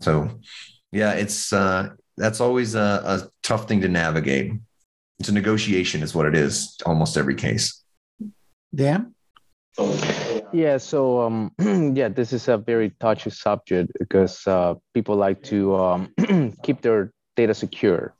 So 0.00 0.30
yeah, 0.90 1.12
it's 1.12 1.52
uh 1.52 1.90
that's 2.16 2.40
always 2.40 2.74
a, 2.74 3.02
a 3.04 3.28
tough 3.44 3.68
thing 3.68 3.80
to 3.82 3.88
navigate. 3.88 4.52
It's 5.20 5.28
a 5.28 5.32
negotiation, 5.32 6.02
is 6.02 6.14
what 6.14 6.26
it 6.26 6.34
is, 6.34 6.76
almost 6.84 7.16
every 7.16 7.36
case. 7.36 7.82
Dan? 8.74 9.14
Yeah, 9.78 10.23
so 10.78 11.22
um, 11.22 11.50
yeah, 11.96 12.08
this 12.08 12.32
is 12.32 12.46
a 12.46 12.56
very 12.56 12.90
touchy 13.00 13.30
subject 13.30 13.90
because 13.98 14.46
uh, 14.46 14.74
people 14.94 15.16
like 15.16 15.42
to 15.44 15.74
um, 15.74 16.14
keep 16.62 16.80
their 16.80 17.12
data 17.34 17.54
secure, 17.54 18.14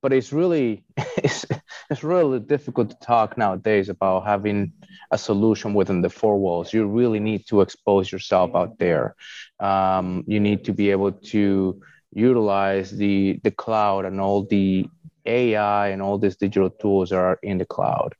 but 0.00 0.12
it's 0.12 0.32
really 0.32 0.84
it's, 1.16 1.44
it's 1.90 2.04
really 2.04 2.38
difficult 2.38 2.90
to 2.90 2.96
talk 3.04 3.36
nowadays 3.36 3.88
about 3.88 4.24
having 4.24 4.72
a 5.10 5.18
solution 5.18 5.74
within 5.74 6.02
the 6.02 6.10
four 6.10 6.38
walls. 6.38 6.72
You 6.72 6.86
really 6.86 7.18
need 7.18 7.46
to 7.48 7.62
expose 7.62 8.12
yourself 8.12 8.54
out 8.54 8.78
there. 8.78 9.16
Um, 9.58 10.22
you 10.28 10.38
need 10.38 10.64
to 10.66 10.72
be 10.72 10.92
able 10.92 11.12
to 11.34 11.80
utilize 12.12 12.92
the 12.92 13.40
the 13.42 13.50
cloud 13.50 14.04
and 14.04 14.20
all 14.20 14.44
the 14.44 14.86
AI 15.26 15.88
and 15.88 16.02
all 16.02 16.18
these 16.18 16.36
digital 16.36 16.70
tools 16.70 17.12
are 17.12 17.38
in 17.42 17.58
the 17.58 17.64
cloud. 17.64 18.14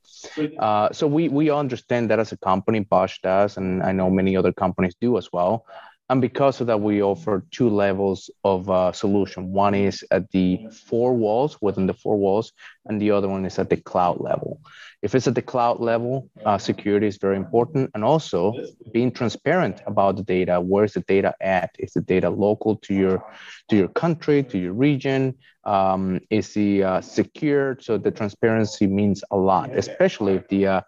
Uh, 0.59 0.93
so 0.93 1.07
we 1.07 1.29
we 1.29 1.51
understand 1.51 2.11
that 2.11 2.19
as 2.19 2.33
a 2.33 2.37
company, 2.39 2.81
Bosch 2.81 3.19
does, 3.23 3.57
and 3.57 3.83
I 3.83 3.93
know 3.93 4.11
many 4.11 4.37
other 4.37 4.53
companies 4.53 4.95
do 5.01 5.17
as 5.19 5.33
well. 5.33 5.67
And 6.09 6.21
because 6.21 6.61
of 6.61 6.69
that, 6.69 6.81
we 6.81 7.03
offer 7.03 7.45
two 7.51 7.69
levels 7.69 8.31
of 8.45 8.71
uh, 8.71 8.93
solution. 8.93 9.53
One 9.53 9.75
is 9.75 10.05
at 10.13 10.31
the 10.31 10.69
four 10.87 11.15
walls, 11.15 11.59
within 11.61 11.87
the 11.87 11.95
four 11.95 12.17
walls, 12.17 12.53
and 12.85 13.01
the 13.01 13.11
other 13.11 13.29
one 13.29 13.45
is 13.45 13.59
at 13.59 13.71
the 13.71 13.77
cloud 13.77 14.21
level. 14.21 14.61
If 15.03 15.17
it's 15.17 15.27
at 15.27 15.35
the 15.35 15.43
cloud 15.43 15.81
level, 15.81 16.31
uh, 16.45 16.59
security 16.59 17.09
is 17.09 17.17
very 17.17 17.37
important, 17.37 17.91
and 17.95 18.05
also 18.05 18.55
being 18.93 19.11
transparent 19.11 19.83
about 19.87 20.17
the 20.17 20.23
data. 20.23 20.61
Where's 20.61 20.93
the 20.93 21.01
data 21.01 21.35
at? 21.41 21.75
Is 21.79 21.93
the 21.93 22.01
data 22.01 22.31
local 22.31 22.77
to 22.77 22.95
your 22.95 23.25
to 23.69 23.77
your 23.77 23.89
country, 23.89 24.45
to 24.45 24.59
your 24.59 24.75
region? 24.75 25.35
Um, 25.65 26.21
is 26.31 26.55
the 26.55 26.85
uh, 26.85 27.01
secured? 27.01 27.83
So 27.83 27.99
the 27.99 28.13
transparency 28.13 28.87
means 28.87 29.25
a 29.33 29.37
lot, 29.37 29.77
especially 29.77 30.35
if 30.35 30.47
the 30.49 30.67
uh, 30.67 30.81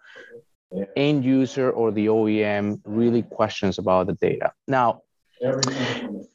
end 0.95 1.25
user 1.25 1.69
or 1.69 1.91
the 1.91 2.07
OEM 2.07 2.79
really 2.85 3.23
questions 3.23 3.77
about 3.77 4.07
the 4.07 4.13
data. 4.13 4.53
Now, 4.67 5.01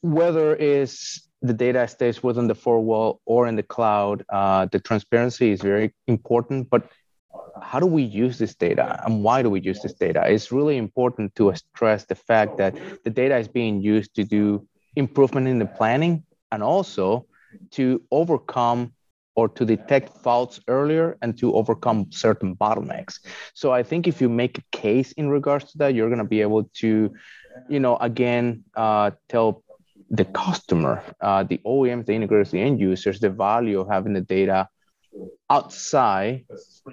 whether 0.02 0.54
is 0.54 1.22
the 1.42 1.52
data 1.52 1.86
stays 1.88 2.22
within 2.22 2.46
the 2.46 2.54
four 2.54 2.80
wall 2.80 3.20
or 3.26 3.46
in 3.46 3.56
the 3.56 3.62
cloud, 3.62 4.24
uh, 4.30 4.66
the 4.66 4.80
transparency 4.80 5.52
is 5.52 5.60
very 5.60 5.92
important. 6.06 6.70
But 6.70 6.88
how 7.60 7.80
do 7.80 7.86
we 7.86 8.02
use 8.02 8.38
this 8.38 8.54
data 8.54 9.02
and 9.04 9.22
why 9.22 9.42
do 9.42 9.50
we 9.50 9.60
use 9.60 9.80
this 9.82 9.94
data? 9.94 10.24
It's 10.26 10.50
really 10.50 10.76
important 10.76 11.34
to 11.36 11.52
stress 11.54 12.04
the 12.04 12.14
fact 12.14 12.56
that 12.58 12.74
the 13.04 13.10
data 13.10 13.36
is 13.36 13.48
being 13.48 13.80
used 13.82 14.14
to 14.16 14.24
do 14.24 14.66
improvement 14.96 15.48
in 15.48 15.58
the 15.58 15.66
planning 15.66 16.24
and 16.50 16.62
also 16.62 17.26
to 17.72 18.02
overcome 18.10 18.92
or 19.36 19.48
to 19.48 19.64
detect 19.64 20.16
faults 20.18 20.60
earlier 20.68 21.16
and 21.20 21.36
to 21.38 21.52
overcome 21.54 22.06
certain 22.10 22.54
bottlenecks. 22.54 23.18
So 23.54 23.72
I 23.72 23.82
think 23.82 24.06
if 24.06 24.20
you 24.20 24.28
make 24.28 24.58
a 24.58 24.62
case 24.70 25.12
in 25.12 25.28
regards 25.28 25.72
to 25.72 25.78
that, 25.78 25.94
you're 25.94 26.08
going 26.08 26.18
to 26.18 26.24
be 26.24 26.40
able 26.40 26.70
to, 26.74 27.12
you 27.68 27.80
know, 27.80 27.96
again, 27.96 28.64
uh, 28.76 29.12
tell 29.28 29.62
the 30.10 30.24
customer, 30.24 31.02
uh, 31.20 31.42
the 31.42 31.60
OEMs, 31.66 32.06
the 32.06 32.12
integrators, 32.12 32.50
the 32.50 32.60
end 32.60 32.80
users, 32.80 33.20
the 33.20 33.30
value 33.30 33.80
of 33.80 33.88
having 33.88 34.12
the 34.12 34.20
data 34.20 34.68
outside, 35.50 36.44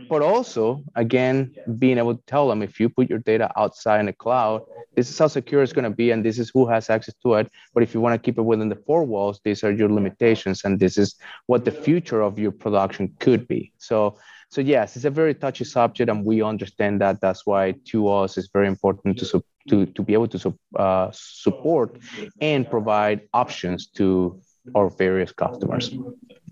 but 0.10 0.21
also, 0.21 0.84
again, 0.95 1.54
being 1.80 1.97
able 1.97 2.15
to 2.15 2.21
tell 2.28 2.47
them 2.47 2.62
if 2.62 2.80
you 2.80 2.89
put 2.89 3.10
your 3.10 3.19
data 3.19 3.52
outside 3.58 4.00
in 4.00 4.06
the 4.06 4.13
cloud, 4.13 4.62
this 4.95 5.10
is 5.10 5.17
how 5.17 5.28
secure 5.28 5.63
it's 5.63 5.74
going 5.74 5.89
to 5.89 5.95
be, 5.95 6.12
and 6.12 6.24
this 6.24 6.38
is 6.38 6.52
who 6.54 6.67
has 6.67 6.89
access 6.89 7.15
to 7.24 7.36
it. 7.36 7.52
But 7.74 7.84
if 7.84 7.93
you 7.93 8.02
want 8.02 8.13
to 8.13 8.24
keep 8.24 8.38
it 8.38 8.43
within 8.43 8.69
the 8.69 8.76
four 8.76 9.04
walls, 9.04 9.39
these 9.43 9.63
are 9.63 9.71
your 9.71 9.89
limitations, 9.89 10.63
and 10.63 10.80
this 10.80 10.97
is 10.97 11.15
what 11.47 11.65
the 11.65 11.71
future 11.71 12.21
of 12.21 12.38
your 12.38 12.52
production 12.52 13.15
could 13.19 13.47
be. 13.47 13.71
So, 13.78 14.17
so 14.50 14.62
yes, 14.62 14.95
it's 14.95 15.06
a 15.06 15.10
very 15.10 15.34
touchy 15.34 15.63
subject, 15.63 16.10
and 16.10 16.26
we 16.26 16.41
understand 16.41 17.02
that. 17.02 17.21
That's 17.21 17.45
why 17.45 17.76
to 17.86 18.10
us 18.10 18.38
it's 18.38 18.50
very 18.52 18.67
important 18.67 19.17
to 19.19 19.43
to 19.69 19.86
to 19.86 20.02
be 20.02 20.13
able 20.13 20.28
to 20.28 20.58
uh, 20.78 21.10
support 21.13 22.00
and 22.39 22.69
provide 22.69 23.21
options 23.34 23.88
to 23.88 24.41
our 24.76 24.89
various 24.89 25.32
customers. 25.32 25.95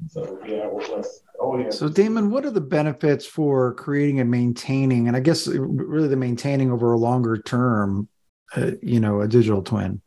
So, 0.10 1.88
Daymon, 1.90 2.30
what 2.30 2.46
are 2.46 2.52
the 2.52 2.62
benefits 2.62 3.26
for 3.26 3.74
creating 3.76 4.20
and 4.20 4.30
maintaining, 4.30 5.08
and 5.08 5.16
I 5.16 5.20
guess 5.20 5.48
really 5.48 6.08
the 6.08 6.18
maintaining 6.18 6.72
over 6.72 6.92
a 6.92 6.98
longer 6.98 7.38
term, 7.38 8.10
uh, 8.56 8.72
you 8.82 9.00
know, 9.00 9.22
a 9.22 9.28
digital 9.28 9.62
twin? 9.62 10.02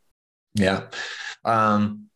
Yeah. 0.53 0.83
Um, 1.43 2.09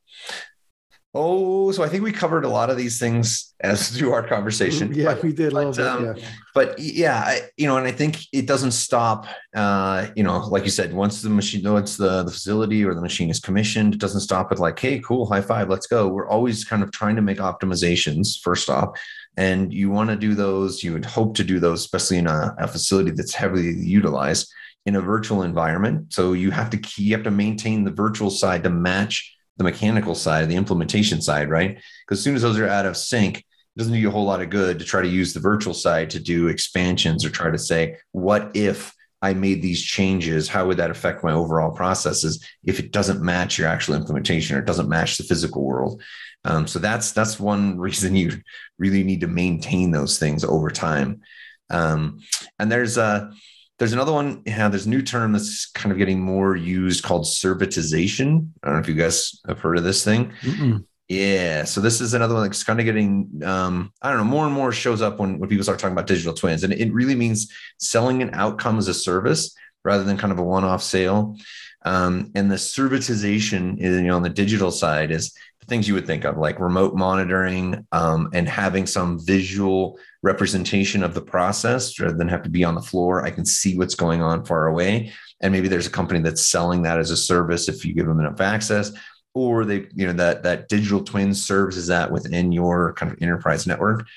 Oh, 1.20 1.72
so 1.72 1.84
I 1.84 1.90
think 1.90 2.04
we 2.04 2.12
covered 2.12 2.46
a 2.46 2.48
lot 2.48 2.70
of 2.70 2.78
these 2.78 3.00
things 3.00 3.56
as 3.62 3.90
through 3.98 4.14
our 4.14 4.22
conversation. 4.22 4.94
Yeah, 4.94 5.16
but, 5.16 5.24
we 5.24 5.34
did 5.34 5.52
a 5.52 5.56
little 5.56 5.72
but, 5.72 5.78
bit. 5.78 5.88
Um, 5.88 6.18
yeah. 6.18 6.28
But 6.54 6.80
yeah, 6.80 7.24
I, 7.26 7.42
you 7.58 7.66
know, 7.66 7.78
and 7.78 7.88
I 7.88 7.92
think 7.92 8.20
it 8.32 8.46
doesn't 8.46 8.72
stop. 8.72 9.26
Uh, 9.56 10.10
you 10.16 10.22
know, 10.22 10.38
like 10.48 10.64
you 10.64 10.70
said, 10.70 10.94
once 10.94 11.24
the 11.24 11.30
machine, 11.30 11.64
once 11.72 11.98
the 11.98 12.22
the 12.22 12.32
facility 12.32 12.86
or 12.86 12.94
the 12.94 13.02
machine 13.02 13.32
is 13.32 13.40
commissioned, 13.40 13.96
it 13.96 14.00
doesn't 14.00 14.22
stop 14.22 14.52
with 14.52 14.60
like, 14.60 14.78
hey, 14.78 15.00
cool, 15.00 15.26
high 15.26 15.42
five, 15.42 15.70
let's 15.70 15.88
go. 15.88 16.08
We're 16.08 16.30
always 16.30 16.64
kind 16.64 16.84
of 16.84 16.92
trying 16.92 17.16
to 17.16 17.24
make 17.24 17.40
optimizations 17.40 18.40
first 18.40 18.70
off, 18.70 19.00
and 19.38 19.74
you 19.74 19.90
want 19.90 20.12
to 20.12 20.16
do 20.16 20.36
those. 20.36 20.84
You 20.84 20.94
would 20.94 21.06
hope 21.06 21.36
to 21.38 21.44
do 21.44 21.60
those, 21.60 21.80
especially 21.80 22.18
in 22.18 22.28
a, 22.28 22.56
a 22.60 22.68
facility 22.68 23.10
that's 23.10 23.34
heavily 23.34 23.74
utilized 23.74 24.54
in 24.86 24.96
a 24.96 25.02
virtual 25.02 25.42
environment. 25.42 26.14
So 26.14 26.34
you 26.34 26.52
have 26.52 26.70
to 26.70 26.78
keep, 26.78 27.06
you 27.06 27.14
have 27.14 27.24
to 27.24 27.32
maintain 27.32 27.84
the 27.84 27.92
virtual 27.92 28.30
side 28.30 28.64
to 28.64 28.70
match 28.70 29.34
the 29.58 29.64
mechanical 29.64 30.16
side, 30.16 30.48
the 30.48 30.56
implementation 30.56 31.22
side, 31.22 31.50
right? 31.50 31.78
Because 32.06 32.20
as 32.20 32.24
soon 32.24 32.36
as 32.36 32.42
those 32.42 32.60
are 32.60 32.68
out 32.68 32.86
of 32.86 32.98
sync, 32.98 33.40
it 33.40 33.46
doesn't 33.78 33.94
do 33.94 34.00
you 34.00 34.10
a 34.10 34.12
whole 34.12 34.26
lot 34.26 34.42
of 34.42 34.50
good 34.50 34.80
to 34.80 34.86
try 34.86 35.02
to 35.02 35.08
use 35.08 35.34
the 35.34 35.40
virtual 35.40 35.74
side 35.74 36.10
to 36.12 36.20
do 36.20 36.48
expansions 36.48 37.26
or 37.26 37.30
try 37.30 37.52
to 37.52 37.58
say, 37.58 37.98
what 38.12 38.52
if 38.56 38.94
I 39.22 39.34
made 39.34 39.62
these 39.62 39.82
changes? 39.82 40.48
How 40.48 40.68
would 40.68 40.78
that 40.78 40.92
affect 40.92 41.24
my 41.24 41.32
overall 41.32 41.72
processes 41.72 42.46
if 42.64 42.80
it 42.80 42.92
doesn't 42.92 43.22
match 43.22 43.58
your 43.58 43.68
actual 43.68 43.96
implementation 43.96 44.56
or 44.56 44.60
it 44.60 44.66
doesn't 44.66 44.90
match 44.90 45.18
the 45.18 45.24
physical 45.24 45.64
world? 45.64 46.02
Um, 46.46 46.68
so 46.68 46.80
that's 46.80 47.12
that's 47.12 47.40
one 47.40 47.78
reason 47.80 48.16
you 48.16 48.42
really 48.78 49.04
need 49.04 49.22
to 49.22 49.28
maintain 49.28 49.92
those 49.92 50.20
things 50.20 50.44
over 50.44 50.70
time. 50.70 51.22
Um, 51.70 52.22
and 52.60 52.72
there's 52.72 52.98
a 52.98 53.32
there's 53.78 53.94
another 53.94 54.12
one. 54.12 54.42
Yeah, 54.46 54.70
there's 54.70 54.86
a 54.86 54.90
new 54.90 55.02
term 55.02 55.34
that's 55.34 55.68
kind 55.68 55.92
of 55.92 55.98
getting 55.98 56.20
more 56.20 56.56
used 56.56 57.04
called 57.04 57.26
servitization. 57.26 58.50
I 58.64 58.68
don't 58.68 58.76
know 58.76 58.82
if 58.82 58.88
you 58.88 58.96
guys 58.96 59.40
have 59.48 59.60
heard 59.60 59.78
of 59.78 59.84
this 59.84 60.04
thing. 60.04 60.34
Mm-mm. 60.42 60.86
Yeah. 61.08 61.64
So 61.64 61.80
this 61.80 62.02
is 62.02 62.14
another 62.14 62.34
one 62.34 62.44
that's 62.44 62.64
kind 62.64 62.80
of 62.80 62.86
getting, 62.86 63.42
um, 63.46 63.94
I 64.02 64.10
don't 64.10 64.18
know, 64.18 64.26
more 64.26 64.46
and 64.46 64.54
more 64.54 64.72
shows 64.72 65.02
up 65.02 65.20
when, 65.20 65.40
when 65.40 65.48
people 65.48 65.64
start 65.64 65.80
talking 65.80 65.94
about 65.94 66.08
digital 66.08 66.34
twins. 66.34 66.64
And 66.64 66.74
it 66.74 66.92
really 66.92 67.16
means 67.16 67.52
selling 67.78 68.22
an 68.22 68.32
outcome 68.34 68.78
as 68.78 68.90
a 68.90 68.94
service 68.94 69.56
rather 69.86 70.04
than 70.04 70.18
kind 70.18 70.34
of 70.34 70.40
a 70.40 70.44
one-off 70.44 70.84
sale. 70.84 71.38
Um, 71.86 72.32
and 72.36 72.52
the 72.52 72.56
servitization, 72.56 73.80
you 73.80 74.02
know, 74.02 74.18
on 74.18 74.24
the 74.24 74.30
digital 74.30 74.72
side 74.72 75.12
is 75.12 75.34
things 75.68 75.88
you 75.88 75.94
would 75.94 76.08
think 76.08 76.24
of 76.24 76.38
like 76.38 76.60
remote 76.60 76.96
monitoring 76.96 77.86
um, 77.92 78.30
and 78.34 78.48
having 78.48 78.86
some 78.86 79.20
visual 79.26 80.00
representation 80.24 81.04
of 81.04 81.14
the 81.14 81.22
process 81.22 82.00
rather 82.00 82.16
than 82.16 82.28
have 82.28 82.44
to 82.44 82.50
be 82.50 82.64
on 82.64 82.76
the 82.76 82.82
floor. 82.82 83.26
I 83.26 83.32
can 83.32 83.46
see 83.46 83.78
what's 83.78 83.96
going 83.96 84.22
on 84.22 84.46
far 84.46 84.68
away. 84.68 85.12
And 85.42 85.52
maybe 85.52 85.68
there's 85.68 85.88
a 85.88 85.92
company 85.92 86.20
that's 86.22 86.46
selling 86.46 86.84
that 86.84 87.00
as 87.00 87.12
a 87.12 87.18
service 87.18 87.70
if 87.70 87.86
you 87.86 87.94
give 87.94 88.08
them 88.08 88.20
enough 88.20 88.42
access 88.42 88.92
or 89.38 89.66
they 89.66 89.86
you 89.94 90.08
know 90.08 90.14
that 90.14 90.42
that 90.42 90.68
digital 90.68 91.04
twin 91.04 91.32
serves 91.32 91.78
as 91.78 91.86
that 91.86 92.12
within 92.12 92.52
your 92.52 92.94
kind 92.94 93.12
of 93.12 93.22
enterprise 93.22 93.68
network. 93.68 94.08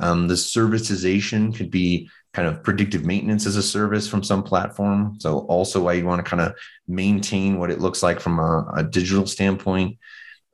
Um, 0.00 0.28
the 0.28 0.34
servitization 0.34 1.56
could 1.56 1.70
be 1.70 2.10
kind 2.34 2.46
of 2.46 2.62
predictive 2.62 3.02
maintenance 3.02 3.46
as 3.46 3.56
a 3.56 3.62
service 3.62 4.06
from 4.06 4.22
some 4.22 4.42
platform. 4.42 5.16
So 5.18 5.38
also 5.40 5.82
why 5.82 5.94
you 5.94 6.04
want 6.04 6.22
to 6.22 6.30
kind 6.30 6.42
of 6.42 6.54
maintain 6.86 7.58
what 7.58 7.70
it 7.70 7.80
looks 7.80 8.02
like 8.02 8.20
from 8.20 8.38
a, 8.38 8.70
a 8.76 8.84
digital 8.84 9.26
standpoint 9.26 9.96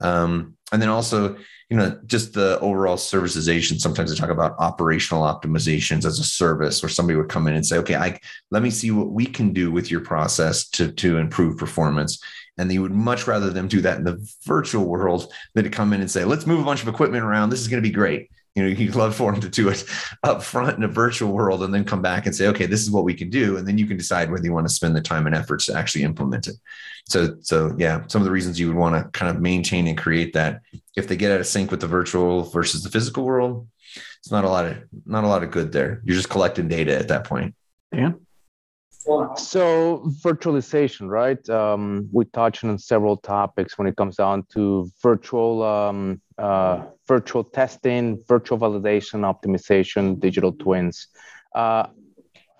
um, 0.02 0.56
and 0.72 0.80
then 0.80 0.88
also, 0.88 1.36
you 1.70 1.76
know, 1.76 1.98
just 2.06 2.34
the 2.34 2.58
overall 2.60 2.96
servicization. 2.96 3.80
Sometimes 3.80 4.10
they 4.10 4.16
talk 4.16 4.30
about 4.30 4.56
operational 4.58 5.22
optimizations 5.22 6.04
as 6.04 6.18
a 6.18 6.24
service, 6.24 6.82
where 6.82 6.90
somebody 6.90 7.16
would 7.16 7.28
come 7.28 7.46
in 7.46 7.54
and 7.54 7.64
say, 7.64 7.78
"Okay, 7.78 7.96
I 7.96 8.18
let 8.50 8.62
me 8.62 8.70
see 8.70 8.90
what 8.90 9.10
we 9.10 9.26
can 9.26 9.52
do 9.52 9.70
with 9.70 9.90
your 9.90 10.00
process 10.00 10.68
to 10.70 10.92
to 10.92 11.18
improve 11.18 11.58
performance." 11.58 12.22
And 12.58 12.70
they 12.70 12.78
would 12.78 12.92
much 12.92 13.26
rather 13.26 13.50
them 13.50 13.68
do 13.68 13.80
that 13.80 13.98
in 13.98 14.04
the 14.04 14.18
virtual 14.44 14.84
world 14.84 15.32
than 15.54 15.64
to 15.64 15.70
come 15.70 15.92
in 15.92 16.00
and 16.00 16.10
say, 16.10 16.24
"Let's 16.24 16.46
move 16.46 16.60
a 16.60 16.64
bunch 16.64 16.82
of 16.82 16.88
equipment 16.88 17.24
around. 17.24 17.50
This 17.50 17.60
is 17.60 17.68
going 17.68 17.82
to 17.82 17.88
be 17.88 17.94
great." 17.94 18.30
You 18.54 18.62
know 18.62 18.68
you'd 18.68 18.94
love 18.94 19.14
for 19.14 19.32
them 19.32 19.40
to 19.40 19.48
do 19.48 19.68
it 19.68 19.84
up 20.22 20.42
front 20.42 20.76
in 20.76 20.84
a 20.84 20.88
virtual 20.88 21.32
world 21.32 21.62
and 21.62 21.72
then 21.72 21.84
come 21.84 22.02
back 22.02 22.26
and 22.26 22.34
say 22.34 22.46
okay 22.48 22.66
this 22.66 22.82
is 22.82 22.90
what 22.90 23.04
we 23.04 23.14
can 23.14 23.30
do. 23.30 23.56
And 23.56 23.66
then 23.66 23.78
you 23.78 23.86
can 23.86 23.96
decide 23.96 24.30
whether 24.30 24.44
you 24.44 24.52
want 24.52 24.68
to 24.68 24.74
spend 24.74 24.94
the 24.94 25.00
time 25.00 25.26
and 25.26 25.34
efforts 25.34 25.66
to 25.66 25.74
actually 25.74 26.04
implement 26.04 26.46
it. 26.46 26.56
So 27.08 27.36
so 27.40 27.74
yeah 27.78 28.04
some 28.08 28.20
of 28.20 28.24
the 28.24 28.32
reasons 28.32 28.60
you 28.60 28.68
would 28.68 28.76
want 28.76 28.94
to 28.96 29.10
kind 29.18 29.34
of 29.34 29.42
maintain 29.42 29.86
and 29.86 29.98
create 29.98 30.32
that 30.34 30.60
if 30.96 31.08
they 31.08 31.16
get 31.16 31.32
out 31.32 31.40
of 31.40 31.46
sync 31.46 31.70
with 31.70 31.80
the 31.80 31.86
virtual 31.86 32.44
versus 32.44 32.82
the 32.82 32.90
physical 32.90 33.24
world 33.24 33.68
it's 34.18 34.30
not 34.30 34.44
a 34.44 34.48
lot 34.48 34.66
of 34.66 34.76
not 35.04 35.24
a 35.24 35.28
lot 35.28 35.42
of 35.42 35.50
good 35.50 35.72
there. 35.72 36.00
You're 36.04 36.16
just 36.16 36.30
collecting 36.30 36.68
data 36.68 36.96
at 36.96 37.08
that 37.08 37.24
point. 37.24 37.54
Yeah 37.92 38.12
so 39.36 40.02
virtualization, 40.22 41.08
right? 41.08 41.48
Um, 41.50 42.08
we 42.12 42.24
touched 42.26 42.64
on 42.64 42.78
several 42.78 43.16
topics 43.16 43.76
when 43.76 43.86
it 43.88 43.96
comes 43.96 44.16
down 44.16 44.44
to 44.54 44.90
virtual 45.02 45.62
um, 45.62 46.20
uh, 46.38 46.86
virtual 47.08 47.44
testing, 47.44 48.22
virtual 48.28 48.58
validation, 48.58 49.20
optimization, 49.22 50.18
digital 50.20 50.52
twins. 50.52 51.08
Uh, 51.54 51.86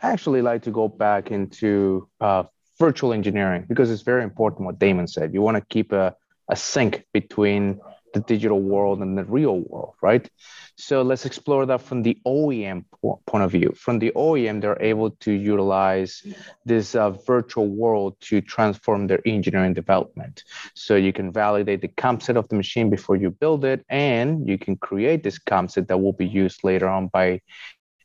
I 0.02 0.10
actually 0.10 0.42
like 0.42 0.62
to 0.62 0.70
go 0.70 0.88
back 0.88 1.30
into 1.30 2.08
uh, 2.20 2.44
virtual 2.78 3.12
engineering 3.12 3.64
because 3.68 3.90
it's 3.90 4.02
very 4.02 4.24
important 4.24 4.66
what 4.66 4.78
Daymon 4.78 5.08
said. 5.08 5.32
You 5.32 5.42
want 5.42 5.56
to 5.56 5.64
keep 5.68 5.92
a, 5.92 6.14
a 6.48 6.56
sync 6.56 7.04
between 7.12 7.80
the 8.12 8.20
digital 8.20 8.60
world 8.60 9.00
and 9.00 9.16
the 9.16 9.24
real 9.24 9.60
world, 9.60 9.94
right? 10.02 10.28
So 10.76 11.02
let's 11.02 11.26
explore 11.26 11.66
that 11.66 11.82
from 11.82 12.02
the 12.02 12.18
OEM 12.26 12.84
point 13.26 13.44
of 13.44 13.50
view. 13.50 13.72
From 13.76 13.98
the 13.98 14.12
OEM, 14.16 14.60
they're 14.60 14.80
able 14.80 15.10
to 15.10 15.32
utilize 15.32 16.22
this 16.64 16.94
uh, 16.94 17.10
virtual 17.10 17.68
world 17.68 18.16
to 18.22 18.40
transform 18.40 19.06
their 19.06 19.20
engineering 19.26 19.74
development. 19.74 20.44
So 20.74 20.96
you 20.96 21.12
can 21.12 21.32
validate 21.32 21.80
the 21.80 21.88
concept 21.88 22.38
of 22.38 22.48
the 22.48 22.56
machine 22.56 22.90
before 22.90 23.16
you 23.16 23.30
build 23.30 23.64
it, 23.64 23.84
and 23.88 24.48
you 24.48 24.58
can 24.58 24.76
create 24.76 25.22
this 25.22 25.38
concept 25.38 25.88
that 25.88 25.98
will 25.98 26.12
be 26.12 26.26
used 26.26 26.64
later 26.64 26.88
on 26.88 27.08
by 27.08 27.40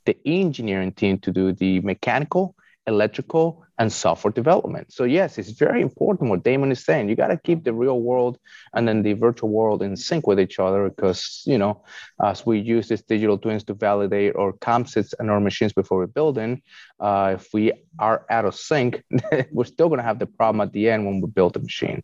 the 0.05 0.17
engineering 0.25 0.93
team 0.93 1.19
to 1.19 1.31
do 1.31 1.51
the 1.51 1.81
mechanical, 1.81 2.55
electrical, 2.87 3.66
and 3.79 3.91
software 3.91 4.31
development. 4.31 4.91
So 4.91 5.03
yes, 5.03 5.37
it's 5.37 5.51
very 5.51 5.81
important 5.81 6.29
what 6.29 6.43
Daymon 6.43 6.71
is 6.71 6.83
saying. 6.83 7.09
You 7.09 7.15
got 7.15 7.27
to 7.27 7.37
keep 7.37 7.63
the 7.63 7.73
real 7.73 8.01
world 8.01 8.39
and 8.73 8.87
then 8.87 9.03
the 9.03 9.13
virtual 9.13 9.49
world 9.49 9.83
in 9.83 9.95
sync 9.95 10.25
with 10.25 10.39
each 10.39 10.59
other 10.59 10.89
because 10.89 11.43
you 11.45 11.57
know, 11.57 11.83
as 12.23 12.45
we 12.45 12.59
use 12.59 12.87
these 12.87 13.03
digital 13.03 13.37
twins 13.37 13.63
to 13.65 13.73
validate 13.73 14.35
our 14.35 14.53
concepts 14.53 15.13
and 15.19 15.29
our 15.29 15.39
machines 15.39 15.73
before 15.73 15.99
we 15.99 16.07
build 16.07 16.37
in, 16.37 16.61
uh, 16.99 17.35
if 17.35 17.47
we 17.53 17.71
are 17.99 18.25
out 18.29 18.45
of 18.45 18.55
sync, 18.55 19.03
we're 19.51 19.65
still 19.65 19.89
going 19.89 19.99
to 19.99 20.03
have 20.03 20.19
the 20.19 20.25
problem 20.25 20.61
at 20.61 20.73
the 20.73 20.89
end 20.89 21.05
when 21.05 21.21
we 21.21 21.27
build 21.27 21.53
the 21.53 21.59
machine. 21.59 22.03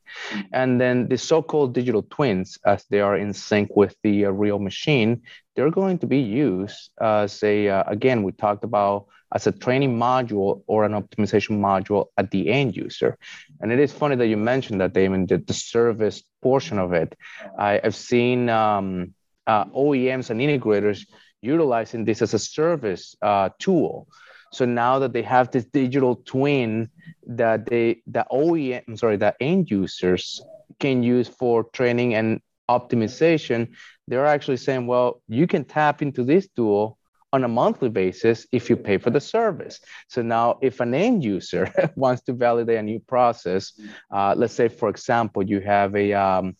And 0.51 0.79
then 0.79 1.07
the 1.07 1.17
so-called 1.17 1.73
digital 1.73 2.03
twins, 2.03 2.57
as 2.65 2.85
they 2.89 2.99
are 2.99 3.17
in 3.17 3.33
sync 3.33 3.75
with 3.75 3.95
the 4.03 4.25
uh, 4.25 4.29
real 4.29 4.59
machine, 4.59 5.21
they're 5.55 5.71
going 5.71 5.97
to 5.99 6.07
be 6.07 6.19
used 6.19 6.89
as 6.99 7.43
uh, 7.43 7.83
again 7.87 8.23
we 8.23 8.31
talked 8.31 8.63
about 8.63 9.05
as 9.33 9.47
a 9.47 9.51
training 9.51 9.97
module 9.97 10.63
or 10.67 10.85
an 10.85 10.93
optimization 10.93 11.59
module 11.67 12.05
at 12.17 12.31
the 12.31 12.49
end 12.49 12.75
user. 12.75 13.17
And 13.59 13.71
it 13.71 13.79
is 13.79 13.91
funny 13.91 14.15
that 14.17 14.27
you 14.27 14.37
mentioned 14.37 14.81
that, 14.81 14.93
Daymon, 14.93 15.27
the, 15.27 15.37
the 15.37 15.53
service 15.53 16.23
portion 16.41 16.77
of 16.79 16.93
it. 16.93 17.15
I, 17.57 17.79
have 17.83 17.95
seen 17.95 18.49
um, 18.49 19.13
uh, 19.47 19.65
OEMs 19.65 20.29
and 20.29 20.39
integrators 20.39 20.99
utilizing 21.41 22.05
this 22.05 22.21
as 22.21 22.33
a 22.33 22.39
service 22.39 23.15
uh, 23.21 23.49
tool. 23.59 24.07
So 24.51 24.65
now 24.65 24.99
that 24.99 25.13
they 25.13 25.23
have 25.23 25.51
this 25.51 25.65
digital 25.65 26.15
twin 26.15 26.89
that 27.25 27.65
they, 27.65 28.01
the 28.07 28.25
OEM, 28.31 28.83
I'm 28.87 28.97
sorry, 28.97 29.17
the 29.17 29.35
end 29.41 29.71
users 29.71 30.41
can 30.79 31.01
use 31.01 31.27
for 31.27 31.63
training 31.63 32.13
and 32.13 32.39
optimization, 32.69 33.69
they're 34.07 34.25
actually 34.25 34.57
saying, 34.57 34.87
well, 34.87 35.21
you 35.27 35.47
can 35.47 35.65
tap 35.65 36.01
into 36.01 36.23
this 36.23 36.47
tool 36.55 36.97
on 37.33 37.43
a 37.43 37.47
monthly 37.47 37.89
basis 37.89 38.45
if 38.51 38.69
you 38.69 38.77
pay 38.77 38.97
for 38.99 39.09
the 39.09 39.19
service. 39.19 39.79
So 40.07 40.21
now, 40.21 40.59
if 40.61 40.79
an 40.79 40.93
end 40.93 41.23
user 41.23 41.67
wants 41.95 42.21
to 42.23 42.33
validate 42.33 42.77
a 42.77 42.83
new 42.83 42.99
process, 42.99 43.73
uh, 44.11 44.35
let's 44.37 44.53
say, 44.53 44.67
for 44.69 44.87
example, 44.87 45.43
you 45.43 45.59
have 45.59 45.95
a 45.95 46.13
um, 46.13 46.55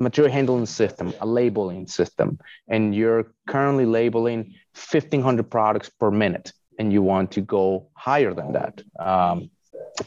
material 0.00 0.32
handling 0.32 0.66
system, 0.66 1.12
a 1.20 1.26
labeling 1.26 1.86
system, 1.86 2.38
and 2.68 2.94
you're 2.94 3.32
currently 3.46 3.84
labeling 3.84 4.54
1,500 4.90 5.50
products 5.50 5.90
per 5.90 6.10
minute, 6.10 6.52
and 6.78 6.90
you 6.90 7.02
want 7.02 7.30
to 7.32 7.42
go 7.42 7.90
higher 7.94 8.32
than 8.32 8.52
that. 8.52 8.82
Um, 8.98 9.50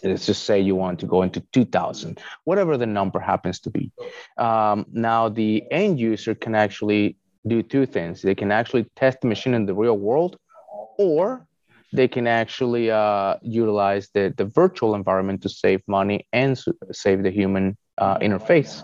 let's 0.04 0.26
just 0.26 0.46
say 0.46 0.60
you 0.60 0.76
want 0.76 1.00
to 1.00 1.06
go 1.06 1.22
into 1.22 1.42
2000 1.52 2.20
whatever 2.46 2.78
the 2.78 2.86
number 2.86 3.20
happens 3.20 3.60
to 3.60 3.70
be 3.70 3.92
um, 4.38 4.86
now 4.92 5.28
the 5.28 5.64
end 5.70 6.00
user 6.00 6.34
can 6.34 6.56
actually 6.56 7.18
do 7.48 7.62
two 7.64 7.86
things. 7.86 8.22
They 8.22 8.36
can 8.36 8.52
actually 8.52 8.86
test 8.96 9.22
the 9.22 9.28
machine 9.28 9.54
in 9.54 9.66
the 9.66 9.74
real 9.74 9.98
world 9.98 10.38
or 10.98 11.48
they 11.94 12.08
can 12.08 12.28
actually 12.28 12.90
uh, 12.90 13.36
utilize 13.42 14.10
the, 14.14 14.34
the 14.38 14.46
virtual 14.46 14.96
environment 14.96 15.42
to 15.44 15.50
save 15.50 15.82
money 15.88 16.26
and 16.32 16.58
save 16.92 17.24
the 17.24 17.32
human 17.32 17.78
uh, 17.98 18.18
interface. 18.20 18.84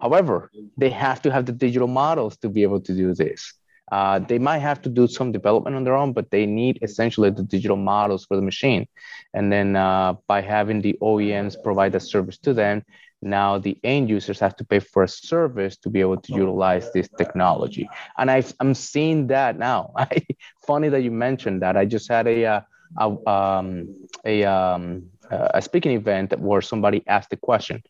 However 0.00 0.50
they 0.76 0.90
have 0.90 1.22
to 1.22 1.32
have 1.32 1.46
the 1.46 1.52
digital 1.52 1.88
models 1.88 2.36
to 2.38 2.48
be 2.48 2.62
able 2.62 2.80
to 2.80 2.94
do 2.94 3.14
this. 3.14 3.54
Uh, 3.90 4.18
they 4.18 4.38
might 4.38 4.58
have 4.58 4.82
to 4.82 4.90
do 4.90 5.06
some 5.06 5.32
development 5.32 5.74
on 5.74 5.84
their 5.84 5.94
own, 5.94 6.12
but 6.12 6.30
they 6.30 6.44
need 6.44 6.78
essentially 6.82 7.30
the 7.30 7.42
digital 7.42 7.76
models 7.76 8.26
for 8.26 8.36
the 8.36 8.42
machine. 8.42 8.86
And 9.32 9.50
then 9.50 9.76
uh, 9.76 10.14
by 10.26 10.42
having 10.42 10.82
the 10.82 10.98
OEMs 11.00 11.56
provide 11.62 11.92
the 11.92 12.00
service 12.00 12.38
to 12.38 12.52
them, 12.52 12.84
now 13.20 13.58
the 13.58 13.78
end 13.84 14.08
users 14.08 14.38
have 14.40 14.56
to 14.56 14.64
pay 14.64 14.78
for 14.78 15.02
a 15.02 15.08
service 15.08 15.76
to 15.78 15.90
be 15.90 16.00
able 16.00 16.20
to 16.20 16.32
utilize 16.32 16.92
this 16.92 17.08
technology. 17.18 17.88
And 18.16 18.30
i 18.30 18.42
am 18.60 18.74
seeing 18.74 19.26
that 19.28 19.58
now. 19.58 19.92
I, 19.96 20.26
Funny 20.66 20.88
that 20.90 21.02
you 21.02 21.10
mentioned 21.10 21.62
that. 21.62 21.76
I 21.76 21.84
just 21.84 22.08
had 22.08 22.26
a, 22.26 22.44
uh, 22.44 22.60
a, 22.98 23.30
um, 23.30 23.94
a, 24.24 24.44
um, 24.44 25.06
a 25.30 25.62
speaking 25.62 25.92
event 25.92 26.38
where 26.38 26.60
somebody 26.60 27.02
asked 27.06 27.30
the 27.30 27.36
question 27.36 27.82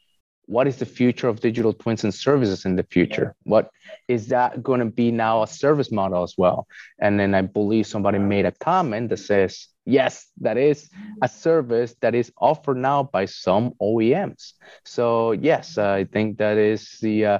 what 0.49 0.67
is 0.67 0.77
the 0.77 0.87
future 0.87 1.29
of 1.29 1.41
digital 1.41 1.75
twins 1.75 2.05
and 2.05 2.15
services 2.15 2.65
in 2.65 2.75
the 2.75 2.83
future 2.83 3.35
what 3.43 3.71
is 4.09 4.29
that 4.29 4.63
going 4.63 4.81
to 4.81 4.87
be 4.87 5.11
now 5.13 5.43
a 5.43 5.47
service 5.47 5.93
model 5.93 6.23
as 6.23 6.35
well 6.39 6.67
and 6.99 7.21
then 7.21 7.35
i 7.35 7.43
believe 7.43 7.87
somebody 7.87 8.19
made 8.19 8.47
a 8.47 8.53
comment 8.53 9.11
that 9.11 9.19
says 9.19 9.69
yes 9.89 10.27
that 10.41 10.59
is 10.59 10.91
a 11.23 11.29
service 11.29 11.95
that 12.01 12.15
is 12.15 12.31
offered 12.39 12.77
now 12.77 13.03
by 13.03 13.25
some 13.25 13.73
oems 13.81 14.53
so 14.85 15.33
yes 15.33 15.79
i 15.79 16.05
think 16.05 16.39
that 16.39 16.59
is 16.59 16.99
the 17.01 17.25
uh, 17.25 17.39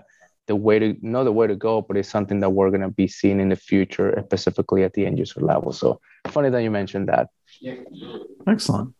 the 0.49 0.57
way 0.57 0.79
to 0.79 0.97
not 1.03 1.25
the 1.25 1.33
way 1.33 1.47
to 1.47 1.55
go 1.55 1.81
but 1.81 1.97
it's 1.97 2.09
something 2.09 2.41
that 2.41 2.51
we're 2.51 2.71
going 2.71 2.81
to 2.81 2.89
be 2.89 3.07
seeing 3.07 3.39
in 3.39 3.51
the 3.51 3.57
future 3.57 4.21
specifically 4.25 4.83
at 4.83 4.95
the 4.95 5.07
end 5.07 5.19
user 5.19 5.41
level. 5.41 5.73
So 5.73 6.01
funny 6.27 6.51
that 6.51 6.63
you 6.63 6.71
mentioned 6.71 7.09
that. 7.09 7.29
Excellent. 8.49 8.95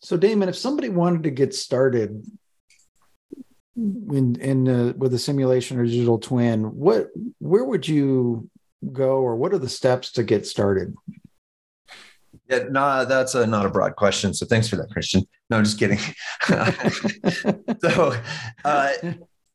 So 0.00 0.18
daymon 0.18 0.48
if 0.48 0.56
somebody 0.56 0.88
wanted 0.88 1.22
to 1.22 1.30
get 1.30 1.54
started 1.54 2.26
in 3.76 4.36
in 4.40 4.68
uh, 4.68 4.92
with 4.96 5.14
a 5.14 5.18
simulation 5.18 5.78
or 5.78 5.84
digital 5.84 6.18
twin 6.18 6.76
what 6.76 7.08
where 7.38 7.64
would 7.64 7.86
you 7.86 8.48
go 8.92 9.18
or 9.18 9.36
what 9.36 9.52
are 9.52 9.58
the 9.58 9.68
steps 9.68 10.12
to 10.12 10.22
get 10.22 10.46
started 10.46 10.94
yeah 12.48 12.60
no 12.70 13.04
that's 13.04 13.34
a, 13.34 13.46
not 13.46 13.66
a 13.66 13.70
broad 13.70 13.96
question 13.96 14.32
so 14.34 14.46
thanks 14.46 14.68
for 14.68 14.76
that 14.76 14.90
christian 14.90 15.22
no 15.50 15.56
i'm 15.56 15.64
just 15.64 15.78
kidding 15.78 15.98
so 17.80 18.14
uh, 18.64 18.92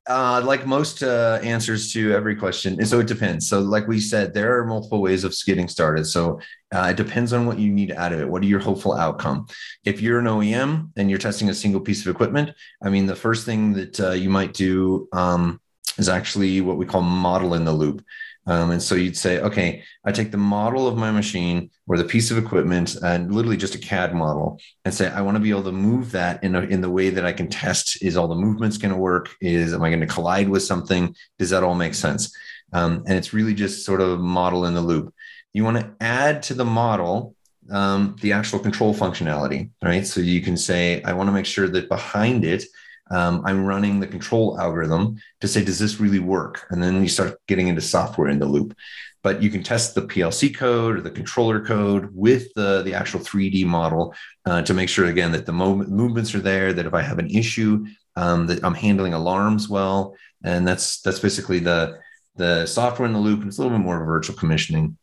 uh, 0.09 0.41
like 0.43 0.65
most 0.65 1.03
uh, 1.03 1.39
answers 1.43 1.93
to 1.93 2.11
every 2.13 2.35
question, 2.35 2.73
and 2.79 2.87
so 2.87 2.99
it 2.99 3.05
depends. 3.05 3.47
So, 3.47 3.59
like 3.59 3.87
we 3.87 3.99
said, 3.99 4.33
there 4.33 4.57
are 4.57 4.65
multiple 4.65 5.01
ways 5.03 5.23
of 5.23 5.35
getting 5.45 5.67
started. 5.67 6.05
So, 6.05 6.39
uh, 6.73 6.87
it 6.89 6.97
depends 6.97 7.31
on 7.31 7.45
what 7.45 7.59
you 7.59 7.71
need 7.71 7.91
out 7.91 8.11
of 8.11 8.19
it. 8.19 8.27
What 8.27 8.41
are 8.41 8.47
your 8.47 8.59
hopeful 8.59 8.93
outcome? 8.93 9.45
If 9.85 10.01
you're 10.01 10.17
an 10.17 10.25
OEM 10.25 10.91
and 10.97 11.11
you're 11.11 11.19
testing 11.19 11.49
a 11.49 11.53
single 11.53 11.79
piece 11.79 12.01
of 12.01 12.07
equipment, 12.07 12.55
I 12.83 12.89
mean, 12.89 13.05
the 13.05 13.15
first 13.15 13.45
thing 13.45 13.73
that 13.73 13.99
uh, 13.99 14.11
you 14.11 14.31
might 14.31 14.53
do 14.53 15.07
um, 15.13 15.61
is 15.99 16.09
actually 16.09 16.59
what 16.61 16.77
we 16.77 16.87
call 16.87 17.01
model 17.01 17.53
in 17.53 17.63
the 17.63 17.71
loop. 17.71 18.03
Um, 18.49 18.71
and 18.71 18.81
so 18.81 18.95
you'd 18.95 19.15
say, 19.15 19.39
okay, 19.41 19.83
I 20.03 20.11
take 20.11 20.31
the 20.31 20.37
model 20.37 20.87
of 20.87 20.97
my 20.97 21.11
machine 21.11 21.69
or 21.87 21.97
the 21.97 22.03
piece 22.03 22.31
of 22.31 22.37
equipment 22.39 22.95
and 22.95 23.31
literally 23.31 23.57
just 23.57 23.75
a 23.75 23.77
CAD 23.77 24.15
model 24.15 24.59
and 24.83 24.91
say, 24.91 25.07
I 25.07 25.21
want 25.21 25.35
to 25.35 25.39
be 25.39 25.51
able 25.51 25.65
to 25.65 25.71
move 25.71 26.11
that 26.13 26.43
in, 26.43 26.55
a, 26.55 26.61
in 26.61 26.81
the 26.81 26.89
way 26.89 27.11
that 27.11 27.23
I 27.23 27.31
can 27.31 27.47
test 27.47 28.01
is 28.01 28.17
all 28.17 28.27
the 28.27 28.33
movements 28.33 28.77
going 28.77 28.91
to 28.91 28.99
work? 28.99 29.29
Is, 29.39 29.71
am 29.71 29.83
I 29.83 29.89
going 29.89 30.01
to 30.01 30.07
collide 30.07 30.49
with 30.49 30.63
something? 30.63 31.15
Does 31.37 31.51
that 31.51 31.63
all 31.63 31.75
make 31.75 31.93
sense? 31.93 32.35
Um, 32.73 33.03
and 33.05 33.15
it's 33.15 33.33
really 33.33 33.53
just 33.53 33.85
sort 33.85 34.01
of 34.01 34.19
model 34.19 34.65
in 34.65 34.73
the 34.73 34.81
loop. 34.81 35.13
You 35.53 35.63
want 35.63 35.77
to 35.77 35.93
add 36.01 36.41
to 36.43 36.55
the 36.55 36.65
model 36.65 37.35
um, 37.69 38.15
the 38.21 38.33
actual 38.33 38.57
control 38.57 38.95
functionality, 38.95 39.69
right? 39.83 40.07
So 40.07 40.21
you 40.21 40.41
can 40.41 40.57
say, 40.57 41.03
I 41.03 41.13
want 41.13 41.27
to 41.27 41.33
make 41.33 41.45
sure 41.45 41.67
that 41.67 41.87
behind 41.87 42.45
it, 42.45 42.63
um, 43.09 43.41
I'm 43.45 43.65
running 43.65 43.99
the 43.99 44.07
control 44.07 44.59
algorithm 44.59 45.19
to 45.41 45.47
say, 45.47 45.63
does 45.63 45.79
this 45.79 45.99
really 45.99 46.19
work? 46.19 46.65
And 46.69 46.81
then 46.81 47.01
you 47.01 47.09
start 47.09 47.39
getting 47.47 47.67
into 47.67 47.81
software 47.81 48.29
in 48.29 48.39
the 48.39 48.45
loop. 48.45 48.75
But 49.21 49.43
you 49.43 49.49
can 49.49 49.63
test 49.63 49.95
the 49.95 50.03
PLC 50.03 50.55
code 50.55 50.97
or 50.97 51.01
the 51.01 51.11
controller 51.11 51.59
code 51.59 52.09
with 52.13 52.53
the, 52.53 52.83
the 52.83 52.93
actual 52.93 53.19
3D 53.19 53.65
model 53.65 54.15
uh, 54.45 54.61
to 54.61 54.73
make 54.73 54.87
sure, 54.87 55.07
again, 55.07 55.33
that 55.33 55.45
the 55.45 55.51
movements 55.51 56.33
are 56.33 56.39
there, 56.39 56.71
that 56.71 56.85
if 56.85 56.93
I 56.93 57.01
have 57.01 57.19
an 57.19 57.29
issue, 57.29 57.85
um, 58.15 58.47
that 58.47 58.63
I'm 58.63 58.75
handling 58.75 59.13
alarms 59.13 59.67
well. 59.67 60.15
And 60.43 60.65
that's 60.65 61.01
that's 61.01 61.19
basically 61.19 61.59
the, 61.59 61.99
the 62.37 62.65
software 62.65 63.07
in 63.07 63.13
the 63.13 63.19
loop. 63.19 63.39
And 63.41 63.49
It's 63.49 63.57
a 63.57 63.61
little 63.61 63.77
bit 63.77 63.83
more 63.83 64.05
virtual 64.05 64.37
commissioning. 64.37 64.97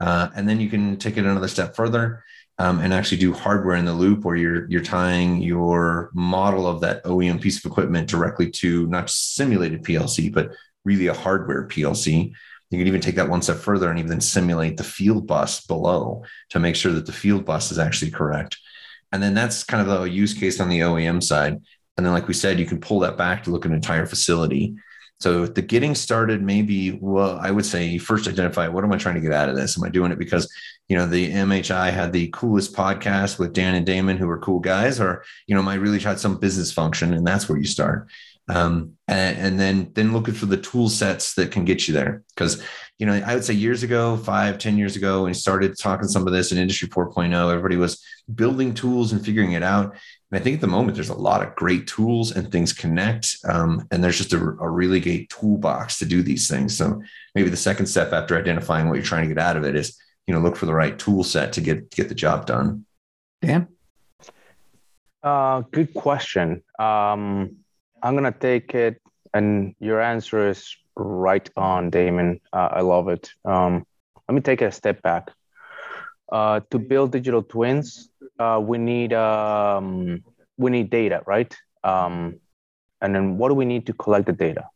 Uh, 0.00 0.28
and 0.36 0.48
then 0.48 0.60
you 0.60 0.70
can 0.70 0.96
take 0.96 1.16
it 1.16 1.24
another 1.24 1.48
step 1.48 1.74
further 1.74 2.22
um, 2.58 2.80
and 2.80 2.92
actually 2.92 3.18
do 3.18 3.32
hardware 3.32 3.76
in 3.76 3.84
the 3.84 3.92
loop 3.92 4.24
where 4.24 4.36
you're 4.36 4.68
you're 4.68 4.82
tying 4.82 5.40
your 5.40 6.10
model 6.14 6.66
of 6.66 6.80
that 6.80 7.04
OEM 7.04 7.40
piece 7.40 7.64
of 7.64 7.70
equipment 7.70 8.08
directly 8.08 8.50
to 8.50 8.86
not 8.88 9.06
just 9.06 9.34
simulated 9.34 9.84
PLC, 9.84 10.32
but 10.32 10.50
really 10.84 11.06
a 11.06 11.14
hardware 11.14 11.68
PLC. 11.68 12.32
You 12.70 12.78
can 12.78 12.86
even 12.86 13.00
take 13.00 13.14
that 13.14 13.28
one 13.28 13.42
step 13.42 13.56
further 13.56 13.88
and 13.88 13.98
even 13.98 14.20
simulate 14.20 14.76
the 14.76 14.84
field 14.84 15.26
bus 15.26 15.64
below 15.66 16.24
to 16.50 16.58
make 16.58 16.76
sure 16.76 16.92
that 16.92 17.06
the 17.06 17.12
field 17.12 17.44
bus 17.44 17.72
is 17.72 17.78
actually 17.78 18.10
correct. 18.10 18.58
And 19.12 19.22
then 19.22 19.34
that's 19.34 19.64
kind 19.64 19.88
of 19.88 20.02
a 20.02 20.10
use 20.10 20.34
case 20.34 20.60
on 20.60 20.68
the 20.68 20.80
OEM 20.80 21.22
side. 21.22 21.54
And 21.96 22.04
then, 22.04 22.12
like 22.12 22.28
we 22.28 22.34
said, 22.34 22.58
you 22.58 22.66
can 22.66 22.80
pull 22.80 23.00
that 23.00 23.16
back 23.16 23.44
to 23.44 23.50
look 23.50 23.64
at 23.64 23.70
an 23.70 23.76
entire 23.76 24.06
facility. 24.06 24.76
So 25.20 25.46
the 25.46 25.62
getting 25.62 25.94
started, 25.94 26.42
maybe, 26.42 26.92
well, 26.92 27.38
I 27.38 27.50
would 27.50 27.66
say 27.66 27.98
first 27.98 28.28
identify 28.28 28.68
what 28.68 28.84
am 28.84 28.92
I 28.92 28.98
trying 28.98 29.16
to 29.16 29.20
get 29.20 29.32
out 29.32 29.48
of 29.48 29.56
this? 29.56 29.76
Am 29.76 29.84
I 29.84 29.88
doing 29.88 30.12
it 30.12 30.18
because 30.18 30.48
you 30.88 30.96
know, 30.96 31.06
the 31.06 31.30
MHI 31.30 31.92
had 31.92 32.12
the 32.12 32.28
coolest 32.32 32.74
podcast 32.74 33.38
with 33.38 33.52
Dan 33.52 33.74
and 33.74 33.86
Daymon, 33.86 34.16
who 34.16 34.28
are 34.28 34.38
cool 34.38 34.58
guys, 34.58 35.00
or, 35.00 35.22
you 35.46 35.54
know, 35.54 35.62
might 35.62 35.74
really 35.76 35.98
try 35.98 36.14
some 36.14 36.38
business 36.38 36.72
function. 36.72 37.12
And 37.12 37.26
that's 37.26 37.48
where 37.48 37.58
you 37.58 37.66
start. 37.66 38.08
Um, 38.48 38.94
and, 39.06 39.38
and, 39.38 39.60
then, 39.60 39.90
then 39.92 40.14
looking 40.14 40.32
for 40.32 40.46
the 40.46 40.56
tool 40.56 40.88
sets 40.88 41.34
that 41.34 41.52
can 41.52 41.66
get 41.66 41.86
you 41.86 41.92
there. 41.92 42.22
Cause, 42.36 42.62
you 42.98 43.04
know, 43.04 43.12
I 43.12 43.34
would 43.34 43.44
say 43.44 43.52
years 43.52 43.82
ago, 43.82 44.16
five, 44.16 44.56
ten 44.58 44.78
years 44.78 44.96
ago, 44.96 45.22
when 45.22 45.30
you 45.30 45.34
started 45.34 45.78
talking 45.78 46.08
some 46.08 46.26
of 46.26 46.32
this 46.32 46.52
in 46.52 46.58
industry 46.58 46.88
4.0, 46.88 47.52
everybody 47.52 47.76
was 47.76 48.02
building 48.34 48.72
tools 48.72 49.12
and 49.12 49.22
figuring 49.22 49.52
it 49.52 49.62
out. 49.62 49.94
And 50.30 50.40
I 50.40 50.42
think 50.42 50.56
at 50.56 50.60
the 50.60 50.66
moment, 50.66 50.94
there's 50.94 51.08
a 51.08 51.14
lot 51.14 51.42
of 51.42 51.54
great 51.54 51.86
tools 51.86 52.32
and 52.32 52.52
things 52.52 52.72
connect. 52.72 53.36
Um, 53.48 53.86
and 53.90 54.04
there's 54.04 54.18
just 54.18 54.34
a, 54.34 54.38
a 54.38 54.68
really 54.68 55.00
great 55.00 55.30
toolbox 55.30 55.98
to 55.98 56.04
do 56.04 56.22
these 56.22 56.48
things. 56.48 56.76
So 56.76 57.02
maybe 57.34 57.48
the 57.48 57.56
second 57.56 57.86
step 57.86 58.12
after 58.12 58.36
identifying 58.36 58.88
what 58.88 58.96
you're 58.96 59.04
trying 59.04 59.28
to 59.28 59.34
get 59.34 59.42
out 59.42 59.56
of 59.56 59.64
it 59.64 59.74
is 59.74 59.98
you 60.28 60.34
know 60.34 60.40
look 60.40 60.56
for 60.56 60.66
the 60.66 60.74
right 60.74 60.96
tool 60.96 61.24
set 61.24 61.54
to 61.54 61.60
get 61.60 61.90
get 61.90 62.08
the 62.08 62.14
job 62.14 62.46
done. 62.46 62.84
Dan? 63.42 63.66
Uh, 65.22 65.62
good 65.72 65.92
question. 65.94 66.62
Um, 66.78 67.56
i'm 68.00 68.14
gonna 68.14 68.30
take 68.30 68.76
it 68.76 69.02
and 69.34 69.74
your 69.80 70.00
answer 70.00 70.48
is 70.48 70.76
right 70.94 71.50
on 71.56 71.90
daymon. 71.90 72.40
Uh, 72.52 72.68
i 72.72 72.80
love 72.82 73.08
it. 73.08 73.32
Um, 73.44 73.84
let 74.28 74.34
me 74.34 74.40
take 74.40 74.62
a 74.62 74.70
step 74.70 75.02
back. 75.02 75.32
Uh, 76.30 76.60
to 76.70 76.78
build 76.78 77.10
digital 77.10 77.42
twins 77.42 78.10
uh, 78.38 78.60
we 78.62 78.78
need 78.78 79.12
um, 79.12 80.22
we 80.56 80.70
need 80.70 80.90
data 80.90 81.22
right 81.26 81.56
um, 81.84 82.38
and 83.00 83.14
then 83.14 83.38
what 83.38 83.48
do 83.48 83.54
we 83.54 83.64
need 83.64 83.86
to 83.86 83.92
collect 83.92 84.26
the 84.26 84.32
data 84.32 84.68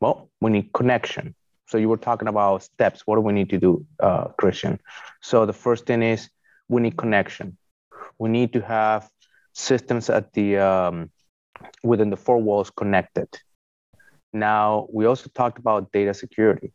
well 0.00 0.28
we 0.40 0.50
need 0.50 0.72
connection 0.72 1.34
so 1.66 1.78
you 1.78 1.88
were 1.88 1.96
talking 1.96 2.28
about 2.28 2.62
steps. 2.62 3.02
What 3.06 3.16
do 3.16 3.20
we 3.20 3.32
need 3.32 3.50
to 3.50 3.58
do, 3.58 3.86
uh, 4.00 4.26
Christian? 4.38 4.78
So 5.22 5.46
the 5.46 5.52
first 5.52 5.86
thing 5.86 6.02
is 6.02 6.28
we 6.68 6.82
need 6.82 6.96
connection. 6.96 7.56
We 8.18 8.28
need 8.28 8.52
to 8.52 8.60
have 8.60 9.08
systems 9.54 10.10
at 10.10 10.32
the 10.34 10.58
um, 10.58 11.10
within 11.82 12.10
the 12.10 12.16
four 12.16 12.40
walls 12.40 12.70
connected. 12.70 13.28
Now 14.32 14.86
we 14.92 15.06
also 15.06 15.30
talked 15.34 15.58
about 15.58 15.92
data 15.92 16.12
security. 16.12 16.72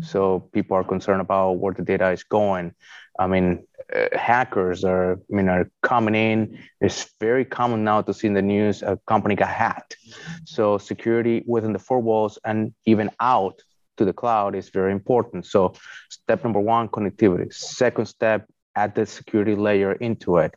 So 0.00 0.40
people 0.52 0.76
are 0.76 0.84
concerned 0.84 1.20
about 1.20 1.58
where 1.58 1.74
the 1.74 1.82
data 1.82 2.10
is 2.10 2.22
going. 2.22 2.74
I 3.18 3.26
mean, 3.26 3.66
uh, 3.94 4.16
hackers 4.16 4.84
are, 4.84 5.12
I 5.12 5.16
mean, 5.36 5.48
are 5.48 5.70
coming 5.82 6.14
in. 6.14 6.58
It's 6.80 7.10
very 7.20 7.44
common 7.44 7.84
now 7.84 8.02
to 8.02 8.14
see 8.14 8.26
in 8.26 8.34
the 8.34 8.42
news 8.42 8.82
a 8.82 8.98
company 9.06 9.34
got 9.34 9.48
hacked. 9.48 9.96
So 10.44 10.78
security 10.78 11.42
within 11.46 11.72
the 11.72 11.78
four 11.78 12.00
walls 12.00 12.38
and 12.44 12.72
even 12.86 13.10
out 13.20 13.62
to 13.96 14.04
the 14.04 14.12
cloud 14.12 14.54
is 14.54 14.70
very 14.70 14.92
important. 14.92 15.46
So 15.46 15.74
step 16.08 16.42
number 16.44 16.60
one, 16.60 16.88
connectivity. 16.88 17.52
Second 17.52 18.06
step, 18.06 18.46
add 18.74 18.94
the 18.94 19.06
security 19.06 19.54
layer 19.54 19.92
into 19.92 20.38
it. 20.38 20.54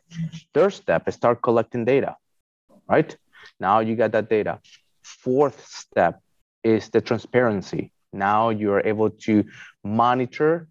Third 0.54 0.72
step 0.72 1.08
is 1.08 1.14
start 1.14 1.42
collecting 1.42 1.84
data, 1.84 2.16
right? 2.88 3.16
Now 3.60 3.80
you 3.80 3.96
got 3.96 4.12
that 4.12 4.28
data. 4.28 4.60
Fourth 5.02 5.66
step 5.66 6.20
is 6.62 6.88
the 6.88 7.00
transparency. 7.00 7.92
Now 8.12 8.50
you 8.50 8.72
are 8.72 8.86
able 8.86 9.10
to 9.26 9.44
monitor, 9.82 10.68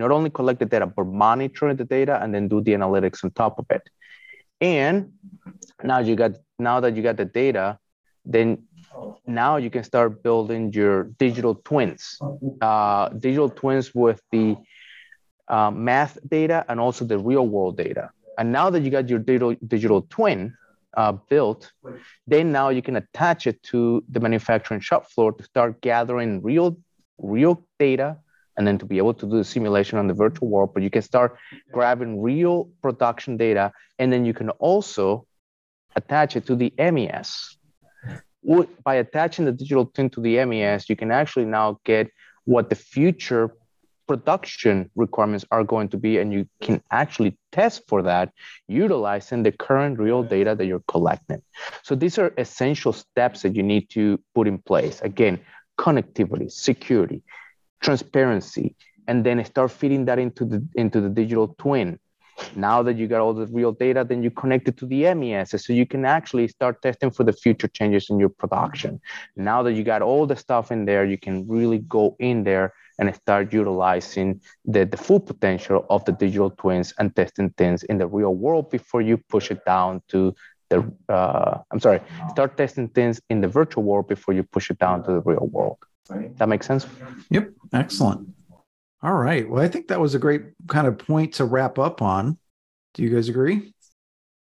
not 0.00 0.10
only 0.10 0.30
collect 0.30 0.58
the 0.58 0.66
data, 0.66 0.86
but 0.86 1.06
monitor 1.06 1.72
the 1.74 1.84
data 1.84 2.20
and 2.22 2.34
then 2.34 2.48
do 2.48 2.60
the 2.60 2.72
analytics 2.72 3.22
on 3.22 3.30
top 3.30 3.58
of 3.58 3.66
it. 3.70 3.84
And 4.60 5.12
now 5.82 5.98
you 6.00 6.16
got 6.16 6.32
now 6.58 6.80
that 6.80 6.96
you 6.96 7.02
got 7.02 7.16
the 7.16 7.24
data, 7.24 7.78
then 8.24 8.64
now 9.26 9.56
you 9.56 9.70
can 9.70 9.84
start 9.84 10.22
building 10.22 10.72
your 10.72 11.04
digital 11.24 11.54
twins, 11.54 12.18
uh, 12.60 13.08
digital 13.10 13.48
twins 13.48 13.94
with 13.94 14.20
the 14.30 14.56
uh, 15.48 15.70
math 15.70 16.18
data 16.28 16.64
and 16.68 16.78
also 16.80 17.04
the 17.04 17.18
real 17.18 17.46
world 17.46 17.76
data. 17.76 18.10
And 18.38 18.52
now 18.52 18.70
that 18.70 18.82
you 18.82 18.90
got 18.90 19.08
your 19.08 19.18
digital, 19.18 19.54
digital 19.66 20.02
twin 20.08 20.54
uh, 20.96 21.12
built, 21.28 21.72
then 22.26 22.52
now 22.52 22.68
you 22.70 22.82
can 22.82 22.96
attach 22.96 23.46
it 23.46 23.62
to 23.64 24.04
the 24.08 24.20
manufacturing 24.20 24.80
shop 24.80 25.10
floor 25.10 25.32
to 25.32 25.44
start 25.44 25.80
gathering 25.80 26.42
real, 26.42 26.76
real 27.18 27.64
data 27.78 28.18
and 28.56 28.66
then 28.66 28.78
to 28.78 28.86
be 28.86 28.98
able 28.98 29.14
to 29.14 29.26
do 29.26 29.36
the 29.38 29.44
simulation 29.44 29.98
on 29.98 30.06
the 30.06 30.14
virtual 30.14 30.48
world. 30.48 30.72
But 30.74 30.82
you 30.82 30.90
can 30.90 31.02
start 31.02 31.36
grabbing 31.72 32.20
real 32.20 32.70
production 32.82 33.36
data 33.36 33.72
and 33.98 34.12
then 34.12 34.24
you 34.24 34.34
can 34.34 34.50
also 34.50 35.26
attach 35.96 36.36
it 36.36 36.46
to 36.46 36.56
the 36.56 36.72
MES 36.78 37.56
by 38.84 38.94
attaching 38.94 39.44
the 39.44 39.52
digital 39.52 39.86
twin 39.86 40.10
to 40.10 40.20
the 40.20 40.44
MES, 40.44 40.88
you 40.88 40.96
can 40.96 41.10
actually 41.10 41.44
now 41.44 41.78
get 41.84 42.10
what 42.44 42.70
the 42.70 42.74
future 42.74 43.54
production 44.08 44.90
requirements 44.96 45.44
are 45.52 45.62
going 45.62 45.88
to 45.88 45.96
be, 45.96 46.18
and 46.18 46.32
you 46.32 46.48
can 46.60 46.82
actually 46.90 47.38
test 47.52 47.82
for 47.86 48.02
that 48.02 48.32
utilizing 48.66 49.42
the 49.42 49.52
current 49.52 49.98
real 50.00 50.22
data 50.22 50.54
that 50.54 50.66
you're 50.66 50.82
collecting. 50.88 51.40
So 51.84 51.94
these 51.94 52.18
are 52.18 52.32
essential 52.36 52.92
steps 52.92 53.42
that 53.42 53.54
you 53.54 53.62
need 53.62 53.88
to 53.90 54.18
put 54.34 54.48
in 54.48 54.58
place. 54.58 55.00
Again, 55.02 55.38
connectivity, 55.78 56.50
security, 56.50 57.22
transparency, 57.80 58.74
and 59.06 59.24
then 59.24 59.44
start 59.44 59.70
feeding 59.70 60.04
that 60.06 60.18
into 60.18 60.44
the 60.44 60.66
into 60.74 61.00
the 61.00 61.08
digital 61.08 61.54
twin 61.58 61.98
now 62.54 62.82
that 62.82 62.96
you 62.96 63.06
got 63.06 63.20
all 63.20 63.34
the 63.34 63.46
real 63.46 63.72
data, 63.72 64.04
then 64.04 64.22
you 64.22 64.30
connect 64.30 64.68
it 64.68 64.76
to 64.78 64.86
the 64.86 65.12
MES 65.14 65.50
so 65.64 65.72
you 65.72 65.86
can 65.86 66.04
actually 66.04 66.48
start 66.48 66.82
testing 66.82 67.10
for 67.10 67.24
the 67.24 67.32
future 67.32 67.68
changes 67.68 68.10
in 68.10 68.18
your 68.18 68.28
production. 68.28 69.00
Now 69.36 69.62
that 69.62 69.72
you 69.72 69.84
got 69.84 70.02
all 70.02 70.26
the 70.26 70.36
stuff 70.36 70.72
in 70.72 70.84
there, 70.84 71.04
you 71.04 71.18
can 71.18 71.46
really 71.48 71.78
go 71.78 72.16
in 72.18 72.44
there 72.44 72.72
and 72.98 73.14
start 73.14 73.52
utilizing 73.52 74.40
the, 74.64 74.84
the 74.84 74.96
full 74.96 75.20
potential 75.20 75.86
of 75.88 76.04
the 76.04 76.12
digital 76.12 76.50
twins 76.50 76.92
and 76.98 77.14
testing 77.16 77.50
things 77.50 77.82
in 77.84 77.98
the 77.98 78.06
real 78.06 78.34
world 78.34 78.70
before 78.70 79.00
you 79.00 79.16
push 79.16 79.50
it 79.50 79.64
down 79.64 80.02
to 80.08 80.34
the 80.68 80.88
uh, 81.08 81.58
I'm 81.72 81.80
sorry, 81.80 82.00
start 82.30 82.56
testing 82.56 82.88
things 82.88 83.20
in 83.28 83.40
the 83.40 83.48
virtual 83.48 83.82
world 83.82 84.06
before 84.06 84.34
you 84.34 84.44
push 84.44 84.70
it 84.70 84.78
down 84.78 85.02
to 85.04 85.12
the 85.12 85.20
real 85.20 85.48
world. 85.50 85.78
That 86.36 86.48
makes 86.48 86.66
sense? 86.66 86.86
Yep, 87.30 87.50
excellent. 87.72 88.28
All 89.02 89.14
right. 89.14 89.48
Well, 89.48 89.62
I 89.62 89.68
think 89.68 89.88
that 89.88 90.00
was 90.00 90.14
a 90.14 90.18
great 90.18 90.42
kind 90.66 90.86
of 90.86 90.98
point 90.98 91.34
to 91.34 91.44
wrap 91.44 91.78
up 91.78 92.02
on. 92.02 92.38
Do 92.94 93.02
you 93.02 93.14
guys 93.14 93.28
agree? 93.28 93.72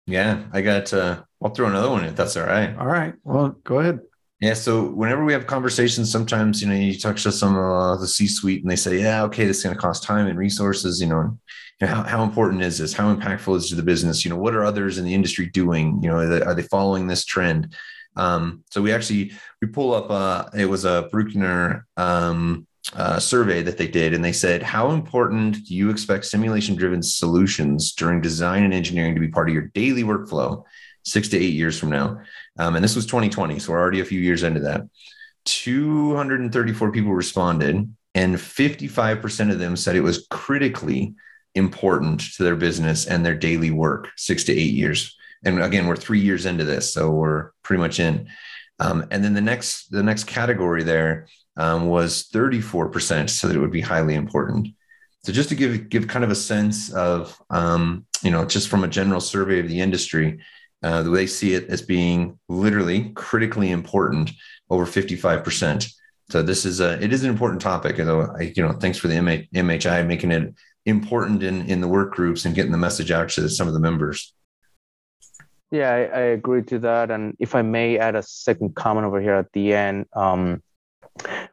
Yeah, 0.06 0.44
I 0.52 0.62
got. 0.62 0.92
Uh, 0.92 1.22
I'll 1.42 1.50
throw 1.50 1.68
another 1.68 1.90
one 1.90 2.04
if 2.04 2.16
that's 2.16 2.36
all 2.36 2.46
right. 2.46 2.76
All 2.76 2.86
right. 2.86 3.14
Well, 3.24 3.56
go 3.64 3.78
ahead. 3.78 4.00
Yeah. 4.40 4.54
So 4.54 4.90
whenever 4.90 5.24
we 5.24 5.32
have 5.32 5.46
conversations, 5.46 6.10
sometimes 6.10 6.60
you 6.60 6.68
know 6.68 6.74
you 6.74 6.98
talk 6.98 7.16
to 7.16 7.32
some 7.32 7.56
of 7.56 8.00
the 8.00 8.08
C-suite 8.08 8.62
and 8.62 8.70
they 8.70 8.76
say, 8.76 9.00
"Yeah, 9.00 9.22
okay, 9.24 9.46
this 9.46 9.58
is 9.58 9.64
going 9.64 9.76
to 9.76 9.80
cost 9.80 10.02
time 10.02 10.26
and 10.26 10.38
resources." 10.38 11.00
You 11.00 11.06
know, 11.06 11.38
you 11.80 11.86
know 11.86 11.94
how, 11.94 12.02
how 12.02 12.22
important 12.24 12.62
is 12.62 12.78
this? 12.78 12.92
How 12.92 13.14
impactful 13.14 13.56
is 13.56 13.66
it 13.66 13.68
to 13.70 13.74
the 13.76 13.82
business? 13.82 14.24
You 14.24 14.30
know, 14.30 14.36
what 14.36 14.54
are 14.54 14.64
others 14.64 14.98
in 14.98 15.04
the 15.04 15.14
industry 15.14 15.46
doing? 15.46 16.02
You 16.02 16.10
know, 16.10 16.16
are 16.16 16.26
they, 16.26 16.42
are 16.42 16.54
they 16.54 16.62
following 16.62 17.06
this 17.06 17.24
trend? 17.24 17.74
Um, 18.16 18.64
so 18.70 18.82
we 18.82 18.92
actually 18.92 19.32
we 19.60 19.68
pull 19.68 19.94
up. 19.94 20.10
Uh, 20.10 20.48
it 20.56 20.66
was 20.66 20.84
a 20.84 21.08
Bruckner 21.10 21.86
um, 21.96 22.66
uh, 22.94 23.18
survey 23.18 23.62
that 23.62 23.78
they 23.78 23.88
did, 23.88 24.12
and 24.12 24.24
they 24.24 24.32
said, 24.32 24.62
How 24.62 24.90
important 24.90 25.66
do 25.66 25.74
you 25.74 25.90
expect 25.90 26.24
simulation 26.24 26.74
driven 26.74 27.02
solutions 27.02 27.92
during 27.92 28.20
design 28.20 28.64
and 28.64 28.74
engineering 28.74 29.14
to 29.14 29.20
be 29.20 29.28
part 29.28 29.48
of 29.48 29.54
your 29.54 29.68
daily 29.68 30.02
workflow 30.02 30.64
six 31.04 31.28
to 31.28 31.38
eight 31.38 31.54
years 31.54 31.78
from 31.78 31.90
now? 31.90 32.20
Um, 32.58 32.74
and 32.74 32.84
this 32.84 32.96
was 32.96 33.06
2020, 33.06 33.58
so 33.58 33.72
we're 33.72 33.80
already 33.80 34.00
a 34.00 34.04
few 34.04 34.20
years 34.20 34.42
into 34.42 34.60
that. 34.60 34.82
234 35.44 36.92
people 36.92 37.12
responded, 37.12 37.94
and 38.14 38.36
55% 38.36 39.50
of 39.50 39.58
them 39.58 39.76
said 39.76 39.96
it 39.96 40.00
was 40.00 40.26
critically 40.30 41.14
important 41.54 42.20
to 42.36 42.44
their 42.44 42.56
business 42.56 43.06
and 43.06 43.24
their 43.24 43.34
daily 43.34 43.70
work 43.70 44.08
six 44.16 44.44
to 44.44 44.52
eight 44.52 44.72
years. 44.74 45.16
And 45.45 45.62
again, 45.62 45.86
we're 45.86 45.97
three 45.97 46.20
years 46.20 46.47
into 46.47 46.64
this, 46.64 46.93
so 46.93 47.11
we're 47.11 47.51
pretty 47.62 47.80
much 47.80 47.99
in. 48.01 48.28
Um, 48.78 49.07
and 49.11 49.22
then 49.22 49.34
the 49.34 49.40
next 49.40 49.90
the 49.90 50.03
next 50.03 50.24
category 50.24 50.82
there 50.82 51.26
um, 51.57 51.86
was 51.86 52.28
34%, 52.32 53.30
so 53.30 53.47
that 53.47 53.57
it 53.57 53.61
would 53.61 53.70
be 53.70 53.80
highly 53.80 54.14
important. 54.14 54.68
So 55.24 55.32
just 55.32 55.49
to 55.51 55.55
give 55.55 55.88
give 55.88 56.09
kind 56.09 56.24
of 56.24 56.30
a 56.30 56.36
sense 56.36 56.93
of 56.93 57.40
um, 57.51 58.07
you 58.22 58.30
know 58.30 58.45
just 58.45 58.68
from 58.68 58.84
a 58.84 58.88
general 58.88 59.20
survey 59.20 59.61
of 59.61 59.68
the 59.68 59.80
industry, 59.80 60.40
uh, 60.82 61.03
they 61.03 61.26
see 61.26 61.55
it 61.55 61.68
as 61.68 61.82
being 61.82 62.38
literally 62.49 63.11
critically 63.14 63.70
important, 63.70 64.32
over 64.68 64.84
55%. 64.84 65.93
So 66.30 66.43
this 66.43 66.64
is 66.64 66.80
a 66.80 67.03
it 67.03 67.12
is 67.12 67.22
an 67.24 67.30
important 67.30 67.61
topic. 67.61 68.01
Although 68.01 68.34
I 68.36 68.53
you 68.57 68.62
know 68.62 68.72
thanks 68.72 68.99
for 68.99 69.09
the 69.09 69.14
MHI 69.14 70.07
making 70.07 70.32
it 70.32 70.55
important 70.86 71.43
in 71.43 71.62
in 71.66 71.80
the 71.80 71.88
work 71.88 72.14
groups 72.14 72.45
and 72.45 72.55
getting 72.55 72.72
the 72.72 72.78
message 72.78 73.11
out 73.11 73.28
to 73.30 73.49
some 73.49 73.68
of 73.68 73.74
the 73.74 73.80
members. 73.80 74.34
Yeah, 75.73 75.91
I, 75.91 76.01
I 76.01 76.20
agree 76.37 76.62
to 76.64 76.79
that. 76.81 77.11
And 77.11 77.35
if 77.41 77.55
I 77.55 77.62
may 77.62 77.99
add 77.99 78.14
a 78.14 78.23
second 78.23 78.75
comment 78.75 79.07
over 79.07 79.23
here 79.23 79.37
at 79.37 79.51
the 79.53 79.73
end, 79.73 80.05
um, 80.12 80.62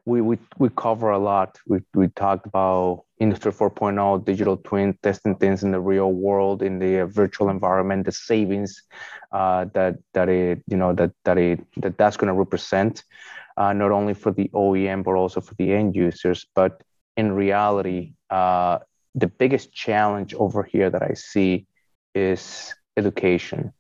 we, 0.05 0.19
we, 0.19 0.37
we 0.57 0.69
cover 0.75 1.09
a 1.11 1.17
lot. 1.17 1.57
We, 1.65 1.79
we 1.93 2.09
talked 2.09 2.45
about 2.45 3.05
Industry 3.19 3.53
4.0, 3.53 4.25
digital 4.25 4.57
twin, 4.57 4.97
testing 5.01 5.35
things 5.35 5.63
in 5.63 5.71
the 5.71 5.79
real 5.79 6.11
world, 6.11 6.61
in 6.61 6.79
the 6.79 7.05
virtual 7.05 7.49
environment, 7.49 8.05
the 8.05 8.11
savings 8.11 8.83
uh, 9.31 9.65
that 9.73 9.97
that 10.13 10.27
it 10.27 10.63
you 10.67 10.75
know 10.75 10.93
that 10.93 11.11
that 11.23 11.37
it 11.37 11.59
that 11.77 11.97
that's 11.97 12.17
going 12.17 12.27
to 12.27 12.33
represent, 12.33 13.03
uh, 13.55 13.71
not 13.71 13.91
only 13.91 14.13
for 14.13 14.31
the 14.31 14.49
OEM 14.53 15.03
but 15.03 15.15
also 15.15 15.39
for 15.39 15.53
the 15.55 15.71
end 15.71 15.95
users. 15.95 16.45
But 16.55 16.81
in 17.15 17.31
reality, 17.31 18.13
uh, 18.29 18.79
the 19.15 19.27
biggest 19.27 19.73
challenge 19.73 20.33
over 20.33 20.63
here 20.63 20.89
that 20.89 21.03
I 21.03 21.13
see 21.13 21.67
is 22.15 22.73
education. 22.97 23.73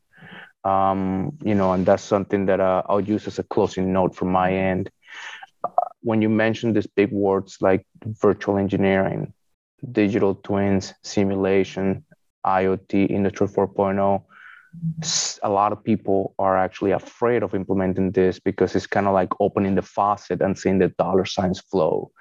Um, 0.69 1.37
you 1.43 1.55
know, 1.55 1.73
and 1.73 1.85
that's 1.85 2.03
something 2.03 2.45
that 2.47 2.59
uh, 2.59 2.83
I'll 2.89 3.07
use 3.15 3.27
as 3.27 3.39
a 3.39 3.43
closing 3.43 3.93
note 3.93 4.15
from 4.15 4.29
my 4.31 4.49
end 4.53 4.89
when 6.01 6.21
you 6.21 6.29
mention 6.29 6.73
these 6.73 6.87
big 6.87 7.11
words 7.11 7.57
like 7.61 7.85
virtual 8.05 8.57
engineering, 8.57 9.33
digital 9.91 10.35
twins, 10.35 10.93
simulation, 11.03 12.05
IoT, 12.45 13.09
Industry 13.09 13.47
4.0, 13.47 14.23
a 15.43 15.49
lot 15.49 15.71
of 15.71 15.83
people 15.83 16.35
are 16.39 16.57
actually 16.57 16.91
afraid 16.91 17.43
of 17.43 17.55
implementing 17.55 18.11
this 18.11 18.39
because 18.39 18.75
it's 18.75 18.87
kind 18.87 19.07
of 19.07 19.13
like 19.13 19.29
opening 19.39 19.75
the 19.75 19.81
faucet 19.81 20.41
and 20.41 20.57
seeing 20.57 20.77
the 20.77 20.89
dollar 20.89 21.25
signs 21.25 21.59
flow. 21.59 22.11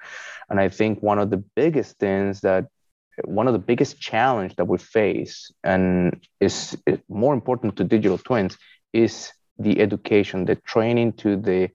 And 0.49 0.59
I 0.59 0.67
think 0.67 1.01
one 1.01 1.19
of 1.19 1.29
the 1.29 1.43
biggest 1.55 1.99
things 1.99 2.41
that 2.41 2.65
one 3.25 3.47
of 3.47 3.53
the 3.53 3.59
biggest 3.59 3.99
challenge 3.99 4.55
that 4.55 4.65
we 4.65 4.77
face 4.77 5.51
and 5.63 6.25
is 6.39 6.77
more 7.07 7.33
important 7.33 7.75
to 7.77 7.83
digital 7.83 8.17
twins 8.17 8.57
is 8.93 9.31
the 9.57 9.79
education, 9.81 10.45
the 10.45 10.55
training 10.55 11.13
to 11.13 11.35
the 11.35 11.69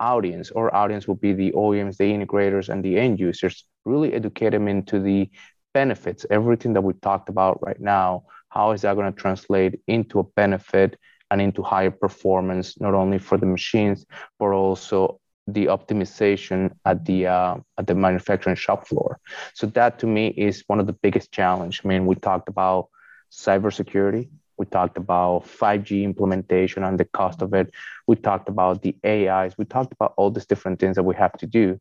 audience 0.00 0.50
or 0.50 0.74
audience 0.74 1.06
will 1.06 1.14
be 1.14 1.32
the 1.32 1.52
OEMs, 1.52 1.96
the 1.96 2.12
integrators, 2.12 2.68
and 2.68 2.84
the 2.84 2.98
end 2.98 3.20
users. 3.20 3.64
Really 3.84 4.12
educate 4.12 4.50
them 4.50 4.68
into 4.68 5.00
the 5.00 5.30
benefits, 5.72 6.26
everything 6.30 6.72
that 6.74 6.80
we 6.82 6.94
talked 6.94 7.28
about 7.28 7.62
right 7.62 7.80
now. 7.80 8.24
How 8.48 8.72
is 8.72 8.82
that 8.82 8.94
going 8.94 9.12
to 9.12 9.20
translate 9.20 9.80
into 9.86 10.20
a 10.20 10.22
benefit 10.22 10.96
and 11.30 11.40
into 11.40 11.62
higher 11.62 11.90
performance, 11.90 12.80
not 12.80 12.94
only 12.94 13.18
for 13.18 13.36
the 13.36 13.46
machines, 13.46 14.04
but 14.38 14.46
also 14.46 15.20
the 15.46 15.66
optimization 15.66 16.70
at 16.84 17.04
the 17.04 17.26
uh, 17.26 17.56
at 17.78 17.86
the 17.86 17.94
manufacturing 17.94 18.56
shop 18.56 18.86
floor. 18.86 19.18
So 19.54 19.66
that 19.68 19.98
to 20.00 20.06
me 20.06 20.28
is 20.28 20.64
one 20.66 20.80
of 20.80 20.86
the 20.86 20.92
biggest 20.92 21.32
challenge. 21.32 21.82
I 21.84 21.88
mean, 21.88 22.06
we 22.06 22.14
talked 22.14 22.48
about 22.48 22.88
cybersecurity, 23.30 24.28
we 24.56 24.66
talked 24.66 24.96
about 24.96 25.46
5G 25.46 26.04
implementation 26.04 26.84
and 26.84 26.98
the 26.98 27.04
cost 27.04 27.42
of 27.42 27.52
it. 27.54 27.72
We 28.06 28.16
talked 28.16 28.48
about 28.48 28.82
the 28.82 28.96
AIs. 29.04 29.58
We 29.58 29.64
talked 29.64 29.92
about 29.92 30.14
all 30.16 30.30
these 30.30 30.46
different 30.46 30.78
things 30.78 30.96
that 30.96 31.02
we 31.02 31.14
have 31.16 31.32
to 31.38 31.46
do. 31.46 31.78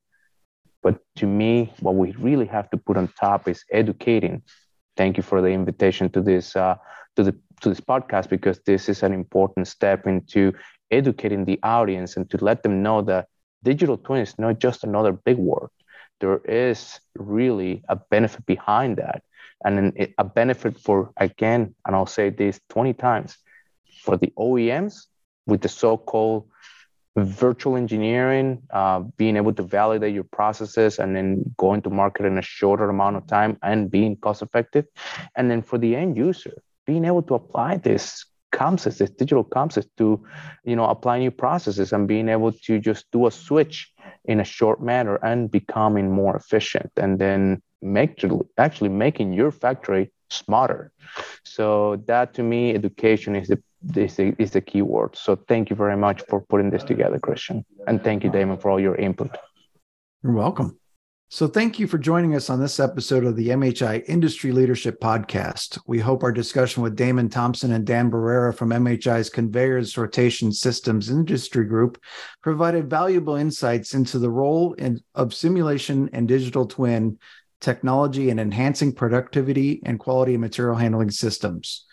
But 0.82 0.99
to 1.18 1.28
me, 1.28 1.74
what 1.80 1.95
we 1.95 2.11
really 2.14 2.45
have 2.47 2.70
to 2.72 2.78
put 2.78 2.97
on 2.97 3.07
top 3.20 3.47
is 3.47 3.64
educating. 3.72 4.41
Thank 4.97 5.18
you 5.18 5.24
for 5.24 5.41
the 5.41 5.49
invitation 5.49 6.09
to 6.11 6.22
this 6.22 6.55
uh, 6.55 6.76
to 7.16 7.24
the 7.24 7.32
to 7.61 7.70
this 7.70 7.80
podcast 7.80 8.30
because 8.30 8.59
this 8.66 8.89
is 8.89 9.03
an 9.03 9.14
important 9.14 9.68
step 9.68 10.05
into 10.07 10.51
educating 10.91 11.45
the 11.45 11.59
audience 11.64 12.18
and 12.18 12.30
to 12.30 12.38
let 12.43 12.64
them 12.64 12.84
know 12.84 13.01
that 13.01 13.28
digital 13.64 13.97
twin 13.97 14.22
is 14.22 14.38
not 14.38 14.59
just 14.59 14.84
another 14.84 15.11
big 15.11 15.38
word. 15.38 15.70
There 16.20 16.38
is 16.38 16.99
really 17.16 17.84
a 17.89 17.95
benefit 17.95 18.45
behind 18.45 18.97
that, 18.97 19.24
and 19.66 19.93
a 20.18 20.24
benefit 20.24 20.80
for 20.80 21.11
again, 21.18 21.76
and 21.86 21.95
I'll 21.95 22.05
say 22.05 22.30
this 22.30 22.59
20 22.70 22.93
times 22.93 23.38
for 24.03 24.18
the 24.18 24.32
OEMs 24.38 25.07
with 25.47 25.61
the 25.61 25.70
so-called 25.70 26.49
virtual 27.16 27.78
engineering, 27.78 28.64
uh, 28.72 29.01
being 29.18 29.38
able 29.38 29.53
to 29.53 29.64
validate 29.64 30.14
your 30.14 30.24
processes 30.24 30.99
and 30.99 31.16
then 31.16 31.53
going 31.57 31.82
to 31.84 31.89
market 31.89 32.26
in 32.26 32.38
a 32.38 32.41
shorter 32.41 32.89
amount 32.89 33.16
of 33.16 33.28
time 33.28 33.57
and 33.61 33.91
being 33.91 34.16
cost 34.16 34.41
effective. 34.41 34.86
And 35.36 35.49
then 35.49 35.61
for 35.61 35.78
the 35.78 35.95
end 35.95 36.18
user, 36.18 36.55
being 36.88 37.05
able 37.05 37.22
to 37.24 37.36
apply 37.36 37.78
this 37.78 38.26
concepts, 38.54 38.99
this 38.99 39.10
digital 39.10 39.43
concepts 39.43 39.89
to, 39.97 40.24
you 40.64 40.76
know, 40.76 40.86
apply 40.86 41.20
new 41.20 41.32
processes 41.32 41.91
and 41.91 42.08
being 42.08 42.30
able 42.30 42.51
to 42.51 42.80
just 42.80 43.12
do 43.12 43.28
a 43.28 43.32
switch 43.32 43.91
in 44.26 44.39
a 44.39 44.43
short 44.43 44.82
manner 44.82 45.16
and 45.16 45.51
becoming 45.51 46.10
more 46.10 46.36
efficient 46.38 46.91
and 46.95 47.20
then 47.20 47.62
make 47.82 48.24
actually 48.58 48.89
making 48.89 49.34
your 49.34 49.51
factory 49.51 50.12
smarter. 50.30 50.91
So 51.43 51.97
that 52.08 52.34
to 52.36 52.43
me, 52.43 52.74
education 52.74 53.36
is 53.36 53.47
the 53.49 53.62
this 53.84 54.18
is 54.18 54.51
the 54.51 54.62
key 54.62 54.82
word. 54.82 55.16
So 55.16 55.36
thank 55.36 55.70
you 55.70 55.76
very 55.76 55.97
much 55.97 56.22
for 56.30 56.39
putting 56.39 56.70
this 56.70 56.84
together, 56.84 57.20
Christian. 57.20 57.66
And 57.86 58.01
thank 58.01 58.24
you, 58.24 58.32
Daymon, 58.32 58.62
for 58.62 58.72
all 58.72 58.80
your 58.80 58.95
input. 58.95 59.38
You're 60.24 60.32
welcome. 60.32 60.80
So 61.30 61.47
thank 61.47 61.80
you 61.80 61.88
for 61.88 61.97
joining 61.97 62.36
us 62.36 62.49
on 62.51 62.59
this 62.59 62.80
episode 62.80 63.26
of 63.26 63.36
the 63.36 63.49
MHI 63.49 64.03
Industry 64.07 64.51
Leadership 64.51 64.99
Podcast. 65.01 65.80
We 65.88 65.99
hope 65.99 66.21
our 66.21 66.32
discussion 66.32 66.84
with 66.84 66.95
Daymon 66.95 67.32
Thompson 67.32 67.71
and 67.71 67.86
Dan 67.86 68.11
Barrera 68.11 68.55
from 68.55 68.69
MHI's 68.69 69.32
Conveyors 69.32 69.93
Sortation 69.93 70.53
Systems 70.53 71.09
Industry 71.09 71.65
Group 71.65 71.99
provided 72.41 72.89
valuable 72.89 73.36
insights 73.36 73.95
into 73.95 74.19
the 74.19 74.30
role 74.30 74.74
in, 74.74 75.01
of 75.15 75.34
simulation 75.34 76.07
and 76.13 76.28
digital 76.28 76.67
twin 76.67 77.17
technology 77.61 78.30
in 78.30 78.38
enhancing 78.38 78.93
productivity 78.93 79.82
and 79.86 79.99
quality 79.99 80.36
of 80.36 80.41
material 80.41 80.76
handling 80.76 81.09
systems. 81.09 81.86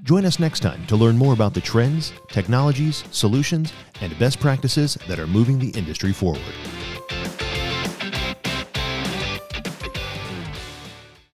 Join 0.04 0.26
us 0.26 0.40
next 0.40 0.62
time 0.62 0.86
to 0.88 0.96
learn 0.96 1.16
more 1.18 1.34
about 1.34 1.54
the 1.54 1.62
trends, 1.62 2.14
technologies, 2.30 3.04
solutions, 3.12 3.72
and 4.02 4.18
best 4.18 4.40
practices 4.40 4.98
that 5.08 5.20
are 5.20 5.28
moving 5.28 5.60
the 5.60 5.70
industry 5.78 6.12
forward. 6.12 6.42